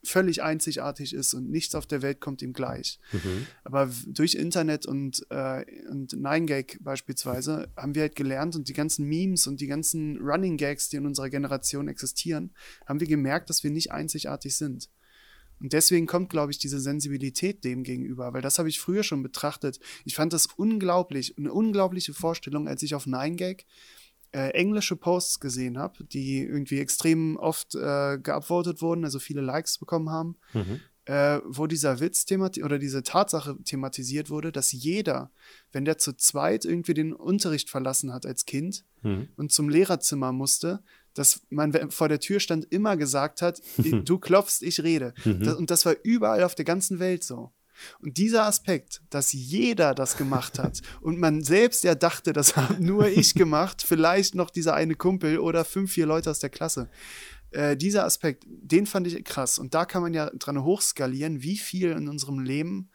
völlig 0.05 0.45
einzigartig 0.45 1.13
ist 1.13 1.35
und 1.35 1.51
nichts 1.51 1.75
auf 1.75 1.87
der 1.87 2.01
Welt 2.01 2.21
kommt 2.21 2.41
ihm 2.41 2.53
gleich. 2.53 3.01
Mhm. 3.11 3.49
Aber 3.65 3.91
durch 4.07 4.35
Internet 4.35 4.87
und, 4.87 5.27
äh, 5.31 5.65
und 5.91 6.13
9gag 6.13 6.77
beispielsweise 6.81 7.69
haben 7.77 7.97
wir 7.97 8.03
halt 8.03 8.15
gelernt 8.15 8.55
und 8.55 8.69
die 8.69 8.73
ganzen 8.73 9.07
Memes 9.07 9.49
und 9.49 9.61
die 9.61 9.67
ganzen 9.67 10.19
Running 10.19 10.57
Gags, 10.57 10.89
die 10.89 10.99
in 10.99 11.07
unserer 11.07 11.31
Generation 11.31 11.89
existieren, 11.89 12.53
haben 12.87 13.01
wir 13.01 13.09
gemerkt, 13.09 13.51
dass 13.51 13.65
wir 13.65 13.73
nicht 13.73 13.91
einzigartig 13.91 14.57
sind. 14.57 14.89
Und 15.61 15.73
deswegen 15.73 16.07
kommt, 16.07 16.31
glaube 16.31 16.53
ich, 16.53 16.59
diese 16.59 16.81
Sensibilität 16.81 17.65
dem 17.65 17.83
gegenüber, 17.83 18.33
weil 18.33 18.43
das 18.43 18.59
habe 18.59 18.69
ich 18.69 18.81
früher 18.81 19.03
schon 19.03 19.23
betrachtet. 19.23 19.81
Ich 20.05 20.15
fand 20.15 20.33
das 20.33 20.47
unglaublich, 20.57 21.37
eine 21.39 21.53
unglaubliche 21.53 22.13
Vorstellung, 22.13 22.69
als 22.69 22.83
ich 22.83 22.95
auf 22.95 23.07
9gag 23.07 23.65
äh, 24.33 24.51
englische 24.51 24.97
Posts 24.97 25.41
gesehen 25.41 25.79
habe, 25.79 26.05
die 26.05 26.43
irgendwie 26.43 26.81
extrem 26.81 27.37
oft 27.37 27.75
äh, 27.75 28.19
geupvotet 28.19 28.83
wurden, 28.83 29.05
also 29.05 29.19
viele 29.19 29.41
Likes 29.41 29.79
bekommen 29.79 30.11
haben, 30.11 30.37
mhm. 30.53 30.81
äh, 31.07 31.41
wo 31.47 31.67
dieser 31.67 32.01
Witz 32.01 32.27
oder 32.31 32.79
diese 32.79 33.03
Tatsache 33.03 33.57
thematisiert 33.65 34.29
wurde, 34.29 34.53
dass 34.53 34.73
jeder, 34.73 35.31
wenn 35.73 35.87
der 35.87 35.97
zu 35.97 36.13
zweit 36.13 36.65
irgendwie 36.67 36.95
den 36.95 37.15
Unterricht 37.15 37.71
verlassen 37.71 38.13
hat 38.13 38.27
als 38.27 38.45
Kind 38.45 38.85
mhm. 39.03 39.29
und 39.37 39.53
zum 39.53 39.69
Lehrerzimmer 39.71 40.33
musste, 40.33 40.83
dass 41.17 41.41
man 41.51 41.91
vor 41.91 42.09
der 42.09 42.21
Tür 42.21 42.41
stand, 42.41 42.67
immer 42.73 42.97
gesagt 42.97 43.43
hat, 43.43 43.61
du 44.05 44.19
klopfst, 44.19 44.63
ich 44.63 44.83
rede. 44.83 45.15
Mhm. 45.25 45.55
und 45.59 45.71
das 45.71 45.87
war 45.87 45.97
überall 46.03 46.43
auf 46.45 46.55
der 46.55 46.65
ganzen 46.65 46.99
Welt 46.99 47.25
so. 47.25 47.53
Und 48.01 48.17
dieser 48.17 48.45
Aspekt, 48.45 49.03
dass 49.11 49.33
jeder 49.33 49.95
das 49.95 50.17
gemacht 50.17 50.59
hat 50.59 50.81
und 51.01 51.19
man 51.19 51.43
selbst 51.43 51.85
ja 51.85 51.95
dachte, 51.95 52.33
das 52.33 52.57
habe 52.57 52.75
nur 52.83 53.09
ich 53.09 53.35
gemacht, 53.35 53.83
vielleicht 53.87 54.35
noch 54.35 54.51
dieser 54.51 54.75
eine 54.75 54.95
Kumpel 54.95 55.39
oder 55.39 55.65
fünf, 55.65 55.93
vier 55.93 56.07
Leute 56.07 56.31
aus 56.31 56.39
der 56.39 56.51
Klasse. 56.51 56.89
Äh, 57.51 57.77
dieser 57.77 58.05
Aspekt, 58.05 58.45
den 58.47 58.87
fand 58.87 59.07
ich 59.07 59.25
krass. 59.25 59.59
Und 59.59 59.75
da 59.75 59.85
kann 59.85 60.03
man 60.03 60.15
ja 60.15 60.31
dran 60.31 60.63
hochskalieren, 60.63 61.43
wie 61.43 61.57
viel 61.57 61.93
in 61.93 62.09
unserem 62.09 62.41
Leben 62.41 62.91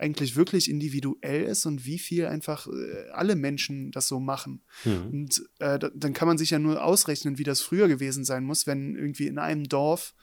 eigentlich 0.00 0.34
wirklich 0.34 0.70
individuell 0.70 1.44
ist 1.44 1.66
und 1.66 1.84
wie 1.84 1.98
viel 1.98 2.26
einfach 2.26 2.66
äh, 2.66 3.10
alle 3.12 3.36
Menschen 3.36 3.90
das 3.92 4.08
so 4.08 4.18
machen. 4.18 4.62
Mhm. 4.84 5.08
Und 5.10 5.42
äh, 5.58 5.78
da, 5.78 5.90
dann 5.94 6.12
kann 6.12 6.28
man 6.28 6.38
sich 6.38 6.50
ja 6.50 6.58
nur 6.58 6.82
ausrechnen, 6.82 7.38
wie 7.38 7.44
das 7.44 7.60
früher 7.60 7.88
gewesen 7.88 8.24
sein 8.24 8.44
muss, 8.44 8.66
wenn 8.66 8.96
irgendwie 8.96 9.26
in 9.26 9.38
einem 9.38 9.64
Dorf 9.64 10.14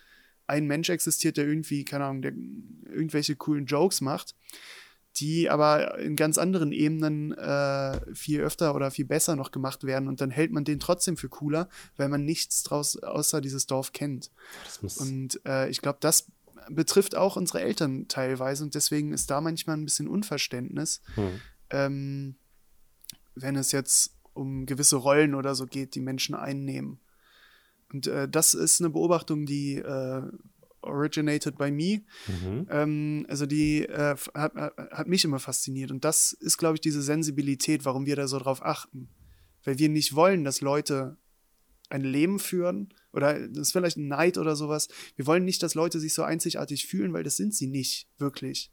ein 0.47 0.65
Mensch 0.65 0.89
existiert, 0.89 1.37
der 1.37 1.45
irgendwie, 1.45 1.85
keine 1.85 2.05
Ahnung, 2.05 2.21
der 2.21 2.33
irgendwelche 2.89 3.35
coolen 3.35 3.65
Jokes 3.65 4.01
macht, 4.01 4.35
die 5.17 5.49
aber 5.49 5.97
in 5.99 6.15
ganz 6.15 6.37
anderen 6.37 6.71
Ebenen 6.71 7.31
äh, 7.33 7.99
viel 8.15 8.41
öfter 8.41 8.75
oder 8.75 8.91
viel 8.91 9.05
besser 9.05 9.35
noch 9.35 9.51
gemacht 9.51 9.83
werden 9.83 10.07
und 10.07 10.21
dann 10.21 10.31
hält 10.31 10.51
man 10.51 10.63
den 10.63 10.79
trotzdem 10.79 11.17
für 11.17 11.29
cooler, 11.29 11.69
weil 11.97 12.07
man 12.09 12.23
nichts 12.23 12.63
draus 12.63 12.97
außer 12.97 13.41
dieses 13.41 13.65
Dorf 13.65 13.93
kennt. 13.93 14.31
Und 14.99 15.41
äh, 15.45 15.69
ich 15.69 15.81
glaube, 15.81 15.97
das 16.01 16.27
betrifft 16.69 17.15
auch 17.15 17.35
unsere 17.35 17.61
Eltern 17.61 18.07
teilweise 18.07 18.63
und 18.63 18.75
deswegen 18.75 19.13
ist 19.13 19.29
da 19.29 19.41
manchmal 19.41 19.77
ein 19.77 19.85
bisschen 19.85 20.07
Unverständnis, 20.07 21.01
hm. 21.15 21.41
ähm, 21.69 22.35
wenn 23.35 23.55
es 23.55 23.71
jetzt 23.71 24.15
um 24.33 24.65
gewisse 24.65 24.97
Rollen 24.97 25.35
oder 25.35 25.55
so 25.55 25.65
geht, 25.65 25.95
die 25.95 26.01
Menschen 26.01 26.35
einnehmen. 26.35 26.99
Und 27.91 28.07
äh, 28.07 28.27
das 28.27 28.53
ist 28.53 28.81
eine 28.81 28.89
Beobachtung, 28.89 29.45
die 29.45 29.75
äh, 29.77 30.21
originated 30.81 31.57
by 31.57 31.71
me. 31.71 32.01
Mhm. 32.27 32.67
Ähm, 32.69 33.25
also 33.29 33.45
die 33.45 33.83
äh, 33.83 34.15
hat, 34.33 34.53
hat 34.55 35.07
mich 35.07 35.23
immer 35.23 35.39
fasziniert. 35.39 35.91
Und 35.91 36.03
das 36.05 36.33
ist, 36.33 36.57
glaube 36.57 36.75
ich, 36.75 36.81
diese 36.81 37.01
Sensibilität, 37.01 37.85
warum 37.85 38.05
wir 38.05 38.15
da 38.15 38.27
so 38.27 38.39
drauf 38.39 38.63
achten. 38.63 39.09
Weil 39.63 39.79
wir 39.79 39.89
nicht 39.89 40.15
wollen, 40.15 40.43
dass 40.43 40.61
Leute 40.61 41.17
ein 41.89 42.01
Leben 42.01 42.39
führen 42.39 42.93
oder 43.13 43.47
das 43.47 43.67
ist 43.67 43.71
vielleicht 43.71 43.97
ein 43.97 44.07
Neid 44.07 44.37
oder 44.37 44.55
sowas. 44.55 44.87
Wir 45.15 45.25
wollen 45.27 45.45
nicht, 45.45 45.63
dass 45.63 45.75
Leute 45.75 45.99
sich 45.99 46.13
so 46.13 46.23
einzigartig 46.23 46.85
fühlen, 46.85 47.13
weil 47.13 47.23
das 47.23 47.37
sind 47.37 47.53
sie 47.53 47.67
nicht, 47.67 48.07
wirklich. 48.17 48.71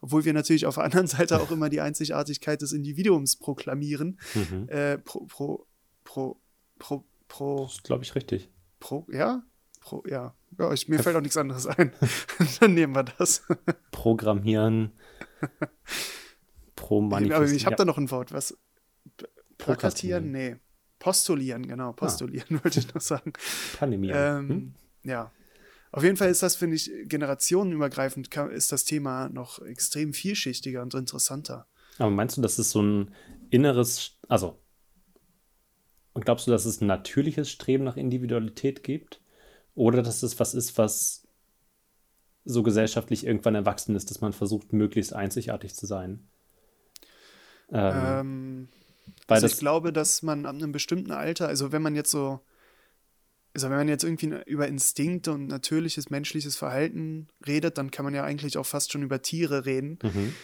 Obwohl 0.00 0.24
wir 0.24 0.32
natürlich 0.32 0.66
auf 0.66 0.76
der 0.76 0.84
anderen 0.84 1.06
Seite 1.06 1.40
auch 1.40 1.50
immer 1.50 1.68
die 1.68 1.80
Einzigartigkeit 1.80 2.62
des 2.62 2.72
Individuums 2.72 3.36
proklamieren. 3.36 4.18
Mhm. 4.34 4.68
Äh, 4.68 4.98
pro, 4.98 5.26
pro, 5.26 5.66
pro, 6.04 6.40
pro, 6.78 7.04
pro. 7.28 7.64
Das 7.64 7.74
ist, 7.74 7.84
glaube 7.84 8.04
ich, 8.04 8.14
richtig. 8.14 8.50
Pro, 8.80 9.06
ja? 9.10 9.42
Pro, 9.80 10.02
ja. 10.08 10.34
ja 10.58 10.72
ich, 10.72 10.88
mir 10.88 10.98
fällt 10.98 11.16
auch 11.16 11.20
nichts 11.20 11.36
anderes 11.36 11.66
ein. 11.66 11.92
Dann 12.60 12.74
nehmen 12.74 12.94
wir 12.94 13.04
das. 13.04 13.42
Programmieren. 13.90 14.92
Pro 16.76 17.02
Aber 17.06 17.44
ich 17.46 17.66
habe 17.66 17.76
da 17.76 17.84
noch 17.84 17.98
ein 17.98 18.10
Wort. 18.10 18.32
Was? 18.32 18.58
Plakatieren? 19.58 20.32
Nee. 20.32 20.56
Postulieren, 21.04 21.68
genau. 21.68 21.92
Postulieren 21.92 22.56
ah. 22.56 22.60
wollte 22.64 22.78
ich 22.78 22.94
noch 22.94 23.02
sagen. 23.02 23.34
Panimieren. 23.78 24.16
Ähm, 24.18 24.48
hm? 24.48 24.74
Ja. 25.02 25.32
Auf 25.92 26.02
jeden 26.02 26.16
Fall 26.16 26.30
ist 26.30 26.42
das, 26.42 26.56
finde 26.56 26.76
ich, 26.76 26.90
generationenübergreifend 27.04 28.34
ist 28.52 28.72
das 28.72 28.86
Thema 28.86 29.28
noch 29.28 29.60
extrem 29.60 30.14
vielschichtiger 30.14 30.80
und 30.80 30.94
interessanter. 30.94 31.68
Aber 31.98 32.10
meinst 32.10 32.38
du, 32.38 32.40
dass 32.40 32.58
es 32.58 32.70
so 32.70 32.80
ein 32.80 33.14
inneres, 33.50 34.18
also 34.28 34.58
und 36.14 36.24
glaubst 36.24 36.46
du, 36.46 36.52
dass 36.52 36.64
es 36.64 36.80
ein 36.80 36.86
natürliches 36.86 37.50
Streben 37.50 37.84
nach 37.84 37.98
Individualität 37.98 38.82
gibt? 38.82 39.20
Oder 39.74 40.02
dass 40.02 40.22
es 40.22 40.40
was 40.40 40.54
ist, 40.54 40.78
was 40.78 41.28
so 42.46 42.62
gesellschaftlich 42.62 43.26
irgendwann 43.26 43.56
erwachsen 43.56 43.94
ist, 43.94 44.10
dass 44.10 44.22
man 44.22 44.32
versucht, 44.32 44.72
möglichst 44.72 45.12
einzigartig 45.12 45.74
zu 45.74 45.84
sein? 45.84 46.26
Ähm, 47.70 47.92
ähm, 48.06 48.68
also 49.26 49.46
ich 49.46 49.58
glaube, 49.58 49.92
dass 49.92 50.22
man 50.22 50.46
ab 50.46 50.54
einem 50.54 50.72
bestimmten 50.72 51.12
Alter, 51.12 51.48
also 51.48 51.72
wenn 51.72 51.82
man 51.82 51.94
jetzt 51.94 52.10
so, 52.10 52.40
also 53.54 53.70
wenn 53.70 53.76
man 53.76 53.88
jetzt 53.88 54.04
irgendwie 54.04 54.34
über 54.46 54.66
Instinkte 54.68 55.32
und 55.32 55.46
natürliches 55.46 56.10
menschliches 56.10 56.56
Verhalten 56.56 57.28
redet, 57.46 57.78
dann 57.78 57.90
kann 57.90 58.04
man 58.04 58.14
ja 58.14 58.24
eigentlich 58.24 58.58
auch 58.58 58.66
fast 58.66 58.92
schon 58.92 59.02
über 59.02 59.22
Tiere 59.22 59.64
reden. 59.64 59.98
Mhm 60.02 60.34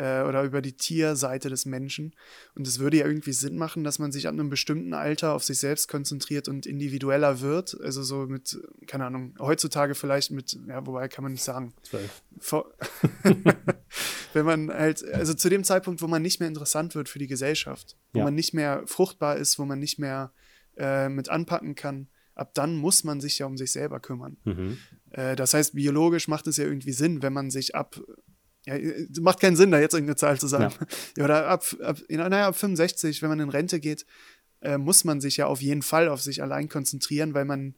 äh, 0.00 0.22
oder 0.22 0.42
über 0.44 0.62
die 0.62 0.72
Tierseite 0.72 1.50
des 1.50 1.66
Menschen. 1.66 2.14
Und 2.54 2.66
es 2.66 2.78
würde 2.78 2.96
ja 2.96 3.06
irgendwie 3.06 3.32
Sinn 3.32 3.56
machen, 3.56 3.84
dass 3.84 3.98
man 3.98 4.12
sich 4.12 4.28
an 4.28 4.40
einem 4.40 4.48
bestimmten 4.48 4.94
Alter 4.94 5.34
auf 5.34 5.44
sich 5.44 5.58
selbst 5.58 5.88
konzentriert 5.88 6.48
und 6.48 6.64
individueller 6.64 7.40
wird. 7.40 7.78
Also 7.82 8.02
so 8.02 8.26
mit, 8.26 8.58
keine 8.86 9.04
Ahnung, 9.04 9.34
heutzutage 9.38 9.94
vielleicht 9.94 10.30
mit, 10.30 10.58
ja, 10.66 10.86
wobei 10.86 11.08
kann 11.08 11.22
man 11.22 11.32
nicht 11.32 11.44
sagen. 11.44 11.74
Zwölf. 11.82 12.22
Wenn 14.32 14.46
man 14.46 14.70
halt, 14.70 15.04
also 15.12 15.34
zu 15.34 15.50
dem 15.50 15.64
Zeitpunkt, 15.64 16.00
wo 16.00 16.06
man 16.06 16.22
nicht 16.22 16.40
mehr 16.40 16.48
interessant 16.48 16.94
wird 16.94 17.10
für 17.10 17.18
die 17.18 17.26
Gesellschaft, 17.26 17.96
wo 18.12 18.20
ja. 18.20 18.24
man 18.24 18.34
nicht 18.34 18.54
mehr 18.54 18.82
fruchtbar 18.86 19.36
ist, 19.36 19.58
wo 19.58 19.66
man 19.66 19.78
nicht 19.78 19.98
mehr 19.98 20.32
äh, 20.78 21.10
mit 21.10 21.28
anpacken 21.28 21.74
kann 21.74 22.08
ab 22.36 22.54
dann 22.54 22.74
muss 22.74 23.04
man 23.04 23.20
sich 23.20 23.38
ja 23.38 23.44
um 23.44 23.58
sich 23.58 23.70
selber 23.70 24.00
kümmern. 24.00 24.38
Mhm. 24.44 24.78
Äh, 25.10 25.36
das 25.36 25.52
heißt, 25.52 25.74
biologisch 25.74 26.26
macht 26.26 26.46
es 26.46 26.56
ja 26.56 26.64
irgendwie 26.64 26.92
Sinn, 26.92 27.22
wenn 27.22 27.34
man 27.34 27.50
sich 27.50 27.74
ab 27.74 28.00
ja, 28.66 28.74
macht 29.20 29.40
keinen 29.40 29.56
Sinn, 29.56 29.70
da 29.70 29.80
jetzt 29.80 29.94
irgendeine 29.94 30.16
Zahl 30.16 30.38
zu 30.38 30.46
sagen. 30.46 30.74
Ja. 30.78 30.86
ja 31.16 31.24
oder 31.24 31.48
ab, 31.48 31.64
ab, 31.82 31.98
naja, 32.08 32.48
ab 32.48 32.56
65, 32.56 33.22
wenn 33.22 33.30
man 33.30 33.40
in 33.40 33.48
Rente 33.48 33.80
geht, 33.80 34.06
äh, 34.60 34.78
muss 34.78 35.04
man 35.04 35.20
sich 35.20 35.38
ja 35.38 35.46
auf 35.46 35.62
jeden 35.62 35.82
Fall 35.82 36.08
auf 36.08 36.20
sich 36.20 36.42
allein 36.42 36.68
konzentrieren, 36.68 37.34
weil 37.34 37.46
man 37.46 37.74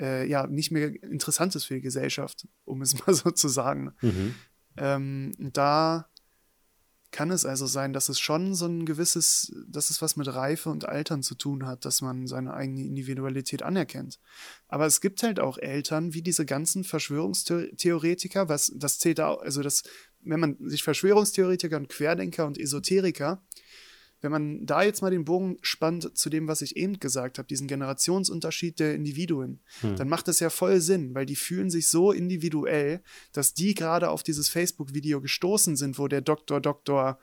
äh, 0.00 0.26
ja 0.28 0.46
nicht 0.46 0.70
mehr 0.70 0.88
interessant 1.02 1.54
ist 1.54 1.64
für 1.64 1.74
die 1.74 1.80
Gesellschaft, 1.80 2.46
um 2.64 2.82
es 2.82 2.94
mal 3.06 3.14
so 3.14 3.30
zu 3.30 3.48
sagen. 3.48 3.92
Mhm. 4.02 4.34
Ähm, 4.76 5.32
da 5.38 6.06
kann 7.12 7.30
es 7.30 7.44
also 7.44 7.66
sein, 7.66 7.92
dass 7.92 8.08
es 8.08 8.20
schon 8.20 8.54
so 8.54 8.66
ein 8.66 8.86
gewisses, 8.86 9.52
dass 9.66 9.90
es 9.90 10.00
was 10.00 10.16
mit 10.16 10.32
Reife 10.32 10.70
und 10.70 10.88
Altern 10.88 11.22
zu 11.22 11.34
tun 11.34 11.66
hat, 11.66 11.84
dass 11.84 12.02
man 12.02 12.26
seine 12.28 12.54
eigene 12.54 12.84
Individualität 12.84 13.62
anerkennt. 13.62 14.20
Aber 14.68 14.86
es 14.86 15.00
gibt 15.00 15.22
halt 15.22 15.40
auch 15.40 15.58
Eltern, 15.58 16.14
wie 16.14 16.22
diese 16.22 16.46
ganzen 16.46 16.84
Verschwörungstheoretiker, 16.84 18.48
was 18.48 18.72
das 18.76 19.00
zählt 19.00 19.20
auch, 19.20 19.42
also 19.42 19.62
das 19.62 19.82
wenn 20.22 20.40
man 20.40 20.56
sich 20.60 20.82
Verschwörungstheoretiker 20.82 21.76
und 21.76 21.88
Querdenker 21.88 22.46
und 22.46 22.58
Esoteriker, 22.58 23.42
wenn 24.22 24.32
man 24.32 24.66
da 24.66 24.82
jetzt 24.82 25.00
mal 25.00 25.10
den 25.10 25.24
Bogen 25.24 25.56
spannt 25.62 26.16
zu 26.16 26.28
dem, 26.28 26.46
was 26.46 26.60
ich 26.60 26.76
eben 26.76 27.00
gesagt 27.00 27.38
habe, 27.38 27.48
diesen 27.48 27.68
Generationsunterschied 27.68 28.78
der 28.78 28.94
Individuen, 28.94 29.60
hm. 29.80 29.96
dann 29.96 30.08
macht 30.08 30.28
das 30.28 30.40
ja 30.40 30.50
voll 30.50 30.80
Sinn, 30.80 31.14
weil 31.14 31.26
die 31.26 31.36
fühlen 31.36 31.70
sich 31.70 31.88
so 31.88 32.12
individuell, 32.12 33.00
dass 33.32 33.54
die 33.54 33.74
gerade 33.74 34.10
auf 34.10 34.22
dieses 34.22 34.48
Facebook-Video 34.48 35.20
gestoßen 35.20 35.76
sind, 35.76 35.98
wo 35.98 36.06
der 36.06 36.20
Doktor, 36.20 36.60
Doktor, 36.60 37.18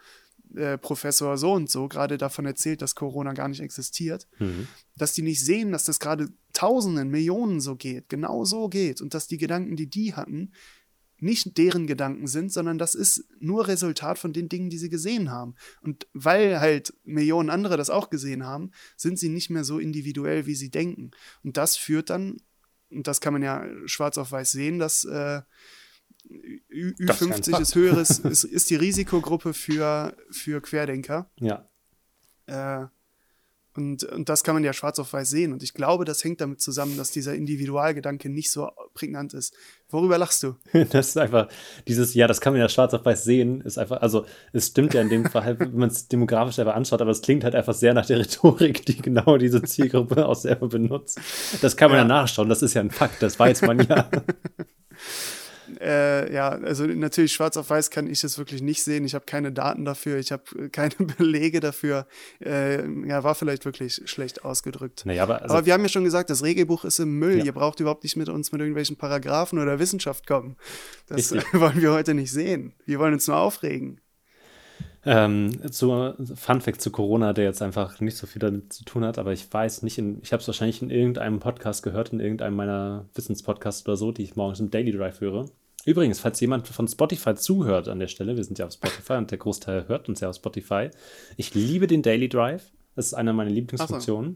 äh, 0.55 0.77
Professor 0.77 1.37
so 1.37 1.53
und 1.53 1.69
so 1.69 1.87
gerade 1.87 2.17
davon 2.17 2.45
erzählt, 2.45 2.81
dass 2.81 2.95
Corona 2.95 3.33
gar 3.33 3.47
nicht 3.47 3.59
existiert, 3.59 4.27
mhm. 4.39 4.67
dass 4.95 5.13
die 5.13 5.21
nicht 5.21 5.43
sehen, 5.43 5.71
dass 5.71 5.83
das 5.83 5.99
gerade 5.99 6.29
Tausenden, 6.53 7.09
Millionen 7.09 7.59
so 7.59 7.75
geht, 7.75 8.09
genau 8.09 8.43
so 8.45 8.69
geht 8.69 9.01
und 9.01 9.13
dass 9.13 9.27
die 9.27 9.37
Gedanken, 9.37 9.75
die 9.75 9.87
die 9.87 10.15
hatten, 10.15 10.53
nicht 11.19 11.57
deren 11.57 11.87
Gedanken 11.87 12.27
sind, 12.27 12.51
sondern 12.51 12.77
das 12.77 12.95
ist 12.95 13.25
nur 13.39 13.67
Resultat 13.67 14.19
von 14.19 14.33
den 14.33 14.49
Dingen, 14.49 14.69
die 14.69 14.77
sie 14.77 14.89
gesehen 14.89 15.31
haben. 15.31 15.55
Und 15.81 16.07
weil 16.13 16.59
halt 16.59 16.93
Millionen 17.03 17.49
andere 17.49 17.77
das 17.77 17.89
auch 17.89 18.09
gesehen 18.09 18.45
haben, 18.45 18.71
sind 18.95 19.17
sie 19.17 19.29
nicht 19.29 19.49
mehr 19.49 19.63
so 19.63 19.79
individuell, 19.79 20.45
wie 20.45 20.55
sie 20.55 20.69
denken. 20.69 21.11
Und 21.43 21.57
das 21.57 21.77
führt 21.77 22.09
dann, 22.09 22.37
und 22.89 23.07
das 23.07 23.21
kann 23.21 23.33
man 23.33 23.43
ja 23.43 23.65
schwarz 23.85 24.17
auf 24.17 24.31
weiß 24.31 24.51
sehen, 24.51 24.79
dass 24.79 25.05
äh, 25.05 25.41
Ü50 26.29 27.59
ist 27.61 27.75
höheres, 27.75 28.19
ist, 28.19 28.43
ist 28.43 28.69
die 28.69 28.75
Risikogruppe 28.75 29.53
für, 29.53 30.15
für 30.29 30.61
Querdenker. 30.61 31.31
Ja. 31.39 31.69
Äh, 32.45 32.87
und, 33.77 34.03
und 34.03 34.27
das 34.27 34.43
kann 34.43 34.55
man 34.55 34.63
ja 34.63 34.73
schwarz 34.73 34.97
auf 34.99 35.13
weiß 35.13 35.29
sehen. 35.29 35.53
Und 35.53 35.61
ich 35.61 35.73
glaube, 35.73 36.03
das 36.03 36.23
hängt 36.23 36.41
damit 36.41 36.61
zusammen, 36.61 36.97
dass 36.97 37.11
dieser 37.11 37.35
Individualgedanke 37.35 38.29
nicht 38.29 38.51
so 38.51 38.69
prägnant 38.93 39.33
ist. 39.33 39.53
Worüber 39.89 40.17
lachst 40.17 40.43
du? 40.43 40.55
Das 40.89 41.09
ist 41.09 41.17
einfach 41.17 41.47
dieses, 41.87 42.13
ja, 42.13 42.27
das 42.27 42.41
kann 42.41 42.53
man 42.53 42.61
ja 42.61 42.69
schwarz 42.69 42.93
auf 42.93 43.05
weiß 43.05 43.23
sehen, 43.23 43.61
ist 43.61 43.77
einfach, 43.77 44.01
also 44.01 44.25
es 44.51 44.67
stimmt 44.67 44.93
ja 44.93 45.01
in 45.01 45.09
dem 45.09 45.25
Fall, 45.25 45.59
wenn 45.59 45.75
man 45.75 45.89
es 45.89 46.07
demografisch 46.07 46.59
einfach 46.59 46.75
anschaut, 46.75 47.01
aber 47.01 47.11
es 47.11 47.21
klingt 47.21 47.43
halt 47.43 47.55
einfach 47.55 47.73
sehr 47.73 47.93
nach 47.93 48.05
der 48.05 48.19
Rhetorik, 48.19 48.85
die 48.85 48.97
genau 48.97 49.37
diese 49.37 49.61
Zielgruppe 49.61 50.25
auch 50.27 50.35
selber 50.35 50.67
benutzt. 50.67 51.19
Das 51.61 51.77
kann 51.77 51.91
man 51.91 51.97
ja, 51.97 52.03
ja 52.03 52.07
nachschauen, 52.07 52.49
das 52.49 52.63
ist 52.63 52.73
ja 52.73 52.81
ein 52.81 52.91
Fakt, 52.91 53.21
das 53.21 53.37
weiß 53.37 53.61
man 53.61 53.79
ja. 53.87 54.09
Äh, 55.79 56.33
ja, 56.33 56.49
also 56.49 56.85
natürlich 56.85 57.33
schwarz 57.33 57.57
auf 57.57 57.69
weiß 57.69 57.89
kann 57.91 58.07
ich 58.07 58.23
es 58.23 58.37
wirklich 58.37 58.61
nicht 58.61 58.83
sehen. 58.83 59.05
Ich 59.05 59.15
habe 59.15 59.25
keine 59.25 59.51
Daten 59.51 59.85
dafür, 59.85 60.17
ich 60.17 60.31
habe 60.31 60.43
äh, 60.57 60.69
keine 60.69 60.95
Belege 61.17 61.59
dafür. 61.59 62.07
Äh, 62.43 62.87
ja, 63.07 63.23
war 63.23 63.35
vielleicht 63.35 63.65
wirklich 63.65 64.01
schlecht 64.05 64.43
ausgedrückt. 64.43 65.05
Naja, 65.05 65.23
aber, 65.23 65.41
also, 65.41 65.55
aber 65.55 65.65
wir 65.65 65.73
haben 65.73 65.83
ja 65.83 65.89
schon 65.89 66.03
gesagt, 66.03 66.29
das 66.29 66.43
Regelbuch 66.43 66.85
ist 66.85 66.99
im 66.99 67.19
Müll. 67.19 67.39
Ja. 67.39 67.45
Ihr 67.45 67.53
braucht 67.53 67.79
überhaupt 67.79 68.03
nicht 68.03 68.15
mit 68.15 68.29
uns 68.29 68.51
mit 68.51 68.61
irgendwelchen 68.61 68.97
Paragraphen 68.97 69.59
oder 69.59 69.79
Wissenschaft 69.79 70.25
kommen. 70.27 70.55
Das 71.07 71.31
wollen 71.53 71.81
wir 71.81 71.91
heute 71.91 72.13
nicht 72.13 72.31
sehen. 72.31 72.73
Wir 72.85 72.99
wollen 72.99 73.13
uns 73.13 73.27
nur 73.27 73.37
aufregen. 73.37 74.01
Ähm, 75.05 75.71
zu 75.71 76.15
Fun 76.35 76.59
Fact 76.59 76.81
zu 76.81 76.91
Corona, 76.91 77.31
der 77.31 77.45
jetzt 77.45 77.61
einfach 77.61 78.01
nicht 78.01 78.17
so 78.17 78.27
viel 78.27 78.39
damit 78.39 78.73
zu 78.73 78.83
tun 78.83 79.05
hat, 79.05 79.17
aber 79.17 79.31
ich 79.31 79.51
weiß 79.51 79.83
nicht, 79.83 79.97
in, 79.97 80.19
ich 80.21 80.33
habe 80.33 80.41
es 80.41 80.47
wahrscheinlich 80.47 80.81
in 80.81 80.89
irgendeinem 80.89 81.39
Podcast 81.39 81.81
gehört, 81.81 82.11
in 82.11 82.19
irgendeinem 82.19 82.55
meiner 82.55 83.05
Wissenspodcasts 83.13 83.85
oder 83.87 83.95
so, 83.95 84.11
die 84.11 84.23
ich 84.23 84.35
morgens 84.35 84.59
im 84.59 84.69
Daily 84.69 84.91
Drive 84.91 85.21
höre. 85.21 85.45
Übrigens, 85.87 86.19
falls 86.19 86.41
jemand 86.41 86.67
von 86.67 86.85
Spotify 86.85 87.33
zuhört 87.33 87.87
an 87.87 87.99
der 87.99 88.07
Stelle, 88.07 88.35
wir 88.35 88.43
sind 88.43 88.59
ja 88.59 88.65
auf 88.65 88.73
Spotify 88.73 89.13
und 89.13 89.31
der 89.31 89.37
Großteil 89.37 89.87
hört 89.87 90.09
uns 90.09 90.19
ja 90.19 90.27
auf 90.27 90.35
Spotify. 90.35 90.89
Ich 91.37 91.55
liebe 91.55 91.87
den 91.87 92.01
Daily 92.01 92.27
Drive. 92.27 92.73
Das 92.97 93.05
ist 93.05 93.13
eine 93.13 93.31
meiner 93.31 93.51
Lieblingsfunktionen. 93.51 94.35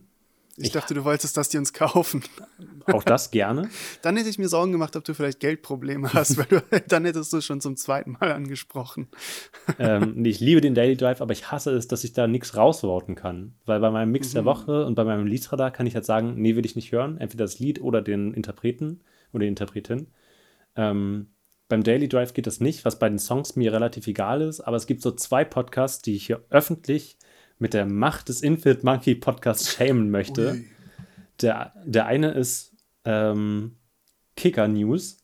Ich, 0.56 0.68
ich 0.68 0.72
dachte, 0.72 0.94
du 0.94 1.04
wolltest, 1.04 1.36
dass 1.36 1.50
die 1.50 1.58
uns 1.58 1.74
kaufen. 1.74 2.24
Auch 2.86 3.04
das 3.04 3.32
gerne. 3.32 3.70
dann 4.02 4.16
hätte 4.16 4.30
ich 4.30 4.38
mir 4.40 4.48
Sorgen 4.48 4.72
gemacht, 4.72 4.96
ob 4.96 5.04
du 5.04 5.14
vielleicht 5.14 5.42
Geldprobleme 5.42 6.14
hast, 6.14 6.38
weil 6.38 6.46
du, 6.46 6.64
dann 6.88 7.04
hättest 7.04 7.34
du 7.34 7.38
es 7.40 7.46
schon 7.46 7.60
zum 7.60 7.76
zweiten 7.76 8.12
Mal 8.14 8.32
angesprochen. 8.32 9.10
ähm, 9.78 10.24
ich 10.24 10.40
liebe 10.40 10.62
den 10.62 10.74
Daily 10.74 10.96
Drive, 10.96 11.20
aber 11.20 11.34
ich 11.34 11.52
hasse 11.52 11.72
es, 11.72 11.86
dass 11.86 12.06
ich 12.06 12.14
da 12.14 12.28
nichts 12.28 12.56
rausvoten 12.56 13.16
kann. 13.16 13.56
Weil 13.66 13.82
bei 13.82 13.92
meinem 13.92 14.14
Mix 14.14 14.30
mhm. 14.30 14.36
der 14.36 14.46
Woche 14.46 14.86
und 14.86 14.96
bei 14.96 15.04
meinem 15.04 15.28
Liedradar 15.28 15.72
kann 15.72 15.86
ich 15.86 15.96
halt 15.96 16.06
sagen, 16.06 16.36
nee, 16.38 16.56
will 16.56 16.66
ich 16.66 16.78
nicht 16.78 16.94
hören. 16.94 17.18
Entweder 17.18 17.44
das 17.44 17.60
Lied 17.60 17.82
oder 17.82 18.02
den 18.02 18.34
Interpreten 18.34 19.02
oder 19.34 19.42
die 19.42 19.50
Interpretin. 19.50 20.08
Ähm, 20.78 21.28
beim 21.72 21.84
Daily 21.84 22.10
Drive 22.10 22.34
geht 22.34 22.48
das 22.48 22.60
nicht, 22.60 22.84
was 22.84 23.00
bei 23.00 23.08
den 23.08 23.18
Songs 23.18 23.56
mir 23.56 23.72
relativ 23.72 24.06
egal 24.06 24.42
ist, 24.42 24.60
aber 24.60 24.76
es 24.76 24.88
gibt 24.88 25.02
so 25.02 25.12
zwei 25.12 25.46
Podcasts, 25.46 26.02
die 26.02 26.16
ich 26.16 26.26
hier 26.26 26.44
öffentlich 26.50 27.18
mit 27.60 27.74
der 27.74 27.86
Macht 27.86 28.28
des 28.28 28.42
Infinite 28.42 28.86
Monkey 28.86 29.16
Podcasts 29.16 29.72
schämen 29.72 30.12
möchte. 30.12 30.62
Der, 31.42 31.74
der 31.86 32.08
eine 32.08 32.32
ist 32.32 32.76
ähm, 33.06 33.78
Kicker 34.36 34.68
News. 34.68 35.18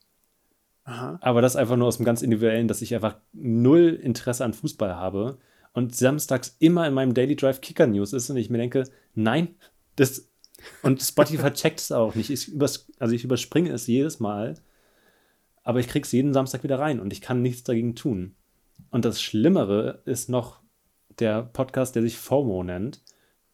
Aha. 0.85 1.19
Aber 1.21 1.41
das 1.41 1.57
einfach 1.57 1.75
nur 1.75 1.87
aus 1.87 1.97
dem 1.97 2.05
ganz 2.05 2.21
individuellen, 2.21 2.69
dass 2.69 2.81
ich 2.81 2.95
einfach 2.95 3.17
null 3.33 3.99
Interesse 4.01 4.45
an 4.45 4.53
Fußball 4.53 4.95
habe 4.95 5.39
und 5.73 5.97
samstags 5.97 6.55
immer 6.59 6.87
in 6.87 6.93
meinem 6.93 7.13
Daily 7.13 7.35
Drive 7.35 7.59
Kicker 7.59 7.87
News 7.87 8.13
ist 8.13 8.29
und 8.29 8.37
ich 8.37 8.49
mir 8.49 8.57
denke, 8.57 8.85
nein, 9.15 9.55
das 9.97 10.29
und 10.81 11.03
Spotify 11.03 11.51
checkt 11.53 11.81
es 11.81 11.91
auch 11.91 12.15
nicht. 12.15 12.29
Ich 12.29 12.47
übers, 12.47 12.87
also 12.99 13.13
ich 13.13 13.25
überspringe 13.25 13.71
es 13.71 13.85
jedes 13.85 14.21
Mal, 14.21 14.55
aber 15.67 15.81
ich 15.81 15.89
kriege 15.89 16.05
es 16.05 16.13
jeden 16.13 16.33
Samstag 16.33 16.63
wieder 16.63 16.79
rein 16.79 17.01
und 17.01 17.11
ich 17.11 17.19
kann 17.19 17.41
nichts 17.41 17.61
dagegen 17.63 17.93
tun. 17.93 18.35
Und 18.89 19.03
das 19.03 19.21
Schlimmere 19.21 20.01
ist 20.05 20.29
noch 20.29 20.61
der 21.19 21.43
Podcast, 21.43 21.93
der 21.93 22.03
sich 22.03 22.17
FOMO 22.17 22.63
nennt, 22.63 23.03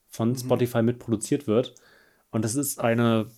von 0.10 0.30
Mhm. 0.30 0.38
Spotify 0.38 0.84
mitproduziert 0.84 1.48
wird. 1.48 1.74
Und 2.30 2.46
das 2.46 2.54
ist 2.54 2.80
eine 2.80 3.32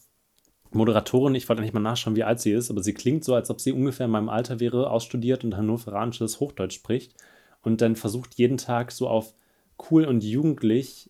Moderatorin, 0.71 1.35
ich 1.35 1.47
wollte 1.47 1.61
nicht 1.61 1.73
mal 1.73 1.79
nachschauen, 1.79 2.17
wie 2.17 2.25
alt 2.25 2.41
sie 2.41 2.51
ist, 2.51 2.69
aber 2.69 2.83
sie 2.83 2.93
klingt 2.93 3.23
so, 3.23 3.33
als 3.33 3.49
ob 3.49 3.61
sie 3.61 3.71
ungefähr 3.71 4.07
in 4.07 4.11
memeinem 4.11 4.27
Alter 4.27 4.59
wäre, 4.59 4.89
ausstudiert 4.89 5.45
und 5.45 5.55
hannoveranisches 5.55 6.41
Hochdeutsch 6.41 6.75
spricht 6.75 7.15
und 7.61 7.79
dann 7.79 7.95
versucht 7.95 8.35
jeden 8.35 8.57
Tag 8.57 8.91
so 8.91 9.07
auf 9.07 9.35
cool 9.89 10.03
und 10.03 10.21
jugendlich 10.21 11.09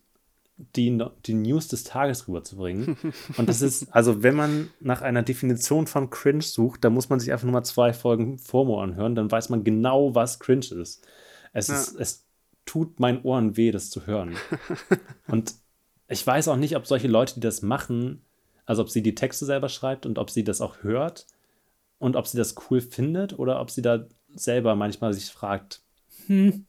die, 0.57 0.97
die 1.25 1.33
News 1.33 1.67
des 1.67 1.83
Tages 1.83 2.27
rüberzubringen. 2.27 2.97
Und 3.37 3.49
das 3.49 3.61
ist, 3.61 3.93
also 3.93 4.23
wenn 4.23 4.35
man 4.35 4.69
nach 4.79 5.01
einer 5.01 5.21
Definition 5.23 5.85
von 5.87 6.09
Cringe 6.09 6.41
sucht, 6.43 6.83
dann 6.83 6.93
muss 6.93 7.09
man 7.09 7.19
sich 7.19 7.31
einfach 7.31 7.43
nur 7.45 7.53
mal 7.53 7.63
zwei 7.63 7.91
Folgen 7.93 8.37
FOMO 8.39 8.81
anhören, 8.81 9.15
dann 9.15 9.29
weiß 9.31 9.49
man 9.49 9.63
genau, 9.63 10.15
was 10.15 10.39
Cringe 10.39 10.65
ist. 10.79 11.05
Es, 11.53 11.67
Ja. 11.67 11.75
ist, 11.75 11.95
es 11.99 12.25
tut 12.65 12.99
meinen 12.99 13.21
Ohren 13.23 13.57
weh, 13.57 13.71
das 13.71 13.89
zu 13.89 14.05
hören. 14.07 14.35
Und 15.27 15.53
ich 16.07 16.25
weiß 16.25 16.47
auch 16.47 16.57
nicht, 16.57 16.75
ob 16.75 16.87
solche 16.87 17.07
Leute, 17.07 17.35
die 17.35 17.39
das 17.41 17.61
machen, 17.61 18.21
also 18.65 18.81
ob 18.81 18.89
sie 18.89 19.01
die 19.03 19.15
Texte 19.15 19.45
selber 19.45 19.69
schreibt 19.69 20.05
und 20.05 20.17
ob 20.17 20.29
sie 20.29 20.43
das 20.43 20.61
auch 20.61 20.83
hört 20.83 21.27
und 21.99 22.15
ob 22.15 22.27
sie 22.27 22.37
das 22.37 22.55
cool 22.69 22.81
findet 22.81 23.37
oder 23.37 23.59
ob 23.59 23.69
sie 23.71 23.81
da 23.81 24.05
selber 24.35 24.75
manchmal 24.75 25.13
sich 25.13 25.25
fragt, 25.31 25.81
hm, 26.27 26.65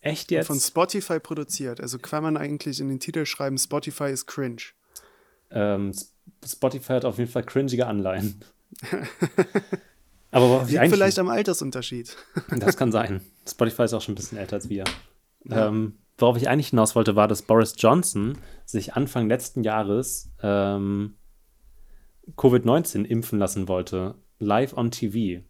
echt 0.00 0.30
jetzt? 0.30 0.46
Von 0.46 0.58
Spotify 0.58 1.20
produziert. 1.20 1.80
Also 1.80 1.98
kann 1.98 2.22
man 2.22 2.36
eigentlich 2.36 2.80
in 2.80 2.88
den 2.88 3.00
Titel 3.00 3.24
schreiben, 3.26 3.58
Spotify 3.58 4.10
ist 4.10 4.26
cringe. 4.26 4.62
Ähm, 5.50 5.92
Spotify 6.44 6.94
hat 6.94 7.04
auf 7.04 7.18
jeden 7.18 7.30
Fall 7.30 7.44
cringige 7.44 7.86
Anleihen. 7.86 8.44
Aber 10.30 10.64
Liegt 10.66 10.88
vielleicht 10.88 11.18
am 11.20 11.28
Altersunterschied. 11.28 12.16
das 12.58 12.76
kann 12.76 12.90
sein. 12.90 13.20
Spotify 13.48 13.84
ist 13.84 13.94
auch 13.94 14.02
schon 14.02 14.12
ein 14.12 14.16
bisschen 14.16 14.38
älter 14.38 14.56
als 14.56 14.68
wir. 14.68 14.84
Ähm, 15.48 15.98
worauf 16.18 16.36
ich 16.36 16.48
eigentlich 16.48 16.68
hinaus 16.68 16.96
wollte, 16.96 17.14
war, 17.14 17.28
dass 17.28 17.42
Boris 17.42 17.74
Johnson 17.78 18.38
sich 18.64 18.94
Anfang 18.94 19.28
letzten 19.28 19.62
Jahres 19.62 20.32
ähm, 20.42 21.14
Covid-19 22.36 23.04
impfen 23.04 23.38
lassen 23.38 23.68
wollte. 23.68 24.16
Live 24.40 24.76
on 24.76 24.90
TV. 24.90 25.44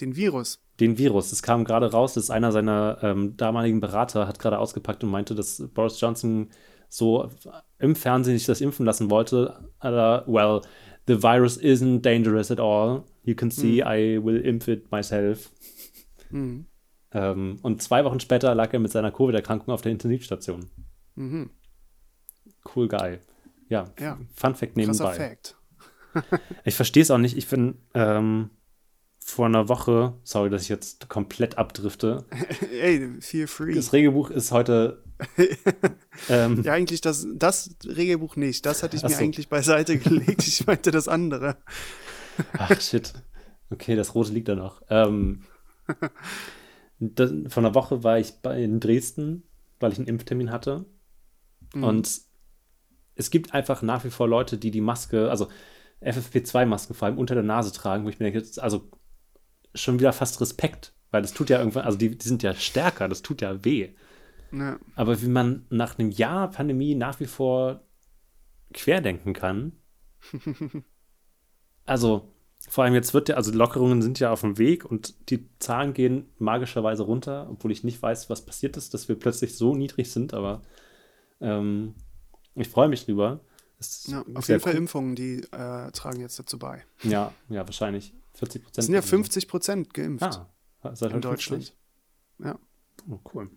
Den 0.00 0.14
Virus. 0.16 0.60
den 0.80 0.98
Virus. 0.98 1.32
Es 1.32 1.42
kam 1.42 1.64
gerade 1.64 1.90
raus, 1.90 2.14
dass 2.14 2.30
einer 2.30 2.52
seiner 2.52 2.98
ähm, 3.02 3.36
damaligen 3.36 3.80
Berater 3.80 4.26
hat 4.28 4.38
gerade 4.38 4.58
ausgepackt 4.58 5.02
und 5.02 5.10
meinte, 5.10 5.34
dass 5.34 5.62
Boris 5.72 6.00
Johnson 6.00 6.50
so 6.88 7.30
im 7.78 7.96
Fernsehen 7.96 8.36
sich 8.36 8.46
das 8.46 8.60
impfen 8.60 8.84
lassen 8.86 9.10
wollte. 9.10 9.58
Uh, 9.82 10.20
well, 10.30 10.60
the 11.06 11.22
virus 11.22 11.58
isn't 11.58 12.00
dangerous 12.02 12.50
at 12.50 12.60
all. 12.60 13.04
You 13.24 13.34
can 13.34 13.50
see 13.50 13.80
I 13.80 14.22
will 14.22 14.40
impf 14.40 14.68
it 14.68 14.90
myself. 14.92 15.50
Mhm. 16.30 16.66
Ähm, 17.12 17.58
und 17.62 17.82
zwei 17.82 18.04
Wochen 18.04 18.20
später 18.20 18.54
lag 18.54 18.72
er 18.72 18.78
mit 18.78 18.92
seiner 18.92 19.10
Covid-Erkrankung 19.10 19.72
auf 19.72 19.80
der 19.82 19.92
Intensivstation. 19.92 20.66
Mhm. 21.14 21.50
Cool 22.74 22.88
guy. 22.88 23.18
Ja, 23.68 23.84
Ja. 23.98 24.18
Fun 24.34 24.54
Fact 24.54 24.74
Krasser 24.74 25.04
nebenbei. 25.08 25.14
Fact. 25.14 25.56
Ich 26.64 26.74
verstehe 26.74 27.02
es 27.02 27.10
auch 27.10 27.18
nicht. 27.18 27.36
Ich 27.36 27.48
bin 27.48 27.78
ähm, 27.94 28.50
vor 29.28 29.46
einer 29.46 29.68
Woche, 29.68 30.14
sorry, 30.22 30.50
dass 30.50 30.62
ich 30.62 30.68
jetzt 30.68 31.08
komplett 31.08 31.58
abdrifte. 31.58 32.24
Ey, 32.80 33.20
feel 33.20 33.48
free. 33.48 33.74
Das 33.74 33.92
Regelbuch 33.92 34.30
ist 34.30 34.52
heute 34.52 35.02
ähm, 36.28 36.62
Ja, 36.62 36.72
eigentlich 36.72 37.00
das, 37.00 37.26
das 37.34 37.76
Regelbuch 37.84 38.36
nicht. 38.36 38.64
Das 38.64 38.84
hatte 38.84 38.96
ich 38.96 39.02
mir 39.02 39.10
so. 39.10 39.16
eigentlich 39.16 39.48
beiseite 39.48 39.98
gelegt. 39.98 40.46
Ich 40.46 40.64
meinte 40.66 40.92
das 40.92 41.08
andere. 41.08 41.56
Ach, 42.56 42.80
shit. 42.80 43.14
Okay, 43.70 43.96
das 43.96 44.14
rote 44.14 44.32
liegt 44.32 44.46
da 44.46 44.54
noch. 44.54 44.82
Ähm, 44.90 45.42
das, 47.00 47.32
vor 47.48 47.62
einer 47.64 47.74
Woche 47.74 48.04
war 48.04 48.20
ich 48.20 48.34
bei, 48.42 48.62
in 48.62 48.78
Dresden, 48.78 49.42
weil 49.80 49.90
ich 49.90 49.98
einen 49.98 50.06
Impftermin 50.06 50.52
hatte. 50.52 50.84
Und 51.74 52.20
es 53.16 53.30
gibt 53.30 53.52
einfach 53.52 53.82
nach 53.82 54.04
wie 54.04 54.10
vor 54.10 54.28
Leute, 54.28 54.56
die 54.56 54.70
die 54.70 54.80
Maske, 54.80 55.30
also 55.30 55.48
FFP2-Masken 56.00 56.94
vor 56.94 57.06
allem 57.06 57.18
unter 57.18 57.34
der 57.34 57.42
Nase 57.44 57.72
tragen, 57.72 58.04
wo 58.04 58.08
ich 58.08 58.20
mir 58.20 58.30
denke, 58.30 58.48
also 58.60 58.88
schon 59.76 59.98
wieder 59.98 60.12
fast 60.12 60.40
Respekt, 60.40 60.92
weil 61.10 61.22
das 61.22 61.32
tut 61.32 61.50
ja 61.50 61.58
irgendwann, 61.58 61.84
also 61.84 61.98
die, 61.98 62.16
die 62.16 62.28
sind 62.28 62.42
ja 62.42 62.54
stärker, 62.54 63.08
das 63.08 63.22
tut 63.22 63.40
ja 63.42 63.64
weh. 63.64 63.90
Ja. 64.52 64.78
Aber 64.94 65.20
wie 65.22 65.28
man 65.28 65.66
nach 65.70 65.98
einem 65.98 66.10
Jahr 66.10 66.50
Pandemie 66.50 66.94
nach 66.94 67.20
wie 67.20 67.26
vor 67.26 67.82
querdenken 68.72 69.32
kann. 69.32 69.72
also, 71.86 72.32
vor 72.68 72.84
allem 72.84 72.94
jetzt 72.94 73.14
wird 73.14 73.28
ja, 73.28 73.36
also 73.36 73.52
Lockerungen 73.52 74.02
sind 74.02 74.18
ja 74.18 74.32
auf 74.32 74.40
dem 74.40 74.58
Weg 74.58 74.84
und 74.84 75.30
die 75.30 75.48
Zahlen 75.58 75.94
gehen 75.94 76.28
magischerweise 76.38 77.04
runter, 77.04 77.48
obwohl 77.50 77.70
ich 77.70 77.84
nicht 77.84 78.02
weiß, 78.02 78.28
was 78.28 78.44
passiert 78.44 78.76
ist, 78.76 78.92
dass 78.94 79.08
wir 79.08 79.18
plötzlich 79.18 79.56
so 79.56 79.74
niedrig 79.74 80.10
sind, 80.10 80.34
aber 80.34 80.62
ähm, 81.40 81.94
ich 82.54 82.68
freue 82.68 82.88
mich 82.88 83.04
drüber. 83.04 83.40
Ja, 84.06 84.24
auf 84.34 84.48
jeden 84.48 84.60
Fall 84.60 84.72
cool. 84.72 84.78
Impfungen, 84.78 85.14
die 85.14 85.42
äh, 85.52 85.90
tragen 85.92 86.20
jetzt 86.20 86.38
dazu 86.38 86.58
bei. 86.58 86.82
Ja, 87.02 87.32
ja, 87.50 87.66
wahrscheinlich. 87.66 88.14
40 88.36 88.62
Prozent. 88.62 88.84
Sind 88.84 88.94
ja 88.94 89.02
50 89.02 89.48
Prozent 89.48 89.94
geimpft 89.94 90.22
Ah, 90.82 90.94
seit 90.94 91.10
in 91.10 91.16
heute 91.16 91.28
Deutschland. 91.28 91.64
50? 91.64 91.76
Ja. 92.44 92.58
Oh, 93.10 93.18
cool. 93.34 93.50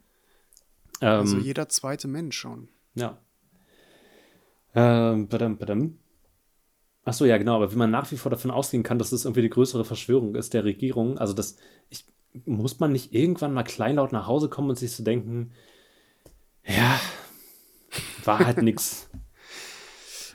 Also 1.01 1.37
Ähm, 1.37 1.43
jeder 1.43 1.69
zweite 1.69 2.07
Mensch 2.07 2.37
schon. 2.37 2.69
Ja. 2.95 3.19
Ähm, 4.75 5.27
badam, 5.27 5.57
badam. 5.57 5.97
Ach 7.05 7.13
so, 7.13 7.25
ja, 7.25 7.37
genau, 7.37 7.55
aber 7.55 7.71
wie 7.71 7.77
man 7.77 7.89
nach 7.91 8.11
wie 8.11 8.17
vor 8.17 8.29
davon 8.29 8.51
ausgehen 8.51 8.83
kann, 8.83 8.99
dass 8.99 9.09
das 9.09 9.25
irgendwie 9.25 9.41
die 9.41 9.49
größere 9.49 9.83
Verschwörung 9.85 10.35
ist 10.35 10.53
der 10.53 10.63
Regierung, 10.63 11.17
also 11.17 11.33
das, 11.33 11.55
ich, 11.89 12.05
muss 12.45 12.79
man 12.79 12.91
nicht 12.91 13.13
irgendwann 13.13 13.53
mal 13.53 13.63
kleinlaut 13.63 14.11
nach 14.11 14.27
Hause 14.27 14.49
kommen 14.49 14.69
und 14.69 14.77
sich 14.77 14.91
so 14.91 15.03
denken, 15.03 15.51
ja, 16.65 16.99
war 18.25 18.39
halt 18.39 18.57
nix. 18.61 19.09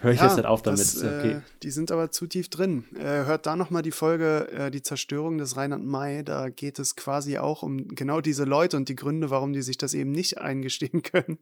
Hör 0.04 0.12
ich 0.12 0.20
jetzt 0.20 0.36
nicht 0.36 0.46
auf 0.46 0.60
damit. 0.60 0.80
das, 0.80 1.00
ja 1.00 1.18
okay. 1.18 1.32
äh, 1.32 1.40
die 1.62 1.70
sind 1.70 1.90
aber 1.90 2.10
zu 2.10 2.26
tief 2.26 2.50
drin. 2.50 2.84
Äh, 2.94 3.24
hört 3.24 3.46
da 3.46 3.56
nochmal 3.56 3.82
die 3.82 3.90
Folge 3.90 4.48
äh, 4.52 4.70
Die 4.70 4.82
Zerstörung 4.82 5.38
des 5.38 5.56
Rheinland 5.56 5.86
May. 5.86 6.22
Da 6.22 6.50
geht 6.50 6.78
es 6.78 6.94
quasi 6.94 7.38
auch 7.38 7.62
um 7.62 7.88
genau 7.88 8.20
diese 8.20 8.44
Leute 8.44 8.76
und 8.76 8.88
die 8.88 8.96
Gründe, 8.96 9.30
warum 9.30 9.54
die 9.54 9.62
sich 9.62 9.78
das 9.78 9.94
eben 9.94 10.12
nicht 10.12 10.38
eingestehen 10.42 11.02
können. 11.02 11.38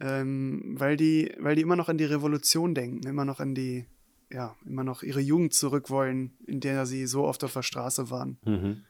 Ähm, 0.00 0.74
weil, 0.78 0.96
die, 0.96 1.34
weil 1.38 1.54
die 1.54 1.62
immer 1.62 1.76
noch 1.76 1.88
an 1.88 1.98
die 1.98 2.04
Revolution 2.04 2.74
denken, 2.74 3.06
immer 3.06 3.24
noch 3.24 3.40
an 3.40 3.54
die, 3.54 3.86
ja, 4.30 4.56
immer 4.64 4.84
noch 4.84 5.02
ihre 5.02 5.20
Jugend 5.20 5.52
zurück 5.52 5.90
wollen, 5.90 6.38
in 6.46 6.60
der 6.60 6.86
sie 6.86 7.06
so 7.06 7.24
oft 7.24 7.44
auf 7.44 7.52
der 7.52 7.62
Straße 7.62 8.10
waren. 8.10 8.38
Mhm. 8.44 8.84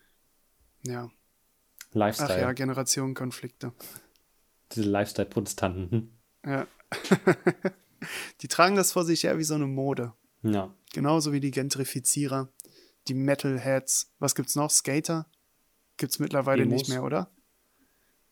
Ja. 0.86 1.10
Ach 1.90 1.94
Lifestyle. 1.94 2.40
ja, 2.40 2.52
Generationenkonflikte. 2.52 3.72
Diese 4.72 4.88
Lifestyle-Protestanten. 4.88 6.16
Ja. 6.46 6.66
die 8.40 8.48
tragen 8.48 8.76
das 8.76 8.92
vor 8.92 9.04
sich 9.04 9.24
her 9.24 9.38
wie 9.38 9.44
so 9.44 9.54
eine 9.54 9.66
Mode. 9.66 10.12
Ja. 10.42 10.74
Genauso 10.92 11.32
wie 11.32 11.40
die 11.40 11.50
Gentrifizierer, 11.50 12.52
die 13.08 13.14
Metalheads. 13.14 14.12
Was 14.18 14.34
gibt's 14.34 14.56
noch? 14.56 14.70
Skater? 14.70 15.26
Gibt's 15.96 16.18
mittlerweile 16.18 16.62
Emos. 16.62 16.80
nicht 16.80 16.88
mehr, 16.88 17.04
oder? 17.04 17.30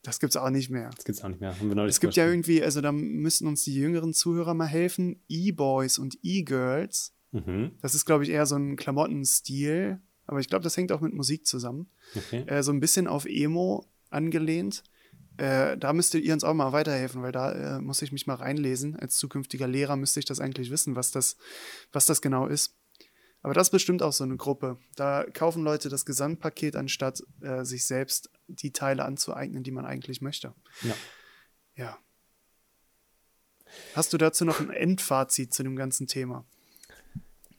Das 0.02 0.20
gibt's 0.20 0.36
auch 0.36 0.50
nicht 0.50 0.70
mehr. 0.70 0.90
Das 0.94 1.04
gibt's 1.04 1.22
auch 1.22 1.28
nicht 1.28 1.40
mehr. 1.40 1.54
Haben 1.58 1.68
wir 1.68 1.74
neulich 1.74 1.94
Es 1.94 2.00
gibt 2.00 2.14
ja 2.14 2.26
irgendwie, 2.26 2.62
also 2.62 2.80
da 2.80 2.92
müssen 2.92 3.46
uns 3.46 3.64
die 3.64 3.74
jüngeren 3.74 4.14
Zuhörer 4.14 4.54
mal 4.54 4.66
helfen. 4.66 5.22
E-Boys 5.28 5.98
und 5.98 6.18
E-Girls. 6.22 7.12
Mhm. 7.32 7.72
Das 7.82 7.94
ist, 7.94 8.04
glaube 8.06 8.24
ich, 8.24 8.30
eher 8.30 8.46
so 8.46 8.56
ein 8.56 8.76
Klamottenstil. 8.76 10.00
Aber 10.26 10.40
ich 10.40 10.48
glaube, 10.48 10.62
das 10.62 10.76
hängt 10.76 10.92
auch 10.92 11.00
mit 11.00 11.14
Musik 11.14 11.46
zusammen. 11.46 11.90
Okay. 12.14 12.44
Äh, 12.46 12.62
so 12.62 12.72
ein 12.72 12.80
bisschen 12.80 13.06
auf 13.06 13.24
Emo 13.26 13.86
angelehnt. 14.10 14.82
Äh, 15.38 15.78
da 15.78 15.92
müsstet 15.92 16.24
ihr 16.24 16.34
uns 16.34 16.44
auch 16.44 16.54
mal 16.54 16.72
weiterhelfen, 16.72 17.22
weil 17.22 17.32
da 17.32 17.76
äh, 17.76 17.80
muss 17.80 18.02
ich 18.02 18.12
mich 18.12 18.26
mal 18.26 18.34
reinlesen. 18.34 18.96
Als 18.96 19.16
zukünftiger 19.16 19.66
Lehrer 19.66 19.96
müsste 19.96 20.20
ich 20.20 20.26
das 20.26 20.40
eigentlich 20.40 20.70
wissen, 20.70 20.96
was 20.96 21.10
das, 21.10 21.36
was 21.92 22.06
das 22.06 22.20
genau 22.20 22.46
ist. 22.46 22.76
Aber 23.40 23.54
das 23.54 23.68
ist 23.68 23.72
bestimmt 23.72 24.02
auch 24.02 24.12
so 24.12 24.24
eine 24.24 24.36
Gruppe. 24.36 24.78
Da 24.96 25.24
kaufen 25.32 25.62
Leute 25.62 25.88
das 25.88 26.04
Gesamtpaket, 26.04 26.74
anstatt 26.74 27.22
äh, 27.40 27.64
sich 27.64 27.86
selbst 27.86 28.30
die 28.48 28.72
Teile 28.72 29.04
anzueignen, 29.04 29.62
die 29.62 29.70
man 29.70 29.86
eigentlich 29.86 30.20
möchte. 30.20 30.54
Ja. 30.82 30.94
Ja. 31.76 31.98
Hast 33.94 34.12
du 34.12 34.18
dazu 34.18 34.44
noch 34.44 34.58
ein 34.58 34.70
Endfazit 34.70 35.54
zu 35.54 35.62
dem 35.62 35.76
ganzen 35.76 36.08
Thema? 36.08 36.44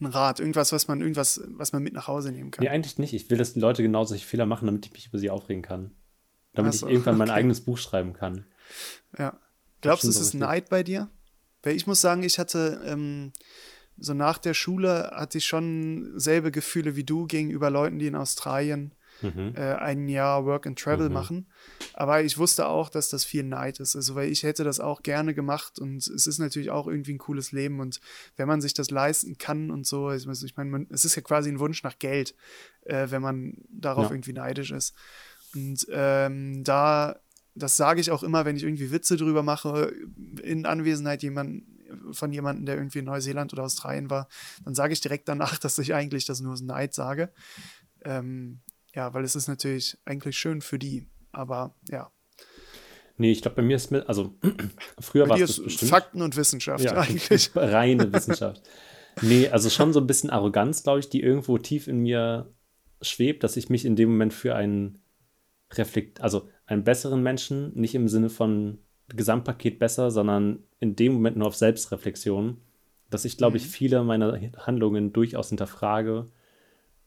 ein 0.02 0.06
Rat, 0.06 0.40
irgendwas, 0.40 0.72
was 0.72 0.88
man, 0.88 1.02
irgendwas, 1.02 1.42
was 1.48 1.74
man 1.74 1.84
mit 1.84 1.94
nach 1.94 2.08
Hause 2.08 2.32
nehmen 2.32 2.52
kann. 2.52 2.64
Nee, 2.64 2.70
eigentlich 2.70 2.98
nicht. 2.98 3.14
Ich 3.14 3.30
will, 3.30 3.38
dass 3.38 3.54
die 3.54 3.60
Leute 3.60 3.84
genau 3.84 4.06
solche 4.06 4.26
Fehler 4.26 4.46
machen, 4.46 4.66
damit 4.66 4.86
ich 4.86 4.94
mich 4.94 5.08
über 5.08 5.20
sie 5.20 5.30
aufregen 5.30 5.62
kann. 5.62 5.92
Damit 6.64 6.74
so, 6.74 6.88
ich 6.88 6.94
irgendwann 6.94 7.16
okay. 7.16 7.28
mein 7.28 7.30
eigenes 7.30 7.62
Buch 7.62 7.78
schreiben 7.78 8.14
kann. 8.14 8.46
Ja. 9.18 9.40
Glaubst 9.82 10.04
du, 10.04 10.10
es 10.10 10.20
ist 10.20 10.34
Neid 10.34 10.70
bei 10.70 10.84
dir? 10.84 11.10
Weil 11.64 11.76
ich 11.76 11.88
muss 11.88 12.02
sagen, 12.02 12.24
ich 12.24 12.38
hatte 12.38 12.82
ähm, 12.86 13.32
so 13.98 14.14
nach 14.14 14.38
der 14.38 14.54
Schule 14.54 15.12
hatte 15.14 15.38
ich 15.38 15.46
schon 15.46 16.14
selbe 16.16 16.52
Gefühle 16.52 16.96
wie 16.96 17.04
du 17.04 17.28
gegenüber 17.28 17.70
Leuten, 17.70 18.00
die 18.00 18.08
in 18.08 18.16
Australien 18.16 18.94
mhm. 19.22 19.54
äh, 19.56 19.76
ein 19.76 20.08
Jahr 20.08 20.46
Work 20.46 20.68
and 20.68 20.80
Travel 20.80 21.10
mhm. 21.10 21.14
machen. 21.14 21.48
Aber 21.94 22.24
ich 22.24 22.38
wusste 22.38 22.68
auch, 22.68 22.90
dass 22.90 23.10
das 23.10 23.26
viel 23.26 23.44
Neid 23.44 23.80
ist. 23.80 23.96
Also, 23.96 24.16
weil 24.16 24.32
ich 24.32 24.44
hätte 24.44 24.64
das 24.64 24.80
auch 24.80 25.04
gerne 25.04 25.34
gemacht 25.34 25.80
und 25.80 25.98
es 25.98 26.28
ist 26.28 26.40
natürlich 26.40 26.72
auch 26.72 26.88
irgendwie 26.88 27.14
ein 27.14 27.20
cooles 27.20 27.52
Leben. 27.52 27.80
Und 27.80 28.00
wenn 28.38 28.48
man 28.48 28.62
sich 28.62 28.74
das 28.74 28.90
leisten 28.90 29.38
kann 29.38 29.72
und 29.72 29.86
so, 29.86 30.12
ich, 30.12 30.28
ich 30.28 30.56
meine, 30.56 30.86
es 30.90 31.06
ist 31.06 31.16
ja 31.16 31.22
quasi 31.22 31.50
ein 31.50 31.60
Wunsch 31.60 31.84
nach 31.84 32.00
Geld, 32.00 32.36
äh, 32.86 33.08
wenn 33.10 33.22
man 33.22 33.58
darauf 33.70 34.06
ja. 34.06 34.12
irgendwie 34.12 34.34
neidisch 34.34 34.72
ist. 34.72 34.94
Und 35.56 35.88
ähm, 35.92 36.64
da, 36.64 37.20
das 37.56 37.78
sage 37.78 38.02
ich 38.02 38.12
auch 38.12 38.24
immer, 38.24 38.46
wenn 38.46 38.56
ich 38.56 38.64
irgendwie 38.64 38.92
Witze 38.92 39.18
drüber 39.18 39.44
mache, 39.44 39.94
in 40.44 40.66
Anwesenheit 40.66 41.24
jemand, 41.24 41.64
von 42.12 42.32
jemandem, 42.32 42.66
der 42.66 42.76
irgendwie 42.76 43.00
in 43.00 43.06
Neuseeland 43.06 43.54
oder 43.54 43.64
Australien 43.64 44.10
war, 44.10 44.28
dann 44.64 44.76
sage 44.76 44.94
ich 44.94 45.02
direkt 45.02 45.28
danach, 45.28 45.58
dass 45.60 45.80
ich 45.80 45.94
eigentlich 45.94 46.26
das 46.26 46.42
nur 46.42 46.60
Neid 46.62 46.94
sage. 46.94 47.32
Ähm, 48.04 48.60
ja, 48.94 49.14
weil 49.14 49.24
es 49.24 49.36
ist 49.36 49.48
natürlich 49.48 49.98
eigentlich 50.06 50.38
schön 50.38 50.62
für 50.62 50.80
die, 50.80 51.08
aber 51.32 51.76
ja. 51.90 52.12
Nee, 53.18 53.32
ich 53.32 53.42
glaube, 53.42 53.58
bei 53.58 53.62
mir 53.62 53.76
ist 53.76 53.92
mit, 53.92 54.08
also 54.08 54.38
früher 55.00 55.28
war 55.28 55.40
es 55.40 55.62
bestimmt. 55.62 55.90
Fakten 55.90 56.22
und 56.22 56.38
Wissenschaft 56.38 56.84
ja, 56.84 56.94
eigentlich. 56.94 57.52
Reine 57.56 58.12
Wissenschaft. 58.14 58.62
Nee, 59.22 59.50
also 59.50 59.70
schon 59.70 59.92
so 59.92 60.00
ein 60.00 60.08
bisschen 60.08 60.30
Arroganz, 60.30 60.84
glaube 60.84 61.00
ich, 61.00 61.10
die 61.10 61.22
irgendwo 61.22 61.58
tief 61.58 61.88
in 61.88 62.00
mir 62.00 62.54
schwebt, 63.02 63.44
dass 63.44 63.58
ich 63.58 63.70
mich 63.70 63.86
in 63.86 63.98
dem 63.98 64.10
Moment 64.10 64.34
für 64.34 64.56
einen 64.56 64.99
Reflekt, 65.74 66.22
also 66.22 66.50
einen 66.66 66.84
besseren 66.84 67.22
Menschen, 67.22 67.74
nicht 67.76 67.96
im 67.96 68.08
Sinne 68.08 68.30
von 68.30 68.80
Gesamtpaket 69.10 69.80
besser, 69.80 70.12
sondern 70.12 70.64
in 70.80 70.96
dem 70.96 71.14
Moment 71.14 71.38
nur 71.38 71.48
auf 71.48 71.56
Selbstreflexion, 71.56 72.58
dass 73.10 73.26
ich, 73.26 73.38
glaube 73.38 73.52
mhm. 73.52 73.58
ich, 73.58 73.68
viele 73.68 74.04
meiner 74.04 74.40
Handlungen 74.58 75.14
durchaus 75.14 75.50
hinterfrage 75.50 76.28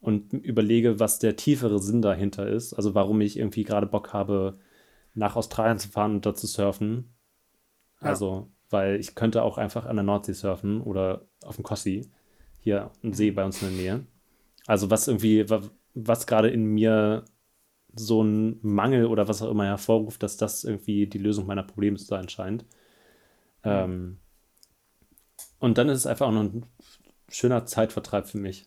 und 0.01 0.33
überlege, 0.33 0.99
was 0.99 1.21
der 1.21 1.37
tiefere 1.37 1.79
Sinn 1.81 2.03
dahinter 2.03 2.49
ist. 2.49 2.75
Also 2.75 2.95
warum 2.95 3.21
ich 3.21 3.39
irgendwie 3.39 3.63
gerade 3.65 3.87
Bock 3.87 4.13
habe, 4.13 4.59
nach 5.15 5.37
Australien 5.37 5.79
zu 5.79 5.89
fahren 5.89 6.17
und 6.17 6.27
dort 6.27 6.39
zu 6.39 6.47
surfen. 6.47 7.15
Ja. 8.01 8.09
Also, 8.09 8.51
weil 8.71 8.99
ich 8.99 9.15
könnte 9.15 9.43
auch 9.43 9.59
einfach 9.59 9.87
an 9.87 9.97
der 9.97 10.03
Nordsee 10.03 10.33
surfen 10.33 10.81
oder 10.81 11.27
auf 11.45 11.57
dem 11.57 11.65
Kossi, 11.65 12.11
hier 12.59 12.91
ein 13.03 13.13
See 13.13 13.31
bei 13.31 13.45
uns 13.45 13.63
in 13.63 13.69
der 13.69 13.77
Nähe. 13.77 14.07
Also 14.67 14.91
was 14.91 15.09
irgendwie, 15.09 15.45
was 15.95 16.27
gerade 16.27 16.49
in 16.49 16.65
mir 16.65 17.25
so 17.95 18.23
ein 18.23 18.59
Mangel 18.63 19.07
oder 19.07 19.29
was 19.29 19.43
auch 19.43 19.51
immer 19.51 19.65
hervorruft, 19.65 20.23
dass 20.23 20.37
das 20.37 20.65
irgendwie 20.65 21.07
die 21.07 21.19
Lösung 21.19 21.47
meiner 21.47 21.63
Probleme 21.63 21.97
zu 21.97 22.07
sein 22.07 22.29
scheint. 22.29 22.65
Ähm, 23.65 24.19
und 25.59 25.79
dann 25.79 25.89
ist 25.89 25.99
es 25.99 26.07
einfach 26.07 26.27
auch 26.27 26.33
noch 26.33 26.43
ein 26.43 26.67
schöner 27.29 27.67
Zeitvertreib 27.67 28.27
für 28.27 28.39
mich. 28.39 28.67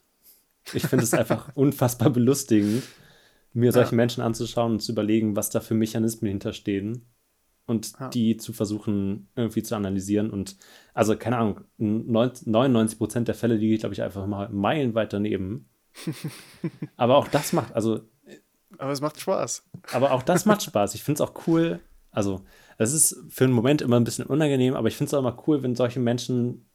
Ich 0.74 0.88
finde 0.88 1.04
es 1.04 1.14
einfach 1.14 1.52
unfassbar 1.56 2.10
belustigend, 2.10 2.84
mir 3.54 3.72
solche 3.72 3.92
ja. 3.92 3.98
Menschen 3.98 4.22
anzuschauen 4.22 4.74
und 4.74 4.80
zu 4.82 4.92
überlegen, 4.92 5.36
was 5.36 5.50
da 5.50 5.60
für 5.60 5.76
Mechanismen 5.76 6.30
hinterstehen 6.30 7.06
und 7.66 7.94
ja. 8.00 8.10
die 8.10 8.38
zu 8.38 8.54
versuchen 8.54 9.28
irgendwie 9.36 9.64
zu 9.64 9.76
analysieren. 9.76 10.30
Und 10.30 10.58
also, 10.94 11.16
keine 11.16 11.38
Ahnung, 11.38 11.62
99 11.78 12.98
Prozent 12.98 13.28
der 13.28 13.36
Fälle 13.36 13.56
liege 13.56 13.74
ich, 13.74 13.80
glaube 13.80 13.94
ich, 13.94 14.02
einfach 14.02 14.26
mal 14.28 14.50
meilenweit 14.50 15.14
daneben. 15.14 15.70
aber 16.98 17.18
auch 17.18 17.28
das 17.28 17.54
macht, 17.54 17.74
also. 17.74 18.02
Aber 18.78 18.92
es 18.92 19.02
macht 19.02 19.20
Spaß. 19.20 19.64
Aber 19.94 20.12
auch 20.12 20.24
das 20.24 20.46
macht 20.46 20.64
Spaß. 20.64 20.96
Ich 20.96 21.04
finde 21.04 21.24
es 21.24 21.30
auch 21.30 21.48
cool. 21.48 21.80
Also, 22.12 22.42
es 22.78 22.94
ist 22.94 23.18
für 23.30 23.44
einen 23.44 23.54
Moment 23.54 23.82
immer 23.82 24.00
ein 24.00 24.04
bisschen 24.04 24.26
unangenehm, 24.26 24.76
aber 24.76 24.88
ich 24.88 24.96
finde 24.96 25.10
es 25.10 25.14
auch 25.14 25.20
immer 25.20 25.38
cool, 25.48 25.64
wenn 25.64 25.76
solche 25.76 26.00
Menschen 26.00 26.70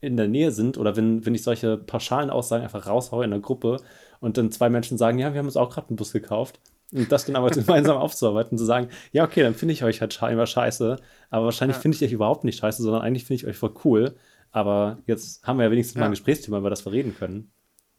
in 0.00 0.16
der 0.16 0.28
Nähe 0.28 0.50
sind 0.52 0.78
oder 0.78 0.96
wenn, 0.96 1.24
wenn 1.26 1.34
ich 1.34 1.42
solche 1.42 1.76
pauschalen 1.76 2.30
Aussagen 2.30 2.64
einfach 2.64 2.86
raushaue 2.86 3.24
in 3.24 3.30
der 3.30 3.40
Gruppe 3.40 3.78
und 4.20 4.38
dann 4.38 4.50
zwei 4.50 4.70
Menschen 4.70 4.96
sagen, 4.96 5.18
ja, 5.18 5.32
wir 5.32 5.38
haben 5.38 5.46
uns 5.46 5.56
auch 5.56 5.70
gerade 5.70 5.88
einen 5.88 5.96
Bus 5.96 6.12
gekauft 6.12 6.58
und 6.92 7.12
das 7.12 7.26
dann 7.26 7.36
aber 7.36 7.50
gemeinsam 7.50 7.98
aufzuarbeiten 7.98 8.52
und 8.52 8.58
zu 8.58 8.64
sagen, 8.64 8.88
ja, 9.12 9.24
okay, 9.24 9.42
dann 9.42 9.54
finde 9.54 9.74
ich 9.74 9.84
euch 9.84 10.00
halt 10.00 10.14
scheinbar 10.14 10.46
scheiße, 10.46 10.96
aber 11.28 11.44
wahrscheinlich 11.44 11.76
ja. 11.76 11.82
finde 11.82 11.96
ich 11.96 12.04
euch 12.04 12.12
überhaupt 12.12 12.44
nicht 12.44 12.58
scheiße, 12.58 12.82
sondern 12.82 13.02
eigentlich 13.02 13.26
finde 13.26 13.42
ich 13.42 13.46
euch 13.46 13.56
voll 13.56 13.74
cool. 13.84 14.16
Aber 14.52 14.98
jetzt 15.06 15.46
haben 15.46 15.58
wir 15.58 15.66
ja 15.66 15.70
wenigstens 15.70 15.94
ja. 15.94 16.00
mal 16.00 16.06
ein 16.06 16.12
Gesprächsthema, 16.12 16.58
über 16.58 16.70
das 16.70 16.84
wir 16.84 16.92
reden 16.92 17.14
können 17.14 17.52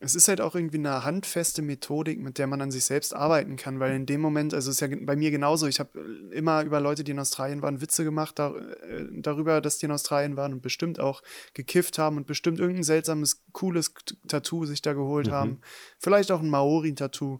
es 0.04 0.16
ist 0.16 0.28
halt 0.28 0.42
auch 0.42 0.56
irgendwie 0.56 0.80
eine 0.80 1.06
handfeste 1.06 1.62
Methodik, 1.62 2.20
mit 2.20 2.40
der 2.40 2.48
man 2.48 2.60
an 2.60 2.72
sich 2.72 2.86
selbst 2.86 3.16
arbeiten 3.16 3.56
kann, 3.56 3.80
weil 3.80 3.96
in 3.96 4.08
dem 4.08 4.20
Moment, 4.20 4.52
also 4.52 4.72
es 4.72 4.82
ist 4.82 4.82
ja 4.82 4.98
bei 5.00 5.16
mir 5.16 5.30
genauso, 5.30 5.68
ich 5.68 5.80
habe 5.80 6.00
immer 6.32 6.64
über 6.64 6.82
Leute, 6.82 7.04
die 7.04 7.12
in 7.12 7.20
Australien 7.20 7.62
waren, 7.62 7.82
Witze 7.82 8.04
gemacht 8.04 8.40
da, 8.40 8.56
äh, 8.56 9.06
darüber, 9.12 9.62
dass 9.62 9.78
die 9.78 9.86
in 9.86 9.92
Australien 9.92 10.38
waren 10.38 10.54
und 10.54 10.64
bestimmt 10.64 11.00
auch 11.00 11.22
gekifft 11.54 12.00
haben 12.00 12.18
und 12.18 12.26
bestimmt 12.26 12.60
irgendein 12.60 12.84
seltsames, 12.84 13.44
cooles 13.52 13.94
Tattoo 14.28 14.66
sich 14.66 14.82
da 14.82 14.94
geholt 14.94 15.28
mhm. 15.28 15.32
haben. 15.32 15.62
Vielleicht 16.00 16.32
auch 16.32 16.42
ein 16.42 16.50
Maori-Tattoo. 16.50 17.40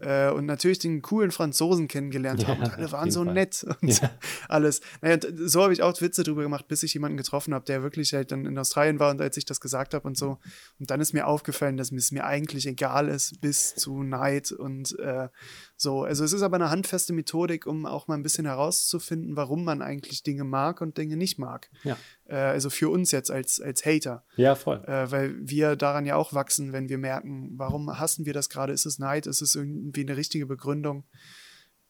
Äh, 0.00 0.30
und 0.30 0.44
natürlich 0.46 0.78
den 0.78 1.00
coolen 1.00 1.30
Franzosen 1.30 1.88
kennengelernt 1.88 2.42
ja, 2.42 2.48
haben. 2.48 2.62
Und 2.62 2.74
alle 2.74 2.92
waren 2.92 3.10
so 3.10 3.24
Fall. 3.24 3.34
nett 3.34 3.64
und 3.80 4.00
ja. 4.00 4.10
alles. 4.48 4.80
Naja, 5.00 5.18
so 5.46 5.62
habe 5.62 5.72
ich 5.72 5.82
auch 5.82 5.98
Witze 6.00 6.22
drüber 6.22 6.42
gemacht, 6.42 6.68
bis 6.68 6.82
ich 6.82 6.92
jemanden 6.94 7.16
getroffen 7.16 7.54
habe, 7.54 7.64
der 7.64 7.82
wirklich 7.82 8.12
halt 8.12 8.30
dann 8.30 8.44
in 8.44 8.58
Australien 8.58 8.98
war 9.00 9.10
und 9.10 9.20
als 9.20 9.36
ich 9.36 9.46
das 9.46 9.60
gesagt 9.60 9.94
habe 9.94 10.06
und 10.06 10.18
so. 10.18 10.38
Und 10.78 10.90
dann 10.90 11.00
ist 11.00 11.14
mir 11.14 11.26
aufgefallen, 11.26 11.76
dass 11.76 11.92
es 11.92 12.12
mir 12.12 12.26
eigentlich 12.26 12.66
egal 12.66 13.08
ist, 13.08 13.40
bis 13.40 13.74
zu 13.74 14.02
Neid 14.02 14.52
und 14.52 14.98
äh, 14.98 15.28
so. 15.76 16.04
Also 16.04 16.24
es 16.24 16.32
ist 16.32 16.42
aber 16.42 16.56
eine 16.56 16.70
handfeste 16.70 17.12
Methodik, 17.12 17.66
um 17.66 17.86
auch 17.86 18.08
mal 18.08 18.14
ein 18.14 18.22
bisschen 18.22 18.46
herauszufinden, 18.46 19.36
warum 19.36 19.64
man 19.64 19.82
eigentlich 19.82 20.22
Dinge 20.22 20.44
mag 20.44 20.80
und 20.80 20.96
Dinge 20.96 21.16
nicht 21.16 21.38
mag. 21.38 21.70
Ja. 21.84 21.96
Äh, 22.24 22.36
also 22.36 22.70
für 22.70 22.88
uns 22.88 23.10
jetzt 23.10 23.30
als, 23.30 23.60
als 23.60 23.84
Hater. 23.84 24.24
Ja, 24.36 24.54
voll. 24.54 24.82
Äh, 24.84 25.10
weil 25.10 25.34
wir 25.38 25.76
daran 25.76 26.06
ja 26.06 26.16
auch 26.16 26.32
wachsen, 26.32 26.72
wenn 26.72 26.88
wir 26.88 26.98
merken, 26.98 27.52
warum 27.56 27.98
hassen 27.98 28.26
wir 28.26 28.32
das 28.32 28.48
gerade? 28.48 28.72
Ist 28.72 28.86
es 28.86 28.98
Neid? 28.98 29.26
Ist 29.26 29.42
es 29.42 29.54
irgendwie 29.54 30.02
eine 30.02 30.16
richtige 30.16 30.46
Begründung? 30.46 31.04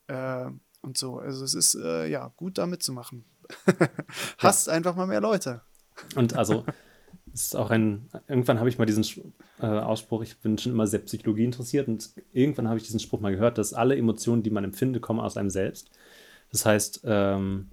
Äh, 0.09 0.47
und 0.83 0.99
so. 0.99 1.19
Also 1.19 1.45
es 1.45 1.55
ist 1.55 1.75
äh, 1.75 2.07
ja 2.07 2.33
gut, 2.37 2.59
da 2.59 2.67
mitzumachen. 2.67 3.25
Hasst 4.39 4.67
ja. 4.67 4.73
einfach 4.73 4.97
mal 4.97 5.07
mehr 5.07 5.21
Leute. 5.21 5.63
Und 6.15 6.35
also 6.35 6.65
ist 7.43 7.57
auch 7.57 7.71
ein, 7.71 8.09
irgendwann 8.29 8.59
habe 8.59 8.69
ich 8.69 8.79
mal 8.79 8.87
diesen 8.87 9.05
äh, 9.61 9.67
Ausspruch, 9.67 10.23
ich 10.23 10.39
bin 10.39 10.59
schon 10.59 10.73
immer 10.73 10.87
sehr 10.87 11.01
Psychologie 11.01 11.45
interessiert 11.45 11.89
und 11.89 12.11
irgendwann 12.33 12.69
habe 12.69 12.79
ich 12.79 12.85
diesen 12.85 13.01
Spruch 13.01 13.21
mal 13.21 13.33
gehört, 13.33 13.59
dass 13.59 13.75
alle 13.75 13.97
Emotionen, 13.97 14.43
die 14.43 14.51
man 14.51 14.65
empfindet, 14.65 15.03
kommen 15.03 15.21
aus 15.21 15.37
einem 15.37 15.51
selbst. 15.51 15.91
Das 16.51 16.65
heißt, 16.65 17.03
ähm, 17.05 17.71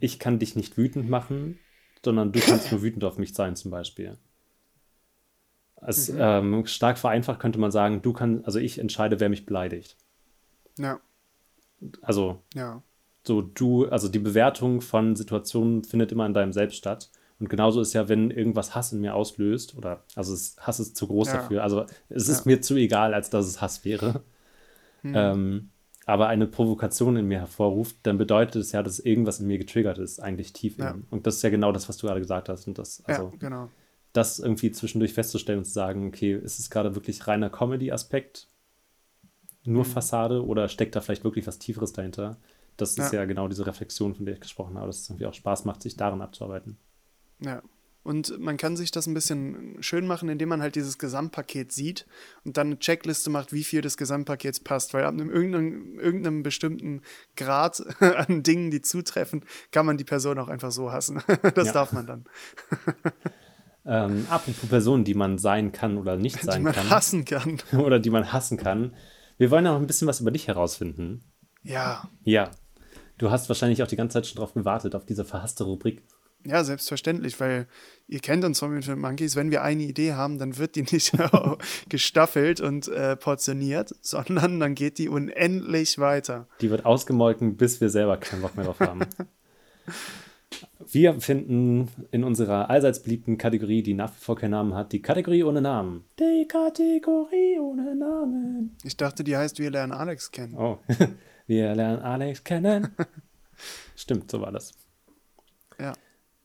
ich 0.00 0.18
kann 0.18 0.38
dich 0.38 0.54
nicht 0.54 0.76
wütend 0.76 1.08
machen, 1.08 1.58
sondern 2.04 2.32
du 2.32 2.40
kannst 2.40 2.70
nur 2.70 2.82
wütend 2.82 3.04
auf 3.04 3.18
mich 3.18 3.34
sein, 3.34 3.56
zum 3.56 3.70
Beispiel. 3.70 4.18
Als, 5.76 6.10
mhm. 6.10 6.18
ähm, 6.20 6.66
stark 6.66 6.98
vereinfacht 6.98 7.40
könnte 7.40 7.58
man 7.58 7.70
sagen, 7.70 8.02
du 8.02 8.12
kannst, 8.12 8.44
also 8.44 8.58
ich 8.58 8.78
entscheide, 8.78 9.20
wer 9.20 9.28
mich 9.28 9.46
beleidigt. 9.46 9.96
Ja. 10.76 11.00
Also, 12.02 12.42
ja. 12.54 12.82
so 13.26 13.40
du, 13.40 13.86
also 13.86 14.08
die 14.08 14.18
Bewertung 14.18 14.80
von 14.80 15.16
Situationen 15.16 15.84
findet 15.84 16.12
immer 16.12 16.26
in 16.26 16.34
deinem 16.34 16.52
Selbst 16.52 16.76
statt. 16.76 17.10
Und 17.40 17.48
genauso 17.48 17.80
ist 17.80 17.92
ja, 17.92 18.08
wenn 18.08 18.30
irgendwas 18.30 18.74
Hass 18.74 18.92
in 18.92 19.00
mir 19.00 19.14
auslöst, 19.14 19.76
oder, 19.76 20.02
also 20.16 20.34
Hass 20.60 20.80
ist 20.80 20.96
zu 20.96 21.06
groß 21.06 21.28
ja. 21.28 21.34
dafür, 21.34 21.62
also 21.62 21.86
es 22.08 22.28
ist 22.28 22.44
ja. 22.44 22.52
mir 22.52 22.60
zu 22.60 22.74
egal, 22.76 23.14
als 23.14 23.30
dass 23.30 23.46
es 23.46 23.60
Hass 23.60 23.84
wäre. 23.84 24.22
Mhm. 25.02 25.14
Ähm, 25.14 25.70
aber 26.06 26.26
eine 26.26 26.46
Provokation 26.46 27.16
in 27.16 27.26
mir 27.26 27.38
hervorruft, 27.38 27.98
dann 28.02 28.18
bedeutet 28.18 28.56
es 28.56 28.72
ja, 28.72 28.82
dass 28.82 28.98
irgendwas 28.98 29.40
in 29.40 29.46
mir 29.46 29.58
getriggert 29.58 29.98
ist, 29.98 30.20
eigentlich 30.20 30.52
tief 30.52 30.78
ja. 30.78 30.96
Und 31.10 31.26
das 31.26 31.36
ist 31.36 31.42
ja 31.42 31.50
genau 31.50 31.70
das, 31.70 31.88
was 31.88 31.98
du 31.98 32.06
gerade 32.06 32.20
gesagt 32.20 32.48
hast. 32.48 32.66
Und 32.66 32.78
das, 32.78 33.04
also, 33.04 33.24
ja, 33.24 33.38
genau. 33.38 33.70
das 34.12 34.38
irgendwie 34.38 34.72
zwischendurch 34.72 35.12
festzustellen 35.12 35.58
und 35.58 35.66
zu 35.66 35.72
sagen, 35.72 36.08
okay, 36.08 36.34
ist 36.34 36.58
es 36.58 36.70
gerade 36.70 36.94
wirklich 36.94 37.28
reiner 37.28 37.50
Comedy-Aspekt, 37.50 38.48
nur 39.64 39.84
mhm. 39.84 39.88
Fassade 39.88 40.44
oder 40.44 40.68
steckt 40.68 40.96
da 40.96 41.00
vielleicht 41.00 41.24
wirklich 41.24 41.46
was 41.46 41.58
Tieferes 41.58 41.92
dahinter? 41.92 42.38
Das 42.78 42.96
ist 42.96 43.12
ja. 43.12 43.20
ja 43.20 43.24
genau 43.26 43.46
diese 43.46 43.66
Reflexion, 43.66 44.14
von 44.14 44.24
der 44.24 44.34
ich 44.34 44.40
gesprochen 44.40 44.76
habe, 44.76 44.86
dass 44.86 45.00
es 45.00 45.10
irgendwie 45.10 45.26
auch 45.26 45.34
Spaß 45.34 45.66
macht, 45.66 45.82
sich 45.82 45.96
daran 45.96 46.22
abzuarbeiten. 46.22 46.78
Ja, 47.40 47.62
und 48.08 48.38
man 48.38 48.56
kann 48.56 48.74
sich 48.74 48.90
das 48.90 49.06
ein 49.06 49.12
bisschen 49.12 49.76
schön 49.80 50.06
machen, 50.06 50.30
indem 50.30 50.48
man 50.48 50.62
halt 50.62 50.76
dieses 50.76 50.96
Gesamtpaket 50.96 51.72
sieht 51.72 52.06
und 52.42 52.56
dann 52.56 52.68
eine 52.68 52.78
Checkliste 52.78 53.28
macht, 53.28 53.52
wie 53.52 53.64
viel 53.64 53.82
des 53.82 53.98
Gesamtpakets 53.98 54.60
passt. 54.60 54.94
Weil 54.94 55.04
ab 55.04 55.12
einem, 55.12 55.28
irgendeinem, 55.28 55.98
irgendeinem 55.98 56.42
bestimmten 56.42 57.02
Grad 57.36 57.82
an 58.00 58.42
Dingen, 58.42 58.70
die 58.70 58.80
zutreffen, 58.80 59.44
kann 59.72 59.84
man 59.84 59.98
die 59.98 60.04
Person 60.04 60.38
auch 60.38 60.48
einfach 60.48 60.70
so 60.70 60.90
hassen. 60.90 61.22
das 61.54 61.66
ja. 61.66 61.72
darf 61.74 61.92
man 61.92 62.06
dann. 62.06 62.24
ähm, 63.84 64.26
apropos 64.30 64.70
Personen, 64.70 65.04
die 65.04 65.12
man 65.12 65.36
sein 65.36 65.72
kann 65.72 65.98
oder 65.98 66.16
nicht 66.16 66.40
sein 66.40 66.46
kann. 66.46 66.56
Die 66.56 66.64
man 66.64 66.72
kann. 66.72 66.90
hassen 66.90 67.24
kann. 67.26 67.58
oder 67.76 67.98
die 67.98 68.08
man 68.10 68.32
hassen 68.32 68.56
kann. 68.56 68.96
Wir 69.36 69.50
wollen 69.50 69.66
ja 69.66 69.72
noch 69.72 69.80
ein 69.80 69.86
bisschen 69.86 70.08
was 70.08 70.20
über 70.20 70.30
dich 70.30 70.48
herausfinden. 70.48 71.24
Ja. 71.62 72.08
Ja. 72.24 72.52
Du 73.18 73.30
hast 73.30 73.50
wahrscheinlich 73.50 73.82
auch 73.82 73.86
die 73.86 73.96
ganze 73.96 74.14
Zeit 74.14 74.28
schon 74.28 74.38
drauf 74.38 74.54
gewartet, 74.54 74.94
auf 74.94 75.04
diese 75.04 75.26
verhasste 75.26 75.64
Rubrik. 75.64 76.04
Ja, 76.44 76.64
selbstverständlich, 76.64 77.38
weil 77.40 77.66
ihr 78.06 78.20
kennt 78.20 78.44
uns 78.44 78.60
von 78.60 78.80
den 78.80 78.98
Monkeys, 78.98 79.36
wenn 79.36 79.50
wir 79.50 79.62
eine 79.62 79.82
Idee 79.82 80.14
haben, 80.14 80.38
dann 80.38 80.56
wird 80.56 80.76
die 80.76 80.82
nicht 80.90 81.12
gestaffelt 81.88 82.60
und 82.60 82.88
äh, 82.88 83.16
portioniert, 83.16 83.94
sondern 84.00 84.60
dann 84.60 84.74
geht 84.74 84.98
die 84.98 85.08
unendlich 85.08 85.98
weiter. 85.98 86.48
Die 86.60 86.70
wird 86.70 86.86
ausgemolken, 86.86 87.56
bis 87.56 87.80
wir 87.80 87.90
selber 87.90 88.16
keinen 88.16 88.42
Bock 88.42 88.56
mehr 88.56 88.64
drauf 88.64 88.80
haben. 88.80 89.00
wir 90.92 91.20
finden 91.20 91.90
in 92.10 92.24
unserer 92.24 92.70
allseits 92.70 93.02
beliebten 93.02 93.36
Kategorie, 93.36 93.82
die 93.82 93.94
nach 93.94 94.10
wie 94.12 94.20
vor 94.20 94.36
keinen 94.36 94.52
Namen 94.52 94.74
hat, 94.74 94.92
die 94.92 95.02
Kategorie 95.02 95.42
ohne 95.42 95.60
Namen. 95.60 96.04
Die 96.18 96.46
Kategorie 96.46 97.58
ohne 97.60 97.94
Namen. 97.94 98.76
Ich 98.84 98.96
dachte, 98.96 99.24
die 99.24 99.36
heißt 99.36 99.58
Wir 99.58 99.70
lernen 99.70 99.92
Alex 99.92 100.30
kennen. 100.30 100.54
Oh, 100.56 100.78
wir 101.46 101.74
lernen 101.74 102.02
Alex 102.02 102.44
kennen. 102.44 102.88
Stimmt, 103.96 104.30
so 104.30 104.40
war 104.40 104.52
das. 104.52 104.72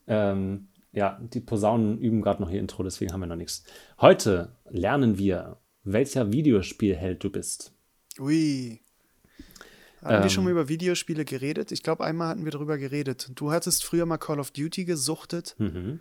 Ja. 0.07 0.31
Ähm, 0.31 0.67
ja, 0.91 1.19
die 1.21 1.39
Posaunen 1.39 1.97
üben 1.97 2.21
gerade 2.21 2.41
noch 2.41 2.51
ihr 2.51 2.59
Intro, 2.59 2.83
deswegen 2.83 3.11
haben 3.11 3.21
wir 3.21 3.27
noch 3.27 3.35
nichts. 3.35 3.63
Heute 3.99 4.55
lernen 4.69 5.17
wir, 5.17 5.57
welcher 5.83 6.31
Videospielheld 6.31 7.23
du 7.23 7.31
bist. 7.31 7.73
Ui. 8.19 8.79
Haben 10.03 10.17
Ähm. 10.17 10.23
wir 10.23 10.29
schon 10.29 10.43
mal 10.43 10.51
über 10.51 10.69
Videospiele 10.69 11.25
geredet? 11.25 11.71
Ich 11.71 11.81
glaube, 11.81 12.03
einmal 12.03 12.27
hatten 12.27 12.45
wir 12.45 12.51
darüber 12.51 12.77
geredet. 12.77 13.31
Du 13.35 13.51
hattest 13.51 13.83
früher 13.83 14.05
mal 14.05 14.17
Call 14.17 14.39
of 14.39 14.51
Duty 14.51 14.85
gesuchtet. 14.85 15.55
Mhm. 15.57 15.99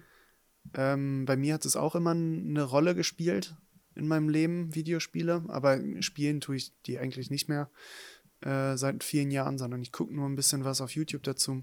Ähm, 0.75 1.25
bei 1.25 1.37
mir 1.37 1.55
hat 1.55 1.65
es 1.65 1.77
auch 1.77 1.95
immer 1.95 2.11
eine 2.11 2.63
Rolle 2.63 2.95
gespielt 2.95 3.55
in 3.95 4.09
meinem 4.09 4.29
Leben, 4.29 4.75
Videospiele. 4.75 5.45
Aber 5.49 5.81
spielen 6.01 6.41
tue 6.41 6.57
ich 6.57 6.73
die 6.87 6.99
eigentlich 6.99 7.31
nicht 7.31 7.49
mehr 7.49 7.71
äh, 8.41 8.77
seit 8.77 9.05
vielen 9.05 9.31
Jahren, 9.31 9.57
sondern 9.59 9.83
ich 9.83 9.93
gucke 9.93 10.15
nur 10.15 10.29
ein 10.29 10.37
bisschen 10.37 10.65
was 10.65 10.81
auf 10.81 10.95
YouTube 10.95 11.23
dazu. 11.23 11.63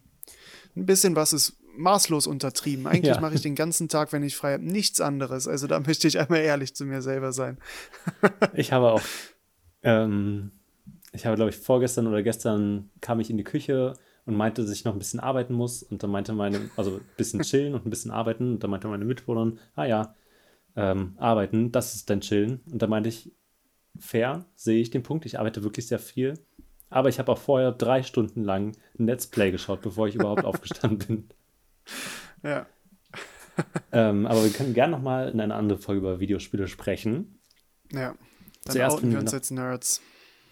Ein 0.76 0.86
bisschen 0.86 1.16
was 1.16 1.34
ist 1.34 1.58
maßlos 1.80 2.28
untertrieben. 2.28 2.86
Eigentlich 2.88 3.16
Ja. 3.16 3.22
mache 3.22 3.36
ich 3.36 3.42
den 3.42 3.56
ganzen 3.56 3.88
Tag, 3.90 4.14
wenn 4.14 4.24
ich 4.24 4.36
frei 4.36 4.54
habe, 4.54 4.64
nichts 4.66 5.02
anderes. 5.02 5.48
Also 5.48 5.68
da 5.68 5.80
möchte 5.86 6.08
ich 6.08 6.20
einmal 6.20 6.40
ehrlich 6.42 6.76
zu 6.76 6.86
mir 6.86 7.02
selber 7.02 7.32
sein. 7.32 7.58
Ich 8.54 8.72
habe 8.72 8.92
auch, 8.92 9.02
ähm, 9.84 10.52
ich 11.14 11.26
habe, 11.26 11.36
glaube 11.36 11.50
ich, 11.52 11.58
vorgestern 11.58 12.08
oder 12.08 12.22
gestern 12.24 12.90
kam 13.02 13.20
ich 13.20 13.30
in 13.30 13.38
die 13.38 13.44
Küche 13.44 13.94
und 14.26 14.36
meinte, 14.36 14.62
dass 14.62 14.72
ich 14.72 14.86
noch 14.86 14.94
ein 14.94 15.00
bisschen 15.00 15.20
arbeiten 15.20 15.54
muss. 15.54 15.82
Und 15.82 16.04
dann 16.04 16.12
meinte 16.12 16.34
meine, 16.34 16.70
also 16.76 16.98
ein 16.98 17.02
bisschen 17.18 17.42
chillen 17.42 17.74
und 17.74 17.86
ein 17.86 17.90
bisschen 17.90 18.12
arbeiten. 18.12 18.54
Und 18.54 18.64
dann 18.64 18.70
meinte 18.70 18.88
meine 18.88 19.06
Mitbewohnerin, 19.06 19.58
ah 19.76 19.86
ja, 19.86 20.16
ähm, 20.76 21.14
arbeiten, 21.18 21.72
das 21.72 21.96
ist 21.96 22.10
dein 22.10 22.22
Chillen. 22.22 22.60
Und 22.72 22.82
dann 22.82 22.90
meinte 22.92 23.10
ich, 23.10 23.32
fair, 23.98 24.46
sehe 24.56 24.82
ich 24.82 24.92
den 24.92 25.02
Punkt. 25.04 25.26
Ich 25.26 25.40
arbeite 25.40 25.64
wirklich 25.64 25.88
sehr 25.88 26.00
viel. 26.00 26.36
Aber 26.92 27.10
ich 27.10 27.18
habe 27.20 27.32
auch 27.32 27.38
vorher 27.38 27.72
drei 27.72 28.04
Stunden 28.04 28.44
lang 28.44 28.74
ein 29.00 29.06
Let's 29.08 29.28
Play 29.28 29.52
geschaut, 29.52 29.82
bevor 29.82 30.08
ich 30.08 30.16
überhaupt 30.16 30.46
aufgestanden 30.46 31.08
bin. 31.08 31.30
Ja. 32.44 32.66
Ähm, 33.92 34.26
aber 34.26 34.44
wir 34.44 34.52
können 34.52 34.74
gerne 34.74 34.92
nochmal 34.92 35.30
in 35.30 35.42
einer 35.42 35.56
anderen 35.56 35.82
Folge 35.82 36.00
über 36.00 36.20
Videospiele 36.20 36.68
sprechen. 36.68 37.40
Ja. 37.92 38.16
Dann 38.66 38.74
Zuerst 38.74 39.04
wir 39.04 39.20
uns 39.20 39.32
jetzt 39.32 39.52
Nerds. 39.52 40.02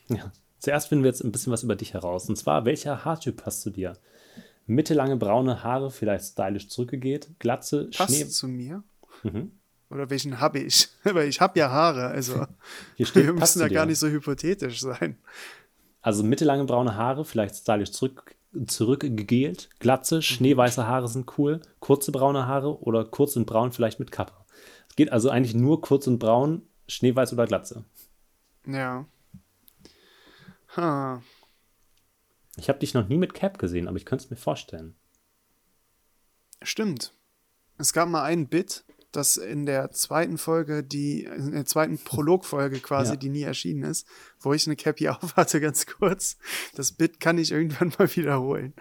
Ja. 0.09 0.31
Zuerst 0.59 0.87
finden 0.89 1.03
wir 1.03 1.09
jetzt 1.11 1.23
ein 1.23 1.31
bisschen 1.31 1.53
was 1.53 1.63
über 1.63 1.75
dich 1.75 1.93
heraus. 1.93 2.27
Und 2.27 2.35
zwar, 2.37 2.65
welcher 2.65 3.05
Haartyp 3.05 3.45
hast 3.45 3.65
du 3.65 3.69
dir? 3.69 3.93
Mittellange 4.65 5.15
braune 5.15 5.63
Haare, 5.63 5.91
vielleicht 5.91 6.25
stylisch 6.25 6.67
zurückgegeht, 6.67 7.29
Glatze, 7.39 7.89
Passt 7.95 8.13
Schnee. 8.15 8.27
zu 8.27 8.47
mir? 8.47 8.83
Mhm. 9.23 9.51
Oder 9.89 10.09
welchen 10.09 10.41
habe 10.41 10.59
ich? 10.59 10.89
Weil 11.03 11.29
ich 11.29 11.39
habe 11.39 11.57
ja 11.59 11.69
Haare, 11.69 12.07
also 12.07 12.45
Hier 12.95 13.05
steht, 13.05 13.25
wir 13.25 13.33
passt 13.35 13.55
müssen 13.55 13.59
zu 13.59 13.63
ja 13.65 13.69
dir. 13.69 13.75
gar 13.75 13.85
nicht 13.85 13.99
so 13.99 14.07
hypothetisch 14.07 14.81
sein. 14.81 15.17
Also 16.01 16.23
mittellange 16.23 16.65
braune 16.65 16.95
Haare, 16.95 17.23
vielleicht 17.23 17.55
stylisch 17.55 17.91
zurück, 17.91 18.35
zurückgegelt, 18.65 19.69
Glatze, 19.79 20.21
schneeweiße 20.21 20.87
Haare 20.87 21.07
sind 21.07 21.37
cool, 21.37 21.61
kurze 21.79 22.11
braune 22.11 22.47
Haare 22.47 22.81
oder 22.81 23.05
kurz 23.05 23.35
und 23.35 23.45
braun 23.45 23.71
vielleicht 23.71 23.99
mit 23.99 24.11
Kappe. 24.11 24.33
Es 24.89 24.95
geht 24.95 25.11
also 25.11 25.29
eigentlich 25.29 25.55
nur 25.55 25.81
kurz 25.81 26.07
und 26.07 26.19
braun, 26.19 26.63
schneeweiß 26.87 27.33
oder 27.33 27.45
Glatze. 27.45 27.83
Ja. 28.65 29.05
Ha. 30.75 31.21
Ich 32.57 32.69
habe 32.69 32.79
dich 32.79 32.93
noch 32.93 33.07
nie 33.07 33.17
mit 33.17 33.33
Cap 33.33 33.59
gesehen, 33.59 33.87
aber 33.87 33.97
ich 33.97 34.05
könnte 34.05 34.25
es 34.25 34.29
mir 34.29 34.37
vorstellen. 34.37 34.95
Stimmt. 36.61 37.13
Es 37.77 37.93
gab 37.93 38.09
mal 38.09 38.23
ein 38.23 38.47
Bit, 38.47 38.83
das 39.11 39.37
in 39.37 39.65
der 39.65 39.91
zweiten 39.91 40.37
Folge, 40.37 40.83
die, 40.83 41.23
in 41.23 41.51
der 41.53 41.65
zweiten 41.65 41.97
Prologfolge 41.97 42.79
quasi, 42.79 43.11
Ja. 43.11 43.15
die 43.15 43.29
nie 43.29 43.43
erschienen 43.43 43.83
ist, 43.83 44.05
wo 44.39 44.53
ich 44.53 44.67
eine 44.67 44.75
Cappy 44.75 45.07
auf 45.09 45.35
hatte, 45.35 45.59
ganz 45.61 45.85
kurz. 45.85 46.37
Das 46.75 46.91
Bit 46.91 47.19
kann 47.19 47.37
ich 47.37 47.51
irgendwann 47.51 47.93
mal 47.99 48.13
wiederholen. 48.15 48.73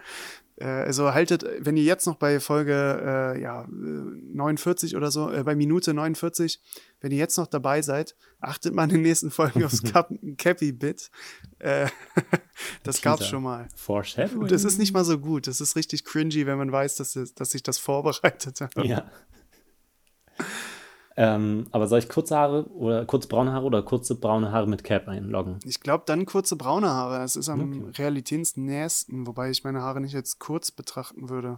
Äh, 0.57 0.65
also 0.65 1.13
haltet, 1.13 1.45
wenn 1.59 1.77
ihr 1.77 1.83
jetzt 1.83 2.05
noch 2.07 2.15
bei 2.15 2.39
Folge 2.39 2.73
äh, 3.35 3.41
ja, 3.41 3.63
äh, 3.63 3.67
49 3.67 4.95
oder 4.95 5.11
so, 5.11 5.31
äh, 5.31 5.43
bei 5.43 5.55
Minute 5.55 5.93
49, 5.93 6.61
wenn 6.99 7.11
ihr 7.11 7.17
jetzt 7.19 7.37
noch 7.37 7.47
dabei 7.47 7.81
seid, 7.81 8.15
achtet 8.39 8.73
mal 8.73 8.83
in 8.85 8.89
den 8.89 9.01
nächsten 9.03 9.29
Folgen 9.31 9.63
aufs 9.63 9.81
Cap 9.93 10.11
Cappy-Bit. 10.37 11.09
Äh, 11.59 11.87
das 12.83 13.01
gab's 13.01 13.19
Teaser. 13.19 13.29
schon 13.29 13.43
mal. 13.43 13.67
Foreshadowing. 13.75 14.39
Und 14.39 14.51
das 14.51 14.63
ist 14.63 14.77
nicht 14.79 14.93
mal 14.93 15.05
so 15.05 15.19
gut. 15.19 15.47
Das 15.47 15.61
ist 15.61 15.75
richtig 15.75 16.03
cringy, 16.03 16.45
wenn 16.45 16.57
man 16.57 16.71
weiß, 16.71 16.95
dass, 16.95 17.15
es- 17.15 17.33
dass 17.35 17.53
ich 17.53 17.63
das 17.63 17.77
vorbereitet 17.77 18.59
habe. 18.61 18.85
Ja. 18.87 19.09
Ähm, 21.19 21.65
aber 21.71 21.87
soll 21.87 21.97
ich 21.97 22.09
kurze 22.09 22.37
Haare 22.37 22.67
oder 22.67 23.03
kurz 23.05 23.25
braune 23.25 23.51
Haare 23.51 23.65
oder 23.65 23.81
kurze 23.81 24.13
braune 24.15 24.51
Haare 24.51 24.67
mit 24.67 24.83
Cap 24.83 25.07
einloggen? 25.07 25.57
Ich 25.65 25.79
glaube, 25.79 26.03
dann 26.05 26.27
kurze 26.27 26.55
braune 26.55 26.89
Haare. 26.89 27.17
Das 27.17 27.35
ist 27.35 27.49
am 27.49 27.87
Okay. 27.89 28.03
realitätsnächsten, 28.03 29.25
wobei 29.25 29.49
ich 29.49 29.63
meine 29.63 29.81
Haare 29.81 29.99
nicht 29.99 30.15
als 30.15 30.37
kurz 30.37 30.69
betrachten 30.69 31.29
würde. 31.29 31.57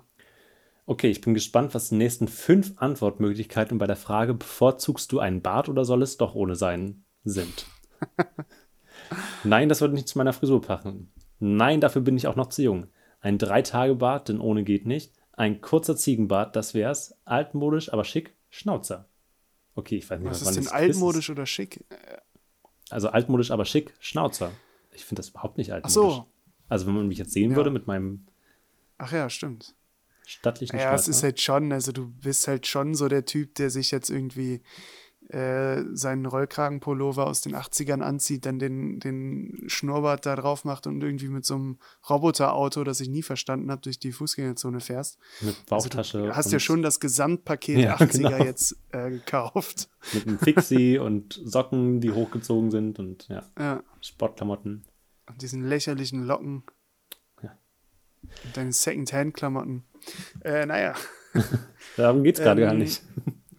Okay, 0.86 1.10
ich 1.10 1.20
bin 1.20 1.34
gespannt, 1.34 1.76
was 1.76 1.89
die 1.89 1.95
nächsten 1.95 2.30
fünf 2.30 2.74
Antwortmöglichkeiten 2.78 3.78
bei 3.78 3.86
der 3.86 3.97
Frage, 3.97 4.34
bevorzugst 4.34 5.12
du 5.12 5.20
einen 5.20 5.41
Bart 5.41 5.68
oder 5.68 5.84
soll 5.84 6.01
es 6.03 6.16
doch 6.18 6.36
ohne 6.36 6.55
sein, 6.55 7.03
sind. 7.26 7.66
Nein, 9.43 9.68
das 9.68 9.82
wird 9.82 9.93
nicht 9.93 10.07
zu 10.07 10.18
meiner 10.18 10.34
Frisur 10.34 10.62
passen. 10.62 11.12
Nein, 11.39 11.82
dafür 11.82 12.01
bin 12.01 12.16
ich 12.16 12.28
auch 12.28 12.36
noch 12.38 12.47
zu 12.47 12.64
jung. 12.64 12.88
Ein 13.20 13.38
Drei-Tage-Bart, 13.38 14.30
denn 14.30 14.39
ohne 14.39 14.64
geht 14.64 14.86
nicht. 14.86 15.14
Ein 15.34 15.60
kurzer 15.60 15.97
Ziegenbart, 15.97 16.55
das 16.55 16.74
wär's. 16.74 17.18
Altmodisch, 17.26 17.91
aber 17.91 18.05
schick. 18.05 18.36
Schnauzer. 18.49 19.10
Okay, 19.80 19.95
ich 19.97 20.09
weiß 20.09 20.19
nicht, 20.19 20.30
Was 20.30 20.45
wann 20.45 20.55
ist 20.57 20.65
denn 20.65 20.67
altmodisch 20.73 21.30
oder 21.30 21.45
schick? 21.45 21.84
Also 22.89 23.09
altmodisch, 23.09 23.51
aber 23.51 23.65
schick. 23.65 23.93
Schnauzer. 23.99 24.51
Ich 24.91 25.05
finde 25.05 25.19
das 25.21 25.30
überhaupt 25.30 25.57
nicht 25.57 25.71
Ach 25.71 25.75
altmodisch. 25.75 25.93
so. 25.93 26.25
Also 26.67 26.86
wenn 26.88 26.93
man 26.95 27.07
mich 27.07 27.17
jetzt 27.17 27.32
sehen 27.32 27.51
Ja. 27.51 27.57
würde 27.57 27.71
mit 27.71 27.88
meinem 27.88 28.25
Ach 28.97 29.11
ja, 29.13 29.30
stimmt. 29.30 29.75
stattlichen 30.25 30.75
Ja, 30.77 30.93
es 30.95 31.05
Schnauzer. 31.05 31.11
ist 31.11 31.23
halt 31.23 31.39
schon, 31.41 31.71
also 31.71 31.91
du 31.93 32.07
bist 32.09 32.47
halt 32.47 32.67
schon 32.67 32.93
so 32.95 33.07
der 33.07 33.23
Typ, 33.25 33.55
der 33.55 33.69
sich 33.69 33.91
jetzt 33.91 34.09
irgendwie 34.09 34.61
äh, 35.30 35.84
seinen 35.93 36.25
Rollkragenpullover 36.25 37.27
aus 37.27 37.41
den 37.41 37.55
80ern 37.55 38.01
anzieht, 38.01 38.45
dann 38.47 38.57
den, 38.57 38.99
den 38.99 39.63
Schnurrbart 39.67 40.25
da 40.25 40.36
drauf 40.36 40.65
macht 40.65 40.88
und 40.88 41.03
irgendwie 41.03 41.27
mit 41.30 41.45
so 41.45 41.53
einem 41.55 41.77
Roboterauto, 42.09 42.84
das 42.84 42.99
ich 42.99 43.09
nie 43.09 43.21
verstanden 43.21 43.69
habe, 43.69 43.82
durch 43.82 43.99
die 43.99 44.11
Fußgängerzone 44.11 44.80
fährst. 44.80 45.19
mit 45.41 45.55
Bauchtasche. 45.67 46.23
Du 46.23 46.36
hast 46.36 46.51
ja 46.51 46.59
schon 46.59 46.82
das 46.82 46.99
Gesamtpaket 46.99 47.77
Ja, 47.77 47.95
80er 47.97 48.17
genau. 48.30 48.43
jetzt 48.43 48.75
äh, 48.91 49.11
gekauft. 49.11 49.89
Mit 50.13 50.27
einem 50.27 50.39
Fixie 50.39 50.97
und 50.99 51.39
Socken, 51.43 52.01
die 52.01 52.11
hochgezogen 52.11 52.71
sind 52.71 52.97
und 52.97 53.27
ja, 53.27 53.43
Ja. 53.59 53.84
Sportklamotten. 54.01 54.84
Und 55.27 55.41
diesen 55.43 55.63
lächerlichen 55.63 56.23
Locken. 56.23 56.63
Ja. 57.43 57.55
Und 58.45 58.57
deine 58.57 58.71
Second-Hand-Klamotten. 58.73 59.84
Äh, 60.43 60.65
naja, 60.65 60.95
Darum 61.97 62.23
geht 62.23 62.39
es 62.39 62.43
gerade 62.43 62.61
Ähm, 62.63 62.67
gar 62.67 62.73
nicht. 62.73 63.03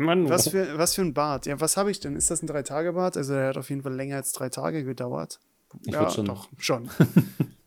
Mann, 0.01 0.29
was 0.29 0.49
für, 0.49 0.79
was 0.79 0.95
für 0.95 1.03
ein 1.03 1.15
Bart? 1.15 1.47
Ja, 1.47 1.61
was 1.61 1.77
habe 1.77 1.91
ich 1.91 2.01
denn? 2.01 2.17
Ist 2.17 2.31
das 2.31 2.43
ein 2.43 2.47
Drei-Tage-Bart? 2.47 3.17
Also, 3.17 3.35
der 3.35 3.49
hat 3.49 3.59
auf 3.59 3.69
jeden 3.71 3.83
Fall 3.83 3.95
länger 3.95 4.17
als 4.17 4.33
drei 4.33 4.49
Tage 4.49 4.85
gedauert. 4.85 5.41
Ich 5.83 5.93
ja, 5.93 6.11
schon- 6.11 6.27
doch, 6.27 6.49
schon. 6.59 6.91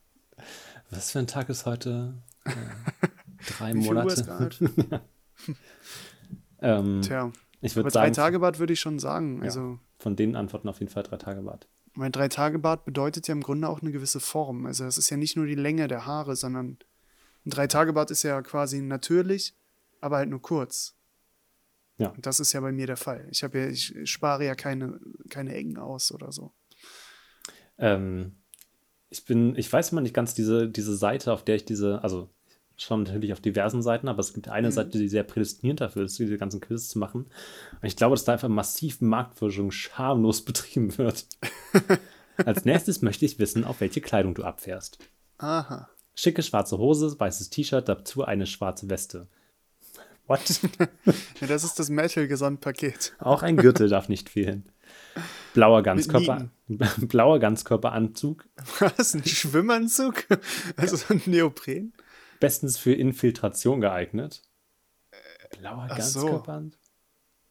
was 0.89 1.11
für 1.11 1.19
ein 1.19 1.27
Tag 1.27 1.49
ist 1.49 1.65
heute? 1.65 2.13
Äh, 2.45 2.51
drei 3.57 3.73
Monate. 3.73 4.49
ähm, 6.61 7.01
Tja, 7.01 7.31
ich 7.61 7.73
aber 7.73 7.84
würde 7.84 7.89
sagen, 7.91 8.13
Drei-Tage-Bart 8.13 8.59
würde 8.59 8.73
ich 8.73 8.79
schon 8.79 8.99
sagen. 8.99 9.38
Ja. 9.38 9.43
Also, 9.45 9.79
von 9.99 10.15
den 10.15 10.36
Antworten 10.36 10.67
auf 10.67 10.79
jeden 10.79 10.91
Fall 10.91 11.03
drei 11.03 11.17
Tage 11.17 11.41
Bart. 11.41 11.67
mein 11.93 12.11
Drei-Tage-Bart 12.11 12.86
bedeutet 12.86 13.27
ja 13.27 13.34
im 13.34 13.41
Grunde 13.41 13.69
auch 13.69 13.81
eine 13.81 13.91
gewisse 13.91 14.19
Form. 14.19 14.65
Also, 14.65 14.86
es 14.86 14.97
ist 14.97 15.09
ja 15.09 15.17
nicht 15.17 15.38
nur 15.38 15.45
die 15.45 15.55
Länge 15.55 15.88
der 15.88 16.05
Haare, 16.05 16.36
sondern 16.36 16.77
ein 17.45 17.49
Drei-Tage-Bart 17.49 18.11
ist 18.11 18.23
ja 18.23 18.41
quasi 18.41 18.81
natürlich, 18.81 19.53
aber 20.01 20.17
halt 20.17 20.29
nur 20.29 20.41
kurz. 20.41 20.95
Ja. 21.97 22.13
Das 22.17 22.39
ist 22.39 22.53
ja 22.53 22.59
bei 22.59 22.71
mir 22.71 22.87
der 22.87 22.97
Fall. 22.97 23.27
Ich 23.31 23.43
habe 23.43 23.59
ja, 23.59 23.67
ich 23.67 23.93
spare 24.09 24.45
ja 24.45 24.55
keine, 24.55 24.99
keine 25.29 25.53
Ecken 25.53 25.77
aus 25.77 26.11
oder 26.11 26.31
so. 26.31 26.53
Ähm, 27.77 28.37
ich 29.09 29.25
bin, 29.25 29.55
ich 29.55 29.71
weiß 29.71 29.91
immer 29.91 30.01
nicht 30.01 30.15
ganz 30.15 30.33
diese, 30.33 30.67
diese 30.67 30.95
Seite, 30.95 31.31
auf 31.33 31.43
der 31.43 31.55
ich 31.55 31.65
diese, 31.65 32.03
also 32.03 32.29
schon 32.75 33.03
natürlich 33.03 33.31
auf 33.33 33.39
diversen 33.39 33.83
Seiten, 33.83 34.07
aber 34.07 34.19
es 34.19 34.33
gibt 34.33 34.47
eine 34.47 34.69
Mhm. 34.69 34.71
Seite, 34.71 34.97
die 34.97 35.07
sehr 35.07 35.23
prädestiniert 35.23 35.81
dafür 35.81 36.05
ist, 36.05 36.17
diese 36.17 36.37
ganzen 36.37 36.59
Quizzes 36.59 36.89
zu 36.89 36.99
machen. 36.99 37.25
Und 37.73 37.83
ich 37.87 37.95
glaube, 37.95 38.15
dass 38.15 38.25
da 38.25 38.33
einfach 38.33 38.49
massiv 38.49 38.99
Marktforschung 39.01 39.71
schamlos 39.71 40.41
betrieben 40.45 40.97
wird. 40.97 41.27
Als 42.37 42.65
nächstes 42.65 43.03
möchte 43.03 43.25
ich 43.25 43.37
wissen, 43.37 43.63
auf 43.63 43.79
welche 43.81 44.01
Kleidung 44.01 44.33
du 44.33 44.43
abfährst. 44.43 44.97
Aha. 45.37 45.89
Schicke 46.15 46.41
schwarze 46.41 46.79
Hose, 46.79 47.15
weißes 47.19 47.51
T-Shirt, 47.51 47.87
dazu 47.87 48.23
eine 48.23 48.47
schwarze 48.47 48.89
Weste. 48.89 49.27
What? 50.28 50.61
ja, 51.41 51.47
das 51.47 51.63
ist 51.63 51.80
das 51.80 51.89
Metal-Gesamtpaket. 51.89 53.15
Auch 53.19 53.43
ein 53.43 53.57
Gürtel 53.57 53.89
darf 53.89 54.09
nicht 54.09 54.30
fehlen. 54.30 54.69
Blauer 55.53 55.84
Ganzkörper, 55.84 56.49
blauer 56.97 57.39
Ganzkörperanzug. 57.39 58.47
Was? 58.80 59.13
Ein 59.13 59.26
Schwimmanzug? 59.26 60.26
Also 60.76 61.13
ein 61.13 61.21
Neopren? 61.26 61.93
Bestens 62.39 62.78
für 62.78 62.93
Infiltration 62.93 63.82
geeignet. 63.82 64.41
Blauer 65.59 65.88
Ganzkörperanzug? 65.88 66.74
So. 66.74 66.84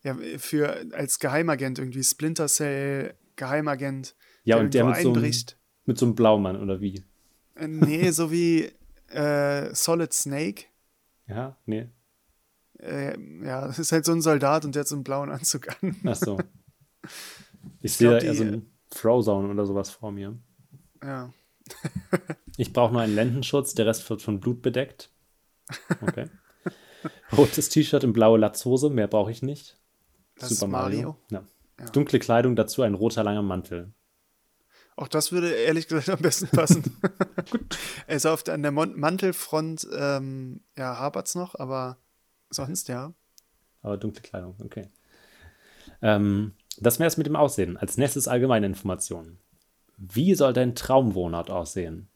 Ja, 0.04 0.16
für 0.38 0.84
als 0.92 1.20
Geheimagent 1.20 1.78
irgendwie 1.78 2.02
Splinter 2.02 2.48
Cell, 2.48 3.14
Geheimagent. 3.36 4.16
Ja, 4.44 4.56
der 4.56 4.64
und 4.64 4.74
der 4.74 4.84
mit 4.86 4.96
so, 4.96 5.12
einem, 5.12 5.32
mit 5.84 5.98
so 5.98 6.06
einem 6.06 6.14
Blaumann 6.16 6.60
oder 6.60 6.80
wie? 6.80 7.04
Äh, 7.54 7.68
nee, 7.68 8.10
so 8.10 8.32
wie 8.32 8.72
äh, 9.08 9.72
Solid 9.74 10.12
Snake. 10.12 10.64
Ja, 11.28 11.56
nee. 11.66 11.88
Äh, 12.82 13.16
ja, 13.44 13.66
das 13.66 13.78
ist 13.78 13.92
halt 13.92 14.04
so 14.04 14.12
ein 14.12 14.22
Soldat 14.22 14.64
und 14.64 14.74
der 14.74 14.80
hat 14.80 14.88
so 14.88 14.96
einen 14.96 15.04
blauen 15.04 15.30
Anzug 15.30 15.68
an. 15.68 15.96
Ach 16.04 16.16
so. 16.16 16.38
Ich, 17.04 17.10
ich 17.82 17.96
sehe 17.96 18.10
da 18.10 18.18
eher 18.18 18.34
so 18.34 18.42
ein 18.42 18.70
Frozone 18.90 19.48
oder 19.48 19.66
sowas 19.66 19.90
vor 19.90 20.10
mir. 20.10 20.36
Ja. 21.02 21.32
ich 22.56 22.72
brauche 22.72 22.92
nur 22.92 23.02
einen 23.02 23.14
Lendenschutz, 23.14 23.74
der 23.74 23.86
Rest 23.86 24.08
wird 24.10 24.20
von 24.20 24.40
Blut 24.40 24.62
bedeckt. 24.62 25.10
Okay. 26.00 26.28
Rotes 27.36 27.68
T-Shirt 27.68 28.04
und 28.04 28.12
blaue 28.12 28.38
Latzhose, 28.38 28.90
mehr 28.90 29.06
brauche 29.06 29.30
ich 29.30 29.42
nicht. 29.42 29.78
Das 30.36 30.50
Super 30.50 30.66
Mario. 30.66 31.00
Mario. 31.00 31.16
Ja. 31.30 31.44
Ja. 31.78 31.86
Dunkle 31.90 32.18
Kleidung, 32.18 32.56
dazu 32.56 32.82
ein 32.82 32.94
roter 32.94 33.24
langer 33.24 33.42
Mantel. 33.42 33.92
Auch 34.94 35.08
das 35.08 35.32
würde 35.32 35.50
ehrlich 35.50 35.88
gesagt 35.88 36.10
am 36.10 36.20
besten 36.20 36.48
passen. 36.48 36.82
Gut. 37.50 37.78
Also 38.06 38.30
auf 38.30 38.42
der, 38.42 38.54
an 38.54 38.62
der 38.62 38.72
Mantelfront, 38.72 39.88
ähm, 39.96 40.60
ja, 40.76 40.98
hapert 40.98 41.28
es 41.28 41.34
noch, 41.34 41.54
aber 41.54 41.96
sonst 42.52 42.88
ja. 42.88 43.12
Aber 43.82 43.96
dunkle 43.96 44.22
Kleidung, 44.22 44.54
okay. 44.64 44.88
Ähm, 46.00 46.52
das 46.78 46.98
wäre 46.98 47.08
es 47.08 47.16
mit 47.16 47.26
dem 47.26 47.36
Aussehen. 47.36 47.76
Als 47.76 47.96
nächstes 47.96 48.28
allgemeine 48.28 48.66
Informationen. 48.66 49.38
Wie 49.96 50.34
soll 50.34 50.52
dein 50.52 50.74
Traumwohnort 50.74 51.50
aussehen? 51.50 52.08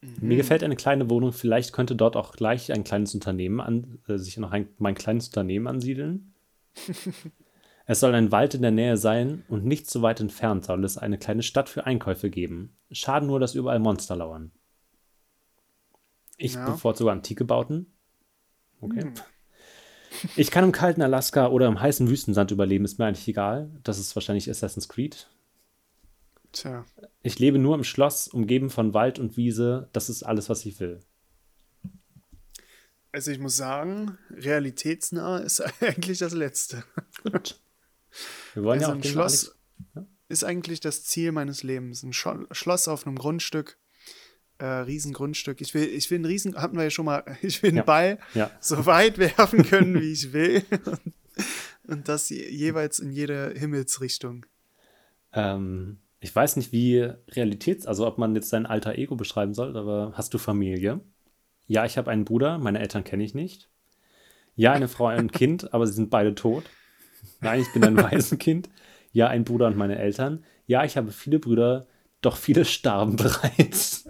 Mhm. 0.00 0.28
Mir 0.28 0.36
gefällt 0.36 0.62
eine 0.62 0.76
kleine 0.76 1.10
Wohnung. 1.10 1.32
Vielleicht 1.32 1.72
könnte 1.72 1.96
dort 1.96 2.16
auch 2.16 2.32
gleich 2.32 2.72
ein 2.72 2.84
kleines 2.84 3.14
Unternehmen 3.14 3.60
an, 3.60 3.98
äh, 4.06 4.18
sich 4.18 4.36
noch 4.36 4.52
ein, 4.52 4.68
mein 4.78 4.94
kleines 4.94 5.28
Unternehmen 5.28 5.66
ansiedeln. 5.66 6.34
es 7.86 8.00
soll 8.00 8.14
ein 8.14 8.32
Wald 8.32 8.54
in 8.54 8.62
der 8.62 8.70
Nähe 8.70 8.96
sein 8.96 9.44
und 9.48 9.64
nicht 9.64 9.90
so 9.90 10.02
weit 10.02 10.20
entfernt 10.20 10.64
soll 10.64 10.84
es 10.84 10.98
eine 10.98 11.18
kleine 11.18 11.42
Stadt 11.42 11.68
für 11.68 11.86
Einkäufe 11.86 12.30
geben. 12.30 12.76
Schaden 12.90 13.28
nur, 13.28 13.40
dass 13.40 13.54
überall 13.54 13.78
Monster 13.78 14.16
lauern. 14.16 14.52
Ich 16.36 16.54
ja. 16.54 16.68
bevorzuge 16.68 17.10
antike 17.10 17.44
Bauten. 17.44 17.86
Okay. 18.80 19.06
Mhm. 19.06 19.14
Ich 20.36 20.50
kann 20.50 20.64
im 20.64 20.72
kalten 20.72 21.02
Alaska 21.02 21.48
oder 21.48 21.66
im 21.66 21.80
heißen 21.80 22.08
Wüstensand 22.08 22.50
überleben, 22.50 22.84
ist 22.84 22.98
mir 22.98 23.06
eigentlich 23.06 23.28
egal. 23.28 23.70
Das 23.82 23.98
ist 23.98 24.14
wahrscheinlich 24.16 24.50
Assassin's 24.50 24.88
Creed. 24.88 25.28
Tja. 26.52 26.84
Ich 27.22 27.38
lebe 27.38 27.58
nur 27.58 27.74
im 27.74 27.84
Schloss, 27.84 28.28
umgeben 28.28 28.70
von 28.70 28.94
Wald 28.94 29.18
und 29.18 29.36
Wiese. 29.36 29.88
Das 29.92 30.08
ist 30.08 30.22
alles, 30.22 30.48
was 30.48 30.64
ich 30.64 30.80
will. 30.80 31.00
Also 33.12 33.30
ich 33.30 33.38
muss 33.38 33.56
sagen, 33.56 34.18
realitätsnah 34.30 35.38
ist 35.38 35.60
eigentlich 35.82 36.18
das 36.18 36.32
Letzte. 36.32 36.84
Gut. 37.22 37.60
Wir 38.54 38.62
wollen 38.62 38.78
also 38.78 38.90
ja 38.90 38.94
auch 38.94 39.02
ein 39.02 39.04
Schloss 39.04 39.56
ja? 39.94 40.06
ist 40.28 40.44
eigentlich 40.44 40.80
das 40.80 41.04
Ziel 41.04 41.32
meines 41.32 41.62
Lebens. 41.62 42.02
Ein 42.02 42.12
Schloss 42.12 42.88
auf 42.88 43.06
einem 43.06 43.16
Grundstück, 43.16 43.78
äh, 44.58 44.64
Riesengrundstück. 44.64 45.60
Ich 45.60 45.74
will, 45.74 45.84
ich 45.84 46.10
will 46.10 46.16
einen 46.16 46.24
Riesen, 46.24 46.56
hatten 46.56 46.76
wir 46.76 46.84
ja 46.84 46.90
schon 46.90 47.04
mal, 47.04 47.24
ich 47.42 47.62
will 47.62 47.68
einen 47.68 47.78
ja. 47.78 47.82
Ball 47.84 48.18
ja. 48.34 48.50
so 48.60 48.86
weit 48.86 49.18
werfen 49.18 49.64
können, 49.64 50.00
wie 50.00 50.12
ich 50.12 50.32
will. 50.32 50.62
Und, 50.84 51.00
und 51.88 52.08
das 52.08 52.28
jeweils 52.30 52.98
in 52.98 53.12
jede 53.12 53.54
Himmelsrichtung. 53.56 54.46
Ähm, 55.32 55.98
ich 56.20 56.34
weiß 56.34 56.56
nicht, 56.56 56.72
wie 56.72 57.08
Realitäts-, 57.28 57.86
also 57.86 58.06
ob 58.06 58.18
man 58.18 58.34
jetzt 58.34 58.48
sein 58.48 58.66
alter 58.66 58.96
Ego 58.96 59.16
beschreiben 59.16 59.54
soll, 59.54 59.76
aber 59.76 60.12
hast 60.14 60.32
du 60.34 60.38
Familie? 60.38 61.00
Ja, 61.66 61.84
ich 61.84 61.98
habe 61.98 62.10
einen 62.10 62.24
Bruder, 62.24 62.58
meine 62.58 62.78
Eltern 62.78 63.04
kenne 63.04 63.24
ich 63.24 63.34
nicht. 63.34 63.68
Ja, 64.54 64.72
eine 64.72 64.88
Frau, 64.88 65.06
ein 65.06 65.30
Kind, 65.30 65.74
aber 65.74 65.86
sie 65.86 65.92
sind 65.92 66.08
beide 66.08 66.34
tot. 66.34 66.64
Nein, 67.40 67.60
ich 67.60 67.72
bin 67.72 67.84
ein 67.84 67.96
Waisenkind. 67.96 68.70
Ja, 69.12 69.28
ein 69.28 69.44
Bruder 69.44 69.66
und 69.66 69.76
meine 69.76 69.98
Eltern. 69.98 70.44
Ja, 70.66 70.84
ich 70.84 70.96
habe 70.96 71.12
viele 71.12 71.38
Brüder, 71.38 71.86
doch 72.22 72.36
viele 72.36 72.64
starben 72.64 73.16
bereits. 73.16 74.06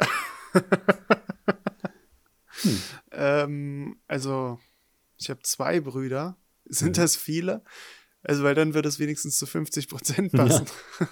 Hm. 2.63 2.83
ähm, 3.13 3.97
also, 4.07 4.59
ich 5.19 5.31
habe 5.31 5.41
zwei 5.43 5.81
Brüder. 5.81 6.37
Sind 6.65 6.97
mhm. 6.97 7.01
das 7.01 7.17
viele? 7.17 7.63
Also, 8.23 8.43
weil 8.43 8.55
dann 8.55 8.75
wird 8.75 8.87
es 8.87 8.99
wenigstens 8.99 9.39
zu 9.39 9.47
50 9.47 9.89
Prozent 9.89 10.33
passen. 10.33 10.67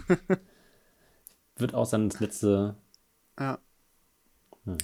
Ja. 0.09 0.17
wird 1.57 1.75
auch 1.75 1.87
sein 1.87 2.09
das 2.09 2.21
letzte. 2.21 2.77
Ja. 3.39 3.59
Hm. 4.65 4.79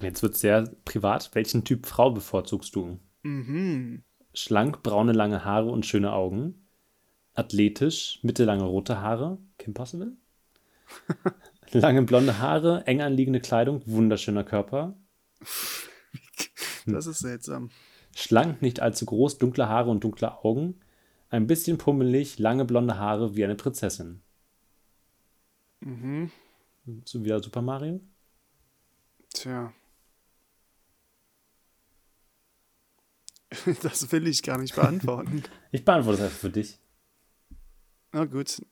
Jetzt 0.00 0.22
wird 0.22 0.34
es 0.34 0.40
sehr 0.40 0.70
privat. 0.84 1.30
Welchen 1.34 1.64
Typ 1.64 1.86
Frau 1.86 2.10
bevorzugst 2.10 2.74
du? 2.74 2.98
Mhm. 3.22 4.02
Schlank, 4.34 4.82
braune, 4.82 5.12
lange 5.12 5.44
Haare 5.44 5.70
und 5.70 5.86
schöne 5.86 6.12
Augen. 6.12 6.66
Athletisch, 7.34 8.20
mittellange 8.22 8.64
rote 8.64 9.00
Haare. 9.00 9.38
Kim 9.58 9.74
Possible? 9.74 10.16
Lange 11.72 12.02
blonde 12.02 12.38
Haare, 12.38 12.86
eng 12.86 13.02
anliegende 13.02 13.40
Kleidung, 13.40 13.82
wunderschöner 13.86 14.44
Körper. 14.44 14.96
Das 16.86 17.06
ist 17.06 17.18
seltsam. 17.18 17.70
Schlank, 18.14 18.62
nicht 18.62 18.80
allzu 18.80 19.04
groß, 19.06 19.38
dunkle 19.38 19.68
Haare 19.68 19.90
und 19.90 20.02
dunkle 20.02 20.42
Augen. 20.44 20.80
Ein 21.28 21.46
bisschen 21.46 21.76
pummelig, 21.76 22.38
lange 22.38 22.64
blonde 22.64 22.98
Haare 22.98 23.36
wie 23.36 23.44
eine 23.44 23.54
Prinzessin. 23.54 24.22
Mhm. 25.80 26.30
So 27.04 27.24
wie 27.24 27.42
Super 27.42 27.62
Mario? 27.62 28.00
Tja. 29.34 29.72
Das 33.82 34.10
will 34.12 34.26
ich 34.26 34.42
gar 34.42 34.58
nicht 34.58 34.74
beantworten. 34.74 35.42
ich 35.72 35.84
beantworte 35.84 36.18
es 36.18 36.24
einfach 36.24 36.38
für 36.38 36.50
dich. 36.50 36.78
Na 38.12 38.24
gut. 38.24 38.62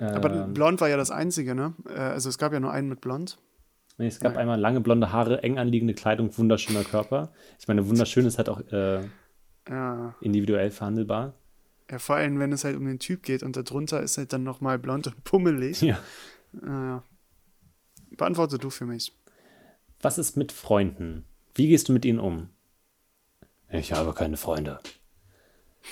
Aber 0.00 0.32
ähm. 0.32 0.54
blond 0.54 0.80
war 0.80 0.88
ja 0.88 0.96
das 0.96 1.10
einzige, 1.10 1.54
ne? 1.54 1.74
Äh, 1.88 1.98
also 1.98 2.28
es 2.28 2.38
gab 2.38 2.52
ja 2.52 2.60
nur 2.60 2.72
einen 2.72 2.88
mit 2.88 3.00
blond. 3.00 3.38
Nee, 3.98 4.06
es 4.06 4.18
gab 4.18 4.32
Nein. 4.32 4.42
einmal 4.42 4.58
lange 4.58 4.80
blonde 4.80 5.12
Haare, 5.12 5.42
eng 5.42 5.58
anliegende 5.58 5.92
Kleidung, 5.92 6.36
wunderschöner 6.36 6.84
Körper. 6.84 7.32
Ich 7.58 7.68
meine, 7.68 7.86
wunderschön 7.86 8.24
ist 8.24 8.38
halt 8.38 8.48
auch 8.48 8.60
äh, 8.72 9.02
ja. 9.68 10.14
individuell 10.22 10.70
verhandelbar. 10.70 11.34
Ja, 11.90 11.98
vor 11.98 12.16
allem, 12.16 12.38
wenn 12.38 12.52
es 12.52 12.64
halt 12.64 12.76
um 12.76 12.86
den 12.86 12.98
Typ 12.98 13.22
geht 13.22 13.42
und 13.42 13.56
darunter 13.56 14.00
ist 14.00 14.16
halt 14.16 14.32
dann 14.32 14.42
nochmal 14.42 14.78
blond 14.78 15.08
und 15.08 15.22
pummelig. 15.24 15.82
Ja. 15.82 15.98
Äh, 16.54 17.00
beantworte 18.16 18.56
du 18.56 18.70
für 18.70 18.86
mich. 18.86 19.14
Was 20.00 20.16
ist 20.16 20.34
mit 20.34 20.50
Freunden? 20.50 21.26
Wie 21.54 21.68
gehst 21.68 21.90
du 21.90 21.92
mit 21.92 22.06
ihnen 22.06 22.20
um? 22.20 22.48
Ich 23.68 23.92
habe 23.92 24.14
keine 24.14 24.38
Freunde. 24.38 24.80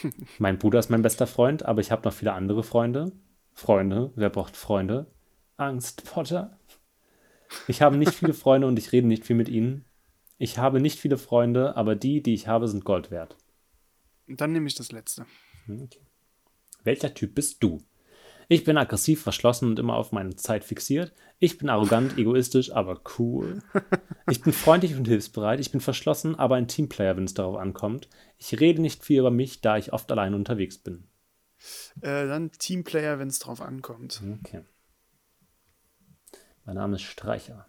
mein 0.39 0.59
Bruder 0.59 0.79
ist 0.79 0.89
mein 0.89 1.03
bester 1.03 1.27
Freund, 1.27 1.65
aber 1.67 1.83
ich 1.83 1.91
habe 1.91 2.09
noch 2.09 2.15
viele 2.15 2.33
andere 2.33 2.63
Freunde. 2.63 3.13
Freunde, 3.59 4.13
wer 4.15 4.31
braucht 4.31 4.57
Freunde? 4.57 5.07
Angst, 5.57 6.05
Potter. 6.05 6.57
Ich 7.67 7.83
habe 7.83 7.97
nicht 7.97 8.15
viele 8.15 8.33
Freunde 8.33 8.69
und 8.69 8.79
ich 8.79 8.93
rede 8.93 9.09
nicht 9.09 9.25
viel 9.25 9.35
mit 9.35 9.49
ihnen. 9.49 9.85
Ich 10.39 10.59
habe 10.59 10.81
nicht 10.81 11.01
viele 11.01 11.19
Freunde, 11.19 11.77
aber 11.77 11.97
die, 11.97 12.23
die 12.23 12.35
ich 12.35 12.47
habe, 12.47 12.69
sind 12.69 12.85
Gold 12.85 13.11
wert. 13.11 13.37
Dann 14.29 14.53
nehme 14.53 14.69
ich 14.69 14.77
das 14.77 14.93
letzte. 14.93 15.27
Okay. 15.69 15.99
Welcher 16.85 17.13
Typ 17.13 17.35
bist 17.35 17.61
du? 17.61 17.79
Ich 18.47 18.63
bin 18.63 18.79
aggressiv, 18.79 19.23
verschlossen 19.23 19.69
und 19.71 19.81
immer 19.81 19.97
auf 19.97 20.13
meine 20.13 20.37
Zeit 20.37 20.63
fixiert. 20.63 21.13
Ich 21.41 21.59
bin 21.59 21.69
arrogant, 21.69 22.17
egoistisch, 22.17 22.71
aber 22.71 23.01
cool. 23.19 23.61
Ich 24.31 24.41
bin 24.41 24.53
freundlich 24.53 24.95
und 24.95 25.09
hilfsbereit. 25.09 25.59
Ich 25.59 25.73
bin 25.73 25.81
verschlossen, 25.81 26.37
aber 26.37 26.55
ein 26.55 26.69
Teamplayer, 26.69 27.17
wenn 27.17 27.25
es 27.25 27.35
darauf 27.35 27.57
ankommt. 27.57 28.09
Ich 28.39 28.61
rede 28.61 28.81
nicht 28.81 29.05
viel 29.05 29.19
über 29.19 29.33
mich, 29.33 29.63
da 29.63 29.77
ich 29.77 29.93
oft 29.93 30.13
allein 30.13 30.35
unterwegs 30.35 30.79
bin. 30.79 31.09
Äh, 32.01 32.27
dann 32.27 32.53
Teamplayer, 32.53 33.19
wenn 33.19 33.29
es 33.29 33.39
drauf 33.39 33.61
ankommt. 33.61 34.23
Okay. 34.41 34.63
Mein 36.65 36.77
Name 36.77 36.97
ist 36.97 37.03
Streicher. 37.03 37.67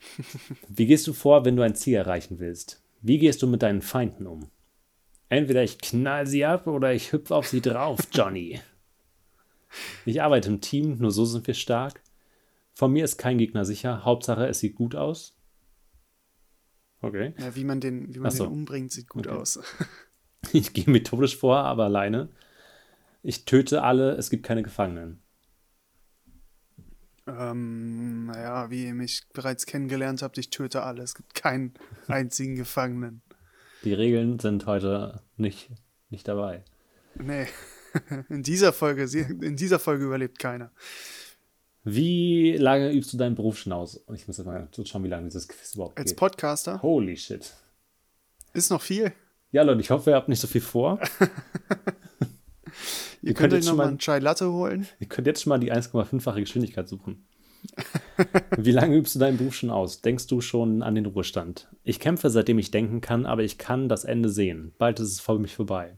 Wie 0.68 0.86
gehst 0.86 1.06
du 1.06 1.12
vor, 1.12 1.44
wenn 1.44 1.56
du 1.56 1.62
ein 1.62 1.74
Ziel 1.74 1.96
erreichen 1.96 2.38
willst? 2.38 2.82
Wie 3.00 3.18
gehst 3.18 3.42
du 3.42 3.46
mit 3.46 3.62
deinen 3.62 3.82
Feinden 3.82 4.26
um? 4.26 4.50
Entweder 5.28 5.62
ich 5.62 5.78
knall 5.78 6.26
sie 6.26 6.44
ab 6.44 6.66
oder 6.66 6.92
ich 6.92 7.12
hüpfe 7.12 7.34
auf 7.34 7.46
sie 7.46 7.60
drauf, 7.60 8.00
Johnny. 8.12 8.60
Ich 10.06 10.22
arbeite 10.22 10.48
im 10.48 10.60
Team, 10.60 10.96
nur 10.98 11.10
so 11.10 11.24
sind 11.24 11.46
wir 11.46 11.54
stark. 11.54 12.02
Von 12.72 12.92
mir 12.92 13.04
ist 13.04 13.18
kein 13.18 13.38
Gegner 13.38 13.64
sicher. 13.64 14.04
Hauptsache, 14.04 14.46
es 14.46 14.60
sieht 14.60 14.74
gut 14.74 14.94
aus. 14.94 15.36
Okay. 17.02 17.34
Ja, 17.38 17.54
wie 17.54 17.64
man 17.64 17.80
den, 17.80 18.14
wie 18.14 18.18
man 18.18 18.30
so. 18.30 18.44
den 18.44 18.52
umbringt, 18.52 18.92
sieht 18.92 19.08
gut 19.08 19.26
okay. 19.26 19.36
aus. 19.36 19.60
Ich 20.52 20.72
gehe 20.72 20.88
methodisch 20.88 21.36
vor, 21.36 21.58
aber 21.58 21.86
alleine. 21.86 22.28
Ich 23.28 23.44
töte 23.44 23.82
alle, 23.82 24.12
es 24.12 24.30
gibt 24.30 24.46
keine 24.46 24.62
Gefangenen. 24.62 25.22
Ähm, 27.26 28.24
naja, 28.24 28.70
wie 28.70 28.86
ihr 28.86 28.94
mich 28.94 29.24
bereits 29.34 29.66
kennengelernt 29.66 30.22
habt, 30.22 30.38
ich 30.38 30.48
töte 30.48 30.82
alle, 30.82 31.02
es 31.02 31.14
gibt 31.14 31.34
keinen 31.34 31.74
einzigen 32.08 32.56
Gefangenen. 32.56 33.20
Die 33.84 33.92
Regeln 33.92 34.38
sind 34.38 34.64
heute 34.64 35.20
nicht, 35.36 35.68
nicht 36.08 36.26
dabei. 36.26 36.64
Nee. 37.16 37.46
In 38.30 38.42
dieser 38.42 38.72
Folge, 38.72 39.02
in 39.02 39.56
dieser 39.56 39.78
Folge 39.78 40.06
überlebt 40.06 40.38
keiner. 40.38 40.72
Wie 41.84 42.56
lange 42.56 42.90
übst 42.92 43.12
du 43.12 43.18
deinen 43.18 43.34
Beruf 43.34 43.58
schon 43.58 43.74
aus? 43.74 44.02
Ich 44.14 44.26
muss 44.26 44.38
mal 44.38 44.70
schauen, 44.84 45.04
wie 45.04 45.08
lange 45.08 45.26
dieses 45.26 45.48
Quiz 45.48 45.74
überhaupt 45.74 45.98
Als 45.98 46.12
geht. 46.12 46.18
Podcaster? 46.18 46.80
Holy 46.80 47.18
shit. 47.18 47.52
Ist 48.54 48.70
noch 48.70 48.80
viel. 48.80 49.12
Ja, 49.52 49.64
Leute, 49.64 49.82
ich 49.82 49.90
hoffe, 49.90 50.10
ihr 50.12 50.16
habt 50.16 50.30
nicht 50.30 50.40
so 50.40 50.46
viel 50.46 50.62
vor. 50.62 50.98
ihr, 53.22 53.34
könnt 53.34 53.52
euch 53.52 53.66
nochmal 53.66 53.88
einen 53.88 53.98
Chai 53.98 54.18
Latte 54.18 54.52
holen. 54.52 54.86
Ihr 55.00 55.08
könnt 55.08 55.26
jetzt 55.26 55.42
schon 55.42 55.50
mal 55.50 55.58
die 55.58 55.72
1,5-fache 55.72 56.40
Geschwindigkeit 56.40 56.88
suchen. 56.88 57.24
Wie 58.56 58.70
lange 58.70 58.96
übst 58.96 59.14
du 59.14 59.18
deinen 59.18 59.36
Beruf 59.36 59.54
schon 59.54 59.70
aus? 59.70 60.00
Denkst 60.00 60.26
du 60.26 60.40
schon 60.40 60.82
an 60.82 60.94
den 60.94 61.06
Ruhestand? 61.06 61.68
Ich 61.82 62.00
kämpfe, 62.00 62.30
seitdem 62.30 62.58
ich 62.58 62.70
denken 62.70 63.00
kann, 63.00 63.26
aber 63.26 63.42
ich 63.42 63.58
kann 63.58 63.88
das 63.88 64.04
Ende 64.04 64.28
sehen. 64.28 64.72
Bald 64.78 65.00
ist 65.00 65.12
es 65.12 65.20
für 65.20 65.38
mich 65.38 65.54
vorbei. 65.54 65.94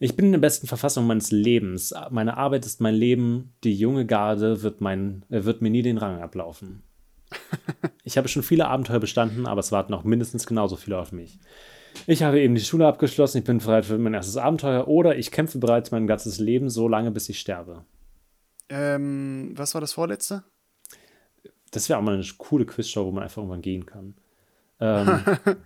Ich 0.00 0.14
bin 0.14 0.26
in 0.26 0.32
der 0.32 0.38
besten 0.38 0.68
Verfassung 0.68 1.06
meines 1.06 1.32
Lebens. 1.32 1.92
Meine 2.10 2.36
Arbeit 2.36 2.64
ist 2.64 2.80
mein 2.80 2.94
Leben. 2.94 3.54
Die 3.64 3.74
junge 3.74 4.06
Garde 4.06 4.62
wird, 4.62 4.80
mein, 4.80 5.24
äh, 5.28 5.44
wird 5.44 5.60
mir 5.60 5.70
nie 5.70 5.82
den 5.82 5.98
Rang 5.98 6.20
ablaufen. 6.20 6.82
Ich 8.04 8.16
habe 8.16 8.26
schon 8.28 8.42
viele 8.42 8.66
Abenteuer 8.66 9.00
bestanden, 9.00 9.46
aber 9.46 9.60
es 9.60 9.70
warten 9.70 9.92
auch 9.92 10.02
mindestens 10.02 10.46
genauso 10.46 10.76
viele 10.76 10.98
auf 10.98 11.12
mich. 11.12 11.38
Ich 12.06 12.22
habe 12.22 12.40
eben 12.40 12.54
die 12.54 12.60
Schule 12.60 12.86
abgeschlossen, 12.86 13.38
ich 13.38 13.44
bin 13.44 13.58
bereit 13.58 13.86
für 13.86 13.98
mein 13.98 14.14
erstes 14.14 14.36
Abenteuer 14.36 14.88
oder 14.88 15.16
ich 15.16 15.30
kämpfe 15.30 15.58
bereits 15.58 15.90
mein 15.90 16.06
ganzes 16.06 16.38
Leben 16.38 16.70
so 16.70 16.88
lange, 16.88 17.10
bis 17.10 17.28
ich 17.28 17.40
sterbe. 17.40 17.84
Ähm, 18.68 19.52
was 19.54 19.74
war 19.74 19.80
das 19.80 19.92
vorletzte? 19.92 20.44
Das 21.70 21.88
wäre 21.88 21.98
auch 21.98 22.02
mal 22.02 22.14
eine 22.14 22.24
coole 22.38 22.66
Quizshow, 22.66 23.04
wo 23.06 23.10
man 23.10 23.24
einfach 23.24 23.38
irgendwann 23.38 23.62
gehen 23.62 23.86
kann. 23.86 24.14
Ähm, 24.80 25.20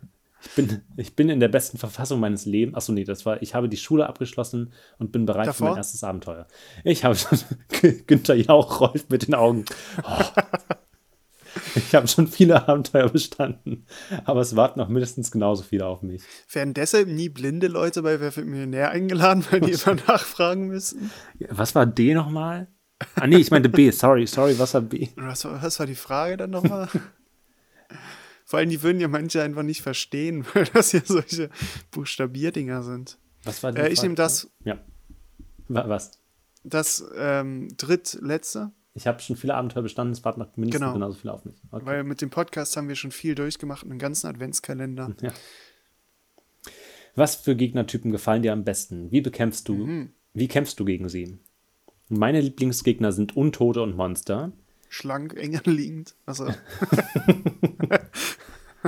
ich, 0.42 0.50
bin, 0.54 0.82
ich 0.96 1.16
bin 1.16 1.28
in 1.28 1.40
der 1.40 1.48
besten 1.48 1.78
Verfassung 1.78 2.20
meines 2.20 2.46
Lebens. 2.46 2.76
Achso, 2.76 2.92
nee, 2.92 3.04
das 3.04 3.24
war, 3.26 3.42
ich 3.42 3.54
habe 3.54 3.68
die 3.68 3.76
Schule 3.76 4.06
abgeschlossen 4.06 4.72
und 4.98 5.12
bin 5.12 5.26
bereit 5.26 5.48
Davor? 5.48 5.66
für 5.66 5.70
mein 5.70 5.76
erstes 5.76 6.02
Abenteuer. 6.04 6.46
Ich 6.84 7.04
habe 7.04 7.14
schon, 7.14 7.38
Günther 8.06 8.34
Jauch 8.34 8.80
rollt 8.80 9.10
mit 9.10 9.26
den 9.26 9.34
Augen. 9.34 9.64
Oh. 10.04 10.42
Ich 11.76 11.94
habe 11.94 12.08
schon 12.08 12.28
viele 12.28 12.68
Abenteuer 12.68 13.08
bestanden, 13.08 13.86
aber 14.24 14.40
es 14.40 14.56
warten 14.56 14.78
noch 14.78 14.88
mindestens 14.88 15.30
genauso 15.30 15.62
viele 15.62 15.86
auf 15.86 16.02
mich. 16.02 16.22
Werden 16.52 16.74
deshalb 16.74 17.08
nie 17.08 17.28
blinde 17.28 17.68
Leute 17.68 18.02
bei 18.02 18.20
Wer 18.20 18.36
wird 18.36 18.46
Millionär 18.46 18.90
eingeladen, 18.90 19.44
weil 19.50 19.60
die 19.60 19.72
immer 19.72 19.94
nachfragen 20.06 20.68
müssen? 20.68 21.10
Was 21.50 21.74
war 21.74 21.86
D 21.86 22.14
nochmal? 22.14 22.68
Ah, 23.16 23.26
nee, 23.26 23.36
ich 23.36 23.50
meinte 23.50 23.68
B. 23.68 23.90
Sorry, 23.90 24.26
sorry, 24.26 24.58
was 24.58 24.74
war 24.74 24.80
B? 24.80 25.08
Was, 25.16 25.44
was 25.44 25.78
war 25.78 25.86
die 25.86 25.94
Frage 25.94 26.36
dann 26.36 26.50
nochmal? 26.50 26.88
Vor 28.44 28.58
allem, 28.58 28.68
die 28.68 28.82
würden 28.82 29.00
ja 29.00 29.08
manche 29.08 29.42
einfach 29.42 29.62
nicht 29.62 29.82
verstehen, 29.82 30.44
weil 30.52 30.66
das 30.66 30.92
ja 30.92 31.00
solche 31.04 31.50
Buchstabierdinger 31.90 32.82
sind. 32.82 33.18
Was 33.44 33.62
war 33.62 33.72
die 33.72 33.80
äh, 33.80 33.88
Ich 33.88 34.02
nehme 34.02 34.14
das. 34.14 34.50
Ja. 34.64 34.78
Was? 35.68 36.12
Das 36.64 37.04
ähm, 37.16 37.68
drittletzte. 37.76 38.72
Ich 38.94 39.06
habe 39.06 39.20
schon 39.20 39.36
viele 39.36 39.54
Abenteuer 39.54 39.82
bestanden, 39.82 40.12
es 40.12 40.24
warten 40.24 40.40
noch 40.40 40.56
mindestens 40.56 40.80
genau. 40.80 40.92
genauso 40.92 41.18
viel 41.18 41.30
auf 41.30 41.44
mich. 41.44 41.54
Okay. 41.70 41.86
Weil 41.86 42.04
mit 42.04 42.20
dem 42.20 42.30
Podcast 42.30 42.76
haben 42.76 42.88
wir 42.88 42.96
schon 42.96 43.10
viel 43.10 43.34
durchgemacht, 43.34 43.84
einen 43.84 43.98
ganzen 43.98 44.26
Adventskalender. 44.26 45.14
Ja. 45.22 45.32
Was 47.14 47.36
für 47.36 47.54
Gegnertypen 47.54 48.10
gefallen 48.10 48.42
dir 48.42 48.54
am 48.54 48.64
besten? 48.64 49.12
Wie 49.12 49.20
bekämpfst 49.20 49.68
du? 49.68 49.74
Mhm. 49.74 50.12
Wie 50.32 50.48
kämpfst 50.48 50.80
du 50.80 50.86
gegen 50.86 51.10
sie? 51.10 51.38
Meine 52.08 52.40
Lieblingsgegner 52.40 53.12
sind 53.12 53.36
Untote 53.36 53.82
und 53.82 53.96
Monster. 53.96 54.52
Schlank, 54.88 55.34
eng 55.36 55.56
anliegend. 55.56 56.14
Also. 56.24 56.48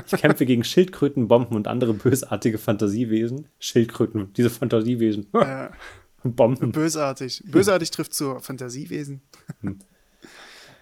ich 0.07 0.21
kämpfe 0.21 0.47
gegen 0.47 0.65
Schildkröten, 0.65 1.29
Bomben 1.29 1.55
und 1.55 1.69
andere 1.69 1.95
bösartige 1.95 2.59
Fantasiewesen. 2.59 3.49
Schildkröten, 3.59 4.33
diese 4.35 4.51
Fantasiewesen. 4.51 5.33
Äh, 5.35 5.69
Bomben. 6.25 6.73
Bösartig. 6.73 7.43
Bösartig 7.47 7.91
trifft 7.91 8.15
zu 8.15 8.41
Fantasiewesen. 8.41 9.21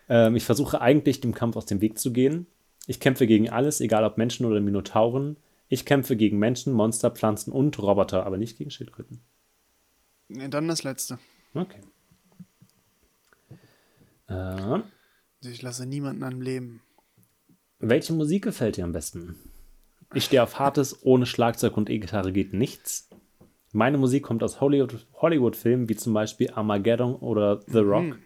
Hm. 0.06 0.16
Ähm, 0.16 0.36
ich 0.36 0.44
versuche 0.44 0.80
eigentlich, 0.80 1.20
dem 1.20 1.34
Kampf 1.34 1.56
aus 1.56 1.66
dem 1.66 1.80
Weg 1.80 1.98
zu 1.98 2.12
gehen. 2.12 2.46
Ich 2.86 3.00
kämpfe 3.00 3.26
gegen 3.26 3.48
alles, 3.50 3.80
egal 3.80 4.04
ob 4.04 4.18
Menschen 4.18 4.46
oder 4.46 4.60
Minotauren. 4.60 5.36
Ich 5.68 5.86
kämpfe 5.86 6.16
gegen 6.16 6.38
Menschen, 6.38 6.72
Monster, 6.72 7.10
Pflanzen 7.10 7.52
und 7.52 7.78
Roboter, 7.78 8.26
aber 8.26 8.36
nicht 8.36 8.58
gegen 8.58 8.70
Schildkröten. 8.70 9.20
Nee, 10.28 10.48
dann 10.48 10.68
das 10.68 10.82
letzte. 10.82 11.18
Okay. 11.54 11.80
Äh, 14.28 14.80
ich 15.42 15.62
lasse 15.62 15.86
niemanden 15.86 16.22
am 16.22 16.40
Leben. 16.40 16.82
Welche 17.78 18.12
Musik 18.12 18.44
gefällt 18.44 18.76
dir 18.76 18.84
am 18.84 18.92
besten? 18.92 19.36
Ich 20.14 20.24
stehe 20.24 20.42
auf 20.42 20.58
hartes, 20.58 21.04
ohne 21.04 21.26
Schlagzeug 21.26 21.76
und 21.76 21.90
E-Gitarre 21.90 22.32
geht 22.32 22.52
nichts. 22.52 23.08
Meine 23.72 23.96
Musik 23.96 24.22
kommt 24.22 24.42
aus 24.42 24.60
Hollywood-Filmen 24.60 25.88
wie 25.88 25.96
zum 25.96 26.12
Beispiel 26.12 26.50
Armageddon 26.50 27.14
oder 27.16 27.62
The 27.66 27.78
Rock. 27.78 28.04
Mhm. 28.04 28.18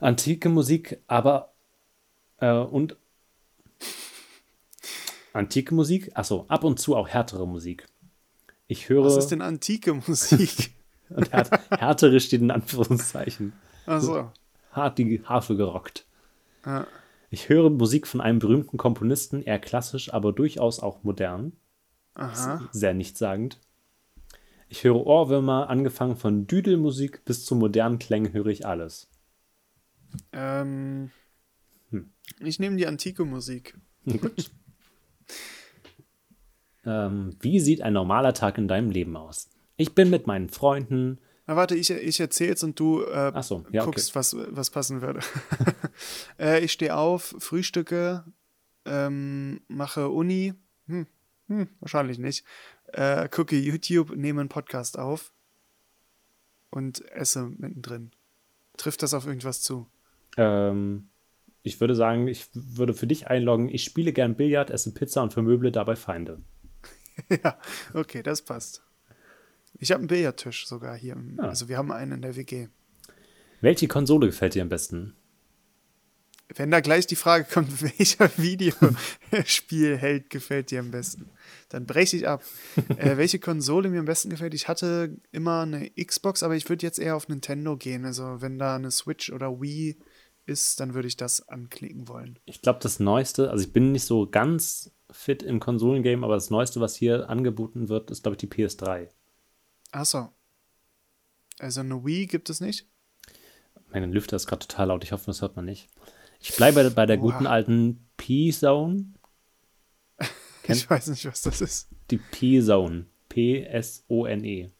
Antike 0.00 0.48
Musik, 0.48 0.98
aber 1.06 1.52
äh, 2.38 2.52
und 2.52 2.96
antike 5.32 5.74
Musik, 5.74 6.10
achso, 6.14 6.46
ab 6.48 6.64
und 6.64 6.80
zu 6.80 6.96
auch 6.96 7.08
härtere 7.08 7.46
Musik. 7.46 7.86
Ich 8.66 8.88
höre. 8.88 9.04
Was 9.04 9.16
ist 9.16 9.28
denn 9.28 9.42
antike 9.42 9.94
Musik? 9.94 10.72
und 11.10 11.32
här 11.32 11.48
härtere 11.70 12.20
steht 12.20 12.40
in 12.40 12.50
Anführungszeichen. 12.50 13.52
Also. 13.86 14.30
Hart 14.72 14.98
die 14.98 15.22
Harfe 15.24 15.56
gerockt. 15.56 16.06
Ja. 16.64 16.86
Ich 17.30 17.48
höre 17.48 17.70
Musik 17.70 18.06
von 18.06 18.20
einem 18.20 18.38
berühmten 18.38 18.76
Komponisten, 18.76 19.42
eher 19.42 19.58
klassisch, 19.58 20.12
aber 20.12 20.32
durchaus 20.32 20.80
auch 20.80 21.02
modern. 21.02 21.52
Aha. 22.14 22.68
Sehr 22.72 22.94
nichtssagend. 22.94 23.58
Ich 24.68 24.84
höre 24.84 25.04
Ohrwürmer, 25.04 25.68
angefangen 25.68 26.16
von 26.16 26.46
Düdelmusik 26.46 27.24
bis 27.24 27.44
zu 27.44 27.56
modernen 27.56 27.98
Klängen 27.98 28.32
höre 28.32 28.46
ich 28.46 28.66
alles. 28.66 29.09
Ähm, 30.32 31.10
hm. 31.90 32.10
Ich 32.40 32.58
nehme 32.58 32.76
die 32.76 32.86
antike 32.86 33.24
Musik. 33.24 33.76
Gut. 34.04 34.50
ähm, 36.84 37.36
wie 37.40 37.60
sieht 37.60 37.82
ein 37.82 37.92
normaler 37.92 38.34
Tag 38.34 38.58
in 38.58 38.68
deinem 38.68 38.90
Leben 38.90 39.16
aus? 39.16 39.48
Ich 39.76 39.94
bin 39.94 40.10
mit 40.10 40.26
meinen 40.26 40.48
Freunden. 40.48 41.18
Na, 41.46 41.56
warte, 41.56 41.74
ich, 41.74 41.90
ich 41.90 42.20
erzähl's 42.20 42.62
und 42.62 42.78
du 42.78 43.02
äh, 43.02 43.42
so, 43.42 43.64
ja, 43.72 43.84
guckst, 43.84 44.10
okay. 44.10 44.18
was, 44.18 44.36
was 44.36 44.70
passen 44.70 45.02
würde. 45.02 45.20
äh, 46.38 46.60
ich 46.60 46.72
stehe 46.72 46.94
auf, 46.96 47.34
frühstücke, 47.38 48.24
ähm, 48.84 49.60
mache 49.68 50.10
Uni. 50.10 50.54
Hm, 50.86 51.06
hm, 51.48 51.68
wahrscheinlich 51.80 52.18
nicht. 52.18 52.44
Äh, 52.92 53.28
gucke 53.28 53.56
YouTube, 53.56 54.14
nehme 54.16 54.40
einen 54.40 54.48
Podcast 54.48 54.98
auf 54.98 55.32
und 56.70 57.04
esse 57.10 57.46
mittendrin. 57.46 58.12
Trifft 58.76 59.02
das 59.02 59.14
auf 59.14 59.26
irgendwas 59.26 59.60
zu? 59.60 59.86
Ähm, 60.36 61.08
ich 61.62 61.80
würde 61.80 61.94
sagen, 61.94 62.26
ich 62.26 62.48
würde 62.54 62.94
für 62.94 63.06
dich 63.06 63.26
einloggen, 63.26 63.68
ich 63.68 63.84
spiele 63.84 64.12
gern 64.12 64.34
Billard, 64.34 64.70
esse 64.70 64.92
Pizza 64.94 65.22
und 65.22 65.32
vermöble 65.32 65.70
dabei 65.70 65.96
Feinde. 65.96 66.40
ja, 67.44 67.58
okay, 67.92 68.22
das 68.22 68.42
passt. 68.42 68.82
Ich 69.78 69.90
habe 69.92 70.00
einen 70.00 70.08
Billardtisch 70.08 70.66
sogar 70.66 70.96
hier. 70.96 71.16
Ja. 71.36 71.44
Also 71.44 71.68
wir 71.68 71.76
haben 71.78 71.92
einen 71.92 72.12
in 72.12 72.22
der 72.22 72.36
WG. 72.36 72.68
Welche 73.60 73.88
Konsole 73.88 74.26
gefällt 74.26 74.54
dir 74.54 74.62
am 74.62 74.68
besten? 74.68 75.14
Wenn 76.54 76.70
da 76.70 76.80
gleich 76.80 77.06
die 77.06 77.16
Frage 77.16 77.44
kommt, 77.44 77.82
welcher 77.98 78.30
Videospielheld 78.36 80.30
gefällt 80.30 80.70
dir 80.70 80.80
am 80.80 80.90
besten, 80.90 81.28
dann 81.68 81.86
breche 81.86 82.16
ich 82.16 82.26
ab. 82.26 82.42
äh, 82.96 83.16
welche 83.18 83.38
Konsole 83.38 83.88
mir 83.88 84.00
am 84.00 84.06
besten 84.06 84.30
gefällt? 84.30 84.54
Ich 84.54 84.66
hatte 84.66 85.16
immer 85.30 85.62
eine 85.62 85.90
Xbox, 85.90 86.42
aber 86.42 86.56
ich 86.56 86.68
würde 86.68 86.84
jetzt 86.84 86.98
eher 86.98 87.16
auf 87.16 87.28
Nintendo 87.28 87.76
gehen. 87.76 88.04
Also 88.04 88.40
wenn 88.40 88.58
da 88.58 88.76
eine 88.76 88.90
Switch 88.90 89.30
oder 89.30 89.60
Wii 89.60 89.96
ist, 90.46 90.80
dann 90.80 90.94
würde 90.94 91.08
ich 91.08 91.16
das 91.16 91.48
anklicken 91.48 92.08
wollen. 92.08 92.38
Ich 92.44 92.62
glaube, 92.62 92.80
das 92.82 93.00
Neueste, 93.00 93.50
also 93.50 93.64
ich 93.64 93.72
bin 93.72 93.92
nicht 93.92 94.04
so 94.04 94.28
ganz 94.28 94.92
fit 95.10 95.42
im 95.42 95.60
Konsolengame, 95.60 96.24
aber 96.24 96.34
das 96.34 96.50
Neueste, 96.50 96.80
was 96.80 96.96
hier 96.96 97.28
angeboten 97.28 97.88
wird, 97.88 98.10
ist, 98.10 98.22
glaube 98.22 98.34
ich, 98.34 98.38
die 98.38 98.48
PS3. 98.48 99.08
Achso. 99.92 100.32
Also 101.58 101.80
eine 101.80 102.04
Wii 102.04 102.26
gibt 102.26 102.48
es 102.50 102.60
nicht? 102.60 102.88
Mein 103.92 104.12
Lüfter 104.12 104.36
ist 104.36 104.46
gerade 104.46 104.66
total 104.66 104.88
laut, 104.88 105.04
ich 105.04 105.12
hoffe, 105.12 105.26
das 105.26 105.42
hört 105.42 105.56
man 105.56 105.64
nicht. 105.64 105.88
Ich 106.40 106.56
bleibe 106.56 106.90
bei 106.90 107.06
der 107.06 107.18
Oha. 107.20 107.32
guten 107.32 107.46
alten 107.46 108.08
P-Zone. 108.16 109.12
ich 110.66 110.88
weiß 110.88 111.08
nicht, 111.08 111.26
was 111.26 111.42
das 111.42 111.60
ist. 111.60 111.88
Die 112.10 112.18
P-Zone. 112.18 113.06
P-S-O-N-E. 113.28 114.70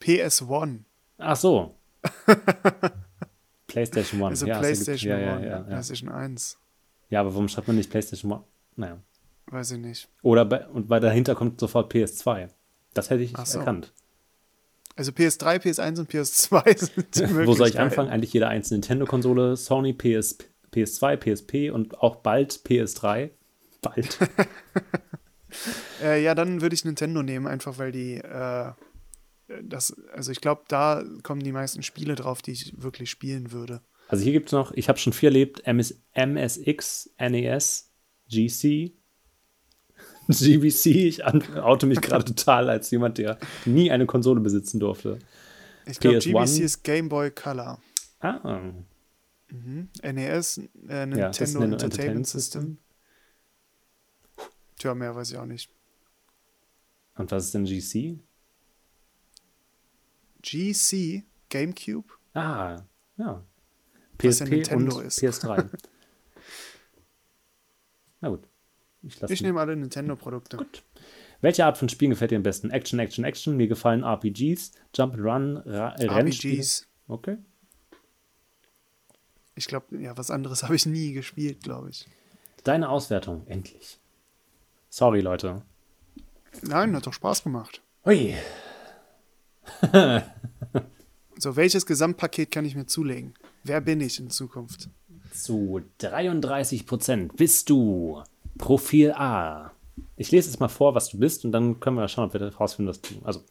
PS1. 0.00 0.84
Ach 1.18 1.36
so. 1.36 1.78
PlayStation 3.76 4.22
1. 4.22 4.30
Also 4.30 4.46
ja, 4.46 4.58
PlayStation 4.58 5.20
ja, 5.20 5.36
1, 5.36 5.44
ja, 5.44 5.58
PlayStation 5.60 6.08
1. 6.08 6.58
Ja, 7.10 7.20
aber 7.20 7.34
warum 7.34 7.46
schreibt 7.46 7.66
man 7.66 7.76
nicht 7.76 7.90
PlayStation 7.90 8.32
1? 8.32 8.42
Naja. 8.76 8.98
Weiß 9.48 9.70
ich 9.72 9.78
nicht. 9.78 10.08
Oder 10.22 10.46
bei, 10.46 10.66
und 10.66 10.88
bei 10.88 10.98
dahinter 10.98 11.34
kommt 11.34 11.60
sofort 11.60 11.92
PS2. 11.92 12.48
Das 12.94 13.10
hätte 13.10 13.22
ich 13.22 13.36
so. 13.44 13.58
erkannt. 13.58 13.92
Also 14.96 15.12
PS3, 15.12 15.58
PS1 15.58 15.98
und 15.98 16.10
PS2 16.10 16.78
sind 16.94 17.16
die 17.16 17.46
Wo 17.46 17.52
soll 17.52 17.68
ich 17.68 17.78
anfangen? 17.78 18.08
Eigentlich 18.08 18.32
jede 18.32 18.48
einzelne 18.48 18.78
Nintendo-Konsole, 18.78 19.56
Sony, 19.56 19.92
PS, 19.92 20.38
PS2, 20.72 21.16
PSP 21.18 21.70
und 21.70 22.00
auch 22.00 22.16
bald 22.16 22.54
PS3. 22.66 23.28
Bald. 23.82 24.18
äh, 26.02 26.22
ja, 26.22 26.34
dann 26.34 26.62
würde 26.62 26.74
ich 26.74 26.86
Nintendo 26.86 27.22
nehmen, 27.22 27.46
einfach 27.46 27.76
weil 27.76 27.92
die 27.92 28.14
äh, 28.14 28.72
das, 29.62 29.94
also 30.12 30.32
ich 30.32 30.40
glaube, 30.40 30.62
da 30.68 31.04
kommen 31.22 31.42
die 31.42 31.52
meisten 31.52 31.82
Spiele 31.82 32.14
drauf, 32.14 32.42
die 32.42 32.52
ich 32.52 32.82
wirklich 32.82 33.10
spielen 33.10 33.52
würde. 33.52 33.80
Also 34.08 34.24
hier 34.24 34.32
gibt 34.32 34.48
es 34.48 34.52
noch, 34.52 34.72
ich 34.72 34.88
habe 34.88 34.98
schon 34.98 35.12
vier 35.12 35.28
erlebt, 35.28 35.66
MS, 35.66 36.00
MSX, 36.14 37.10
NES, 37.18 37.92
GC, 38.28 38.92
GBC. 40.28 40.86
Ich 41.06 41.24
oute 41.24 41.86
mich 41.86 42.00
gerade 42.00 42.24
total 42.34 42.70
als 42.70 42.90
jemand, 42.90 43.18
der 43.18 43.38
nie 43.64 43.90
eine 43.90 44.06
Konsole 44.06 44.40
besitzen 44.40 44.80
durfte. 44.80 45.18
Ich 45.86 46.00
glaube, 46.00 46.18
GBC 46.18 46.60
ist 46.60 46.82
Game 46.82 47.08
Boy 47.08 47.30
Color. 47.30 47.80
Ah. 48.20 48.72
Mhm. 49.50 49.88
NES, 50.02 50.58
äh, 50.88 51.06
Nintendo 51.06 51.18
ja, 51.18 51.26
Entertainment, 51.26 51.82
Entertainment 51.82 52.26
System. 52.26 52.62
System. 52.62 52.78
Tja, 54.78 54.94
mehr 54.94 55.14
weiß 55.14 55.30
ich 55.30 55.38
auch 55.38 55.46
nicht. 55.46 55.70
Und 57.14 57.30
was 57.30 57.46
ist 57.46 57.54
denn 57.54 57.64
GC? 57.64 58.18
GC, 60.42 61.24
GameCube. 61.48 62.08
Ah, 62.34 62.82
ja. 63.16 63.44
PSP 64.18 64.68
ja 64.68 64.76
und 64.76 64.88
ist. 65.02 65.18
PS3. 65.22 65.68
Na 68.20 68.28
gut. 68.28 68.48
Ich, 69.02 69.22
ich 69.22 69.42
nehme 69.42 69.60
alle 69.60 69.76
Nintendo-Produkte. 69.76 70.56
Gut. 70.56 70.82
Welche 71.40 71.64
Art 71.64 71.78
von 71.78 71.88
Spielen 71.88 72.10
gefällt 72.10 72.30
dir 72.30 72.36
am 72.36 72.42
besten? 72.42 72.70
Action, 72.70 72.98
Action, 72.98 73.24
Action. 73.24 73.56
Mir 73.56 73.68
gefallen 73.68 74.02
RPGs, 74.02 74.72
Jump 74.94 75.16
Run, 75.18 75.58
Ra 75.58 75.94
äh, 75.96 76.06
RPGs. 76.06 76.88
Okay. 77.08 77.38
Ich 79.54 79.66
glaube, 79.66 79.98
ja, 79.98 80.16
was 80.16 80.30
anderes 80.30 80.62
habe 80.64 80.76
ich 80.76 80.86
nie 80.86 81.12
gespielt, 81.12 81.62
glaube 81.62 81.90
ich. 81.90 82.06
Deine 82.64 82.88
Auswertung, 82.88 83.46
endlich. 83.46 83.98
Sorry, 84.88 85.20
Leute. 85.20 85.62
Nein, 86.62 86.96
hat 86.96 87.06
doch 87.06 87.12
Spaß 87.12 87.44
gemacht. 87.44 87.82
Ui. 88.06 88.34
so, 91.38 91.56
welches 91.56 91.86
Gesamtpaket 91.86 92.50
kann 92.50 92.64
ich 92.64 92.74
mir 92.74 92.86
zulegen? 92.86 93.34
Wer 93.64 93.80
bin 93.80 94.00
ich 94.00 94.20
in 94.20 94.30
Zukunft? 94.30 94.88
Zu 95.32 95.82
33 95.98 96.86
Prozent 96.86 97.36
bist 97.36 97.68
du 97.68 98.22
Profil 98.58 99.12
A. 99.12 99.72
Ich 100.16 100.30
lese 100.30 100.48
jetzt 100.48 100.60
mal 100.60 100.68
vor, 100.68 100.94
was 100.94 101.10
du 101.10 101.18
bist, 101.18 101.44
und 101.44 101.52
dann 101.52 101.80
können 101.80 101.96
wir 101.96 102.08
schauen, 102.08 102.26
ob 102.26 102.34
wir 102.34 102.40
herausfinden, 102.40 102.88
was 102.88 103.00
du. 103.00 103.14
Also, 103.24 103.42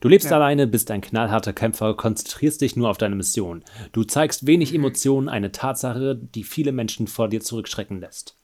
du 0.00 0.08
lebst 0.08 0.30
ja. 0.30 0.36
alleine, 0.36 0.66
bist 0.66 0.90
ein 0.90 1.00
knallharter 1.00 1.52
Kämpfer, 1.52 1.94
konzentrierst 1.94 2.60
dich 2.60 2.76
nur 2.76 2.90
auf 2.90 2.98
deine 2.98 3.14
Mission. 3.14 3.62
Du 3.92 4.04
zeigst 4.04 4.46
wenig 4.46 4.70
mhm. 4.70 4.76
Emotionen, 4.76 5.28
eine 5.28 5.52
Tatsache, 5.52 6.16
die 6.16 6.44
viele 6.44 6.72
Menschen 6.72 7.06
vor 7.06 7.28
dir 7.28 7.40
zurückschrecken 7.40 8.00
lässt. 8.00 8.36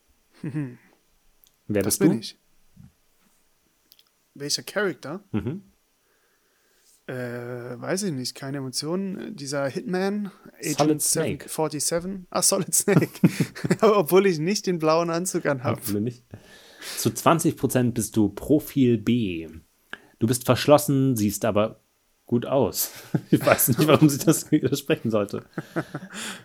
Mhm. 0.43 0.79
Wer 1.67 1.83
das 1.83 1.99
bist 1.99 2.01
bin 2.01 2.11
du? 2.13 2.19
Ich. 2.19 2.39
Welcher 4.35 4.63
Charakter? 4.63 5.25
Mhm. 5.33 5.63
Äh, 7.09 7.81
weiß 7.81 8.03
ich 8.03 8.13
nicht, 8.13 8.35
keine 8.35 8.59
Emotionen. 8.59 9.35
Dieser 9.35 9.67
Hitman, 9.67 10.31
Agent 10.63 11.01
Snake. 11.01 11.49
47. 11.49 12.27
Ah, 12.29 12.43
Solid 12.43 12.75
Snake. 12.75 13.09
Obwohl 13.81 14.27
ich 14.27 14.39
nicht 14.39 14.67
den 14.67 14.79
blauen 14.79 15.09
Anzug 15.09 15.47
anhabe. 15.47 15.81
Obwohl 15.81 16.03
nicht. 16.03 16.23
Zu 16.99 17.09
20% 17.09 17.93
bist 17.93 18.15
du 18.15 18.29
Profil 18.29 18.99
B. 18.99 19.49
Du 20.19 20.27
bist 20.27 20.45
verschlossen, 20.45 21.17
siehst 21.17 21.47
aber 21.47 21.81
gut 22.27 22.45
aus. 22.45 22.93
Ich 23.31 23.45
weiß 23.45 23.69
nicht, 23.69 23.87
warum 23.87 24.11
sich 24.11 24.25
das 24.27 24.51
widersprechen 24.51 25.11
sollte. 25.11 25.47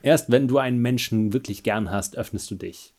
Erst 0.01 0.31
wenn 0.31 0.47
du 0.47 0.59
einen 0.59 0.79
Menschen 0.79 1.33
wirklich 1.33 1.63
gern 1.63 1.91
hast, 1.91 2.15
öffnest 2.15 2.49
du 2.49 2.55
dich. 2.55 2.93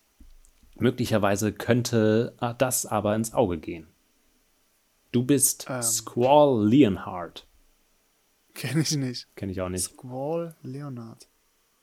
Möglicherweise 0.76 1.52
könnte 1.54 2.34
das 2.58 2.84
aber 2.84 3.16
ins 3.16 3.32
Auge 3.32 3.56
gehen. 3.56 3.86
Du 5.12 5.24
bist 5.24 5.66
ähm. 5.70 5.80
Squall 5.80 6.68
Leonhardt. 6.68 7.46
Kenne 8.54 8.82
ich 8.82 8.96
nicht. 8.96 9.28
Kenne 9.36 9.52
ich 9.52 9.60
auch 9.60 9.68
nicht. 9.68 9.84
Squall 9.84 10.56
Leonard. 10.62 11.28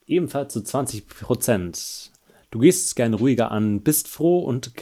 Ebenfalls 0.06 0.54
zu 0.54 0.64
20 0.64 1.08
Prozent. 1.08 2.12
Du 2.50 2.60
gehst 2.60 2.88
es 2.88 2.96
gern 2.96 3.14
ruhiger 3.14 3.52
an, 3.52 3.82
bist 3.82 4.10
froh 4.10 4.40
und 4.40 4.74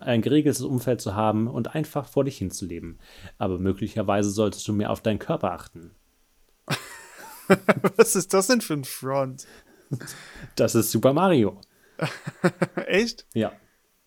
ein 0.00 0.20
geregeltes 0.20 0.62
Umfeld 0.62 1.00
zu 1.00 1.14
haben 1.14 1.46
und 1.46 1.74
einfach 1.74 2.08
vor 2.08 2.24
dich 2.24 2.36
hinzuleben. 2.38 2.98
Aber 3.38 3.58
möglicherweise 3.58 4.30
solltest 4.30 4.68
du 4.68 4.74
mehr 4.74 4.90
auf 4.90 5.00
deinen 5.00 5.18
Körper 5.18 5.52
achten. 5.52 5.92
Was 7.96 8.16
ist 8.16 8.34
das 8.34 8.48
denn 8.48 8.60
für 8.60 8.74
ein 8.74 8.84
Front? 8.84 9.46
Das 10.56 10.74
ist 10.74 10.90
Super 10.90 11.14
Mario. 11.14 11.60
Echt? 12.86 13.26
Ja. 13.32 13.52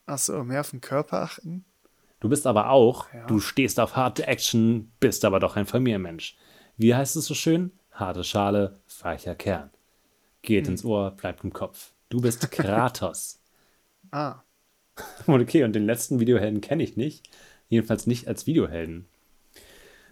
Achso, 0.05 0.43
mehr 0.43 0.61
auf 0.61 0.71
den 0.71 0.81
Körper 0.81 1.21
achten? 1.21 1.65
Du 2.19 2.29
bist 2.29 2.45
aber 2.45 2.69
auch, 2.69 3.11
ja. 3.13 3.25
du 3.27 3.39
stehst 3.39 3.79
auf 3.79 3.95
harte 3.95 4.27
Action, 4.27 4.91
bist 4.99 5.23
aber 5.25 5.39
doch 5.39 5.55
ein 5.55 5.65
Familienmensch. 5.65 6.37
Wie 6.79 6.95
heißt 6.95 7.17
es 7.17 7.25
so 7.25 7.33
schön? 7.33 7.73
Harte 7.91 8.23
Schale, 8.23 8.79
weicher 9.01 9.35
Kern. 9.35 9.69
Geht 10.41 10.65
hm. 10.65 10.73
ins 10.73 10.85
Ohr, 10.85 11.11
bleibt 11.11 11.43
im 11.43 11.51
Kopf. 11.51 11.91
Du 12.07 12.21
bist 12.21 12.49
Kratos. 12.51 13.39
ah. 14.11 14.37
Okay, 15.27 15.63
und 15.65 15.73
den 15.73 15.85
letzten 15.85 16.21
Videohelden 16.21 16.61
kenne 16.61 16.83
ich 16.83 16.95
nicht. 16.95 17.29
Jedenfalls 17.67 18.07
nicht 18.07 18.29
als 18.29 18.47
Videohelden. 18.47 19.07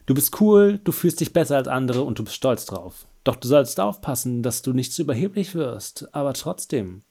Du 0.06 0.14
bist 0.14 0.40
cool, 0.42 0.80
du 0.84 0.92
fühlst 0.92 1.22
dich 1.22 1.32
besser 1.32 1.56
als 1.56 1.70
andere 1.70 2.04
und 2.04 2.20
du 2.20 2.24
bist 2.26 2.36
stolz 2.36 2.66
drauf. 2.66 3.06
Doch 3.24 3.38
du 3.38 3.48
sollst 3.48 3.80
aufpassen, 3.80 4.44
dass 4.44 4.62
du 4.62 4.74
nicht 4.74 4.92
zu 4.92 5.04
überheblich 5.04 5.56
wirst. 5.56 6.14
Aber 6.14 6.34
trotzdem, 6.34 7.04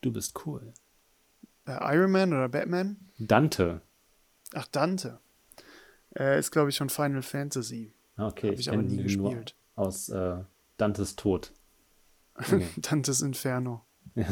du 0.00 0.12
bist 0.12 0.44
cool. 0.44 0.72
Äh, 1.66 1.96
Iron 1.96 2.10
Man 2.10 2.32
oder 2.32 2.48
Batman? 2.48 2.96
Dante. 3.18 3.80
Ach, 4.54 4.66
Dante. 4.66 5.20
Äh, 6.16 6.38
ist, 6.38 6.50
glaube 6.50 6.70
ich, 6.70 6.76
schon 6.76 6.90
Final 6.90 7.22
Fantasy. 7.22 7.92
Ah, 8.16 8.28
okay, 8.28 8.48
Hab 8.48 8.54
ich, 8.54 8.60
ich 8.60 8.72
aber 8.72 8.82
nie 8.82 9.02
gespielt. 9.02 9.54
aus 9.74 10.08
äh, 10.08 10.38
Dantes 10.76 11.16
Tod. 11.16 11.52
Okay. 12.36 12.66
Dantes 12.78 13.22
Inferno. 13.22 13.86
Ja. 14.16 14.26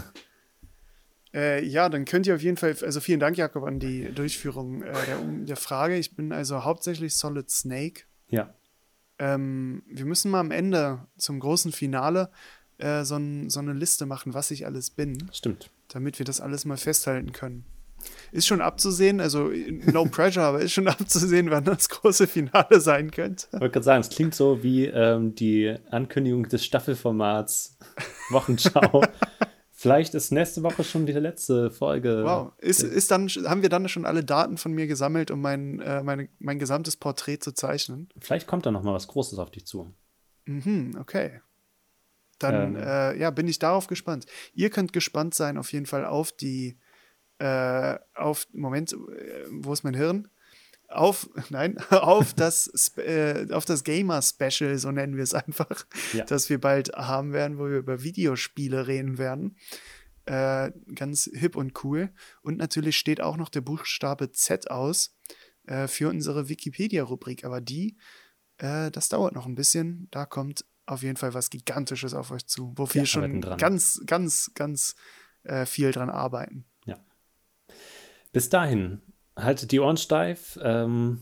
Äh, 1.33 1.65
ja, 1.65 1.89
dann 1.89 2.05
könnt 2.05 2.27
ihr 2.27 2.35
auf 2.35 2.43
jeden 2.43 2.57
Fall, 2.57 2.77
also 2.83 3.01
vielen 3.01 3.21
Dank, 3.21 3.37
Jakob, 3.37 3.63
an 3.63 3.79
die 3.79 4.13
Durchführung 4.13 4.83
äh, 4.83 4.93
der, 5.07 5.19
der, 5.19 5.57
Frage. 5.57 5.97
Ich 5.97 6.17
bin 6.17 6.33
also 6.33 6.65
hauptsächlich 6.65 7.15
Solid 7.15 7.49
Snake. 7.49 8.03
Ja. 8.29 8.53
Ähm, 9.19 9.83
wir 9.87 10.05
müssen 10.05 10.31
mal 10.31 10.41
am 10.41 10.51
Ende 10.51 11.07
zum 11.17 11.39
großen 11.39 11.71
Finale 11.73 12.31
äh, 12.79 13.05
so, 13.05 13.19
so 13.49 13.61
eine 13.61 13.73
Liste 13.73 14.05
machen, 14.05 14.35
was 14.35 14.51
ich 14.51 14.67
alles 14.67 14.91
bin. 14.91 15.31
Stimmt. 15.33 15.71
Damit 15.89 16.19
wir 16.19 16.27
das 16.27 16.41
alles 16.41 16.65
mal 16.65 16.77
festhalten 16.77 17.33
können. 17.33 17.65
Ist 18.33 18.47
schon 18.47 18.61
abzusehen, 18.61 19.21
also 19.21 19.51
no 19.93 20.05
pressure, 20.07 20.43
aber 20.43 20.61
ist 20.61 20.73
schon 20.73 20.89
abzusehen, 20.89 21.51
wann 21.51 21.65
das 21.65 21.89
große 21.89 22.27
Finale 22.27 22.81
sein 22.81 23.11
könnte. 23.11 23.47
Ich 23.53 23.61
wollte 23.61 23.73
gerade 23.73 23.85
sagen, 23.85 24.01
es 24.01 24.11
klingt 24.11 24.35
so 24.35 24.63
wie 24.63 24.87
ähm, 24.87 25.35
die 25.35 25.75
Ankündigung 25.91 26.49
des 26.49 26.65
Staffelformats 26.65 27.79
Wochenschau. 28.31 29.03
Vielleicht 29.71 30.15
ist 30.15 30.31
nächste 30.31 30.63
Woche 30.63 30.85
schon 30.85 31.07
die 31.07 31.13
letzte 31.13 31.71
Folge. 31.73 32.23
Wow. 32.25 32.53
Ist, 32.59 32.85
ist 32.85 33.11
dann, 33.11 33.29
haben 33.29 33.63
wir 33.63 33.69
dann 33.69 33.89
schon 33.89 34.07
alle 34.07 34.23
Daten 34.23 34.57
von 34.57 34.73
mir 34.73 34.87
gesammelt, 34.87 35.33
um 35.33 35.41
mein, 35.41 35.81
äh, 35.81 36.05
meine, 36.05 36.29
mein 36.39 36.61
gesamtes 36.61 36.97
Porträt 36.97 37.39
zu 37.39 37.53
zeichnen? 37.53 38.09
Vielleicht 38.21 38.47
kommt 38.47 38.65
da 38.65 38.71
noch 38.71 38.85
mal 38.85 38.95
was 38.95 39.09
Großes 39.09 39.41
auf 39.41 39.51
dich 39.51 39.67
zu. 39.67 39.93
Mhm, 40.45 40.97
okay. 41.01 41.41
Dann 42.39 42.77
ähm. 42.77 42.83
äh, 42.83 43.19
ja, 43.19 43.31
bin 43.31 43.49
ich 43.49 43.59
darauf 43.59 43.87
gespannt. 43.87 44.27
Ihr 44.55 44.71
könnt 44.71 44.93
gespannt 44.93 45.35
sein 45.35 45.59
auf 45.59 45.73
jeden 45.73 45.87
Fall 45.87 46.05
auf 46.05 46.33
die 46.33 46.79
äh, 47.43 47.99
auf, 48.15 48.47
Moment, 48.53 48.93
äh, 48.93 49.47
wo 49.51 49.73
ist 49.73 49.83
mein 49.83 49.95
Hirn? 49.95 50.29
Auf, 50.89 51.29
nein, 51.51 51.77
auf 51.91 52.35
das, 52.35 52.97
äh, 52.99 53.49
auf 53.51 53.65
das 53.65 53.83
Gamer-Special, 53.83 54.79
so 54.79 54.93
nennen 54.93 55.17
wir 55.17 55.25
es 55.25 55.35
einfach, 55.35 55.87
ja. 56.13 56.25
das 56.25 56.49
wir 56.51 56.61
bald 56.61 56.93
haben 56.95 57.33
werden, 57.33 57.59
wo 57.59 57.65
wir 57.69 57.79
über 57.79 58.03
Videospiele 58.05 58.87
reden 58.87 59.19
werden. 59.19 59.57
Äh, 60.25 60.71
ganz 60.95 61.29
hip 61.33 61.57
und 61.57 61.83
cool. 61.83 62.11
Und 62.43 62.59
natürlich 62.59 62.97
steht 62.97 63.21
auch 63.21 63.37
noch 63.37 63.49
der 63.49 63.61
Buchstabe 63.61 64.31
Z 64.31 64.71
aus 64.71 65.17
äh, 65.67 65.89
für 65.89 66.09
unsere 66.11 66.49
Wikipedia-Rubrik. 66.49 67.45
Aber 67.45 67.61
die, 67.61 67.97
äh, 68.59 68.93
das 68.93 69.09
dauert 69.09 69.35
noch 69.35 69.47
ein 69.47 69.57
bisschen. 69.57 70.07
Da 70.13 70.27
kommt 70.27 70.65
auf 70.87 71.03
jeden 71.03 71.17
Fall 71.17 71.35
was 71.35 71.51
Gigantisches 71.51 72.15
auf 72.15 72.31
euch 72.31 72.47
zu, 72.47 72.73
wo 72.77 72.89
wir 72.95 73.05
schon 73.05 73.41
ganz, 73.41 74.01
ganz, 74.07 74.53
ganz 74.55 74.95
äh, 75.43 75.67
viel 75.67 75.91
dran 75.91 76.09
arbeiten. 76.09 76.67
Bis 78.33 78.49
dahin, 78.49 79.01
haltet 79.37 79.73
die 79.73 79.81
Ohren 79.81 79.97
steif. 79.97 80.59
Ähm, 80.63 81.19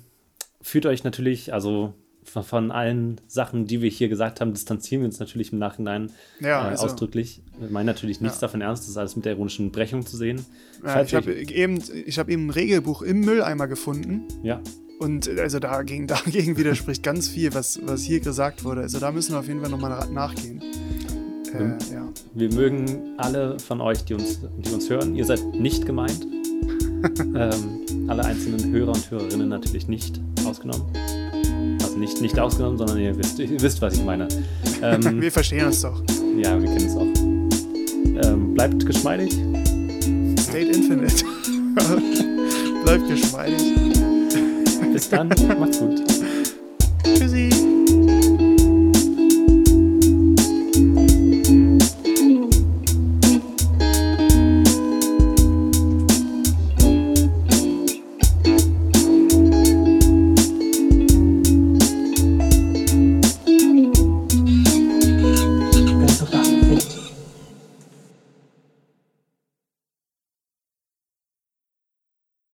fühlt 0.61 0.87
euch 0.87 1.05
natürlich, 1.05 1.53
also 1.53 1.95
von, 2.23 2.45
von, 2.45 2.71
allen 2.71 3.21
Sachen, 3.27 3.67
die 3.67 3.83
wir 3.83 3.91
hier 3.91 4.09
gesagt 4.09 4.41
haben, 4.41 4.53
distanzieren 4.53 5.03
wir 5.03 5.07
uns 5.07 5.19
natürlich 5.19 5.53
im 5.53 5.59
Nachhinein 5.59 6.13
ja, 6.39 6.67
äh, 6.67 6.71
also, 6.71 6.85
ausdrücklich. 6.85 7.43
Wir 7.59 7.71
meinen 7.71 7.87
natürlich 7.87 8.21
nichts 8.21 8.37
ja. 8.39 8.43
davon 8.43 8.61
ernst, 8.61 8.85
das 8.85 8.91
ist 8.91 8.97
alles 8.97 9.17
mit 9.17 9.25
der 9.25 9.33
ironischen 9.33 9.73
Brechung 9.73 10.07
zu 10.07 10.17
sehen. 10.17 10.45
Ja, 10.85 11.03
ich 11.03 11.15
habe 11.15 11.33
eben, 11.33 11.81
hab 11.81 12.29
eben 12.29 12.47
ein 12.47 12.51
Regelbuch 12.51 13.03
im 13.03 13.21
Mülleimer 13.21 13.67
gefunden. 13.67 14.29
Ja. 14.43 14.61
Und 15.01 15.29
also 15.29 15.59
dagegen, 15.59 16.07
dagegen 16.07 16.57
widerspricht 16.57 17.03
ganz 17.03 17.29
viel, 17.29 17.55
was, 17.55 17.81
was 17.83 18.03
hier 18.03 18.21
gesagt 18.21 18.65
wurde. 18.65 18.83
Also 18.83 19.01
da 19.01 19.11
müssen 19.11 19.33
wir 19.33 19.41
auf 19.41 19.49
jeden 19.49 19.61
Fall 19.61 19.71
nochmal 19.71 20.09
nachgehen. 20.11 20.63
Äh, 21.53 21.93
ja. 21.93 22.09
Wir 22.35 22.53
mögen 22.53 23.15
alle 23.17 23.59
von 23.59 23.81
euch, 23.81 24.05
die 24.05 24.15
uns, 24.15 24.41
die 24.59 24.71
uns 24.73 24.89
hören. 24.89 25.17
Ihr 25.17 25.25
seid 25.25 25.45
nicht 25.55 25.87
gemeint. 25.87 26.27
ähm, 27.35 28.09
alle 28.09 28.25
einzelnen 28.25 28.73
Hörer 28.73 28.93
und 28.93 29.11
Hörerinnen 29.11 29.49
natürlich 29.49 29.89
nicht 29.89 30.21
ausgenommen. 30.47 30.85
Also 31.83 31.97
nicht, 31.99 32.21
nicht 32.21 32.39
ausgenommen, 32.39 32.79
sondern 32.79 32.99
ihr 32.99 33.17
wisst, 33.17 33.39
ihr 33.39 33.61
wisst, 33.61 33.81
was 33.81 33.95
ich 33.95 34.05
meine. 34.05 34.29
Ähm, 34.83 35.21
wir 35.21 35.33
verstehen 35.33 35.67
uns 35.67 35.83
doch. 35.83 36.03
Ja, 36.37 36.61
wir 36.61 36.69
kennen 36.69 36.87
es 36.87 36.97
auch. 36.97 38.29
Ähm, 38.29 38.55
bleibt 38.55 38.85
geschmeidig. 38.85 39.33
State 40.39 40.73
Infinite. 40.73 41.25
bleibt 42.85 43.09
geschmeidig. 43.09 43.63
Bis 44.93 45.09
dann, 45.09 45.29
macht's 45.59 45.79
gut. 45.79 46.03
Tschüssi. 47.05 47.70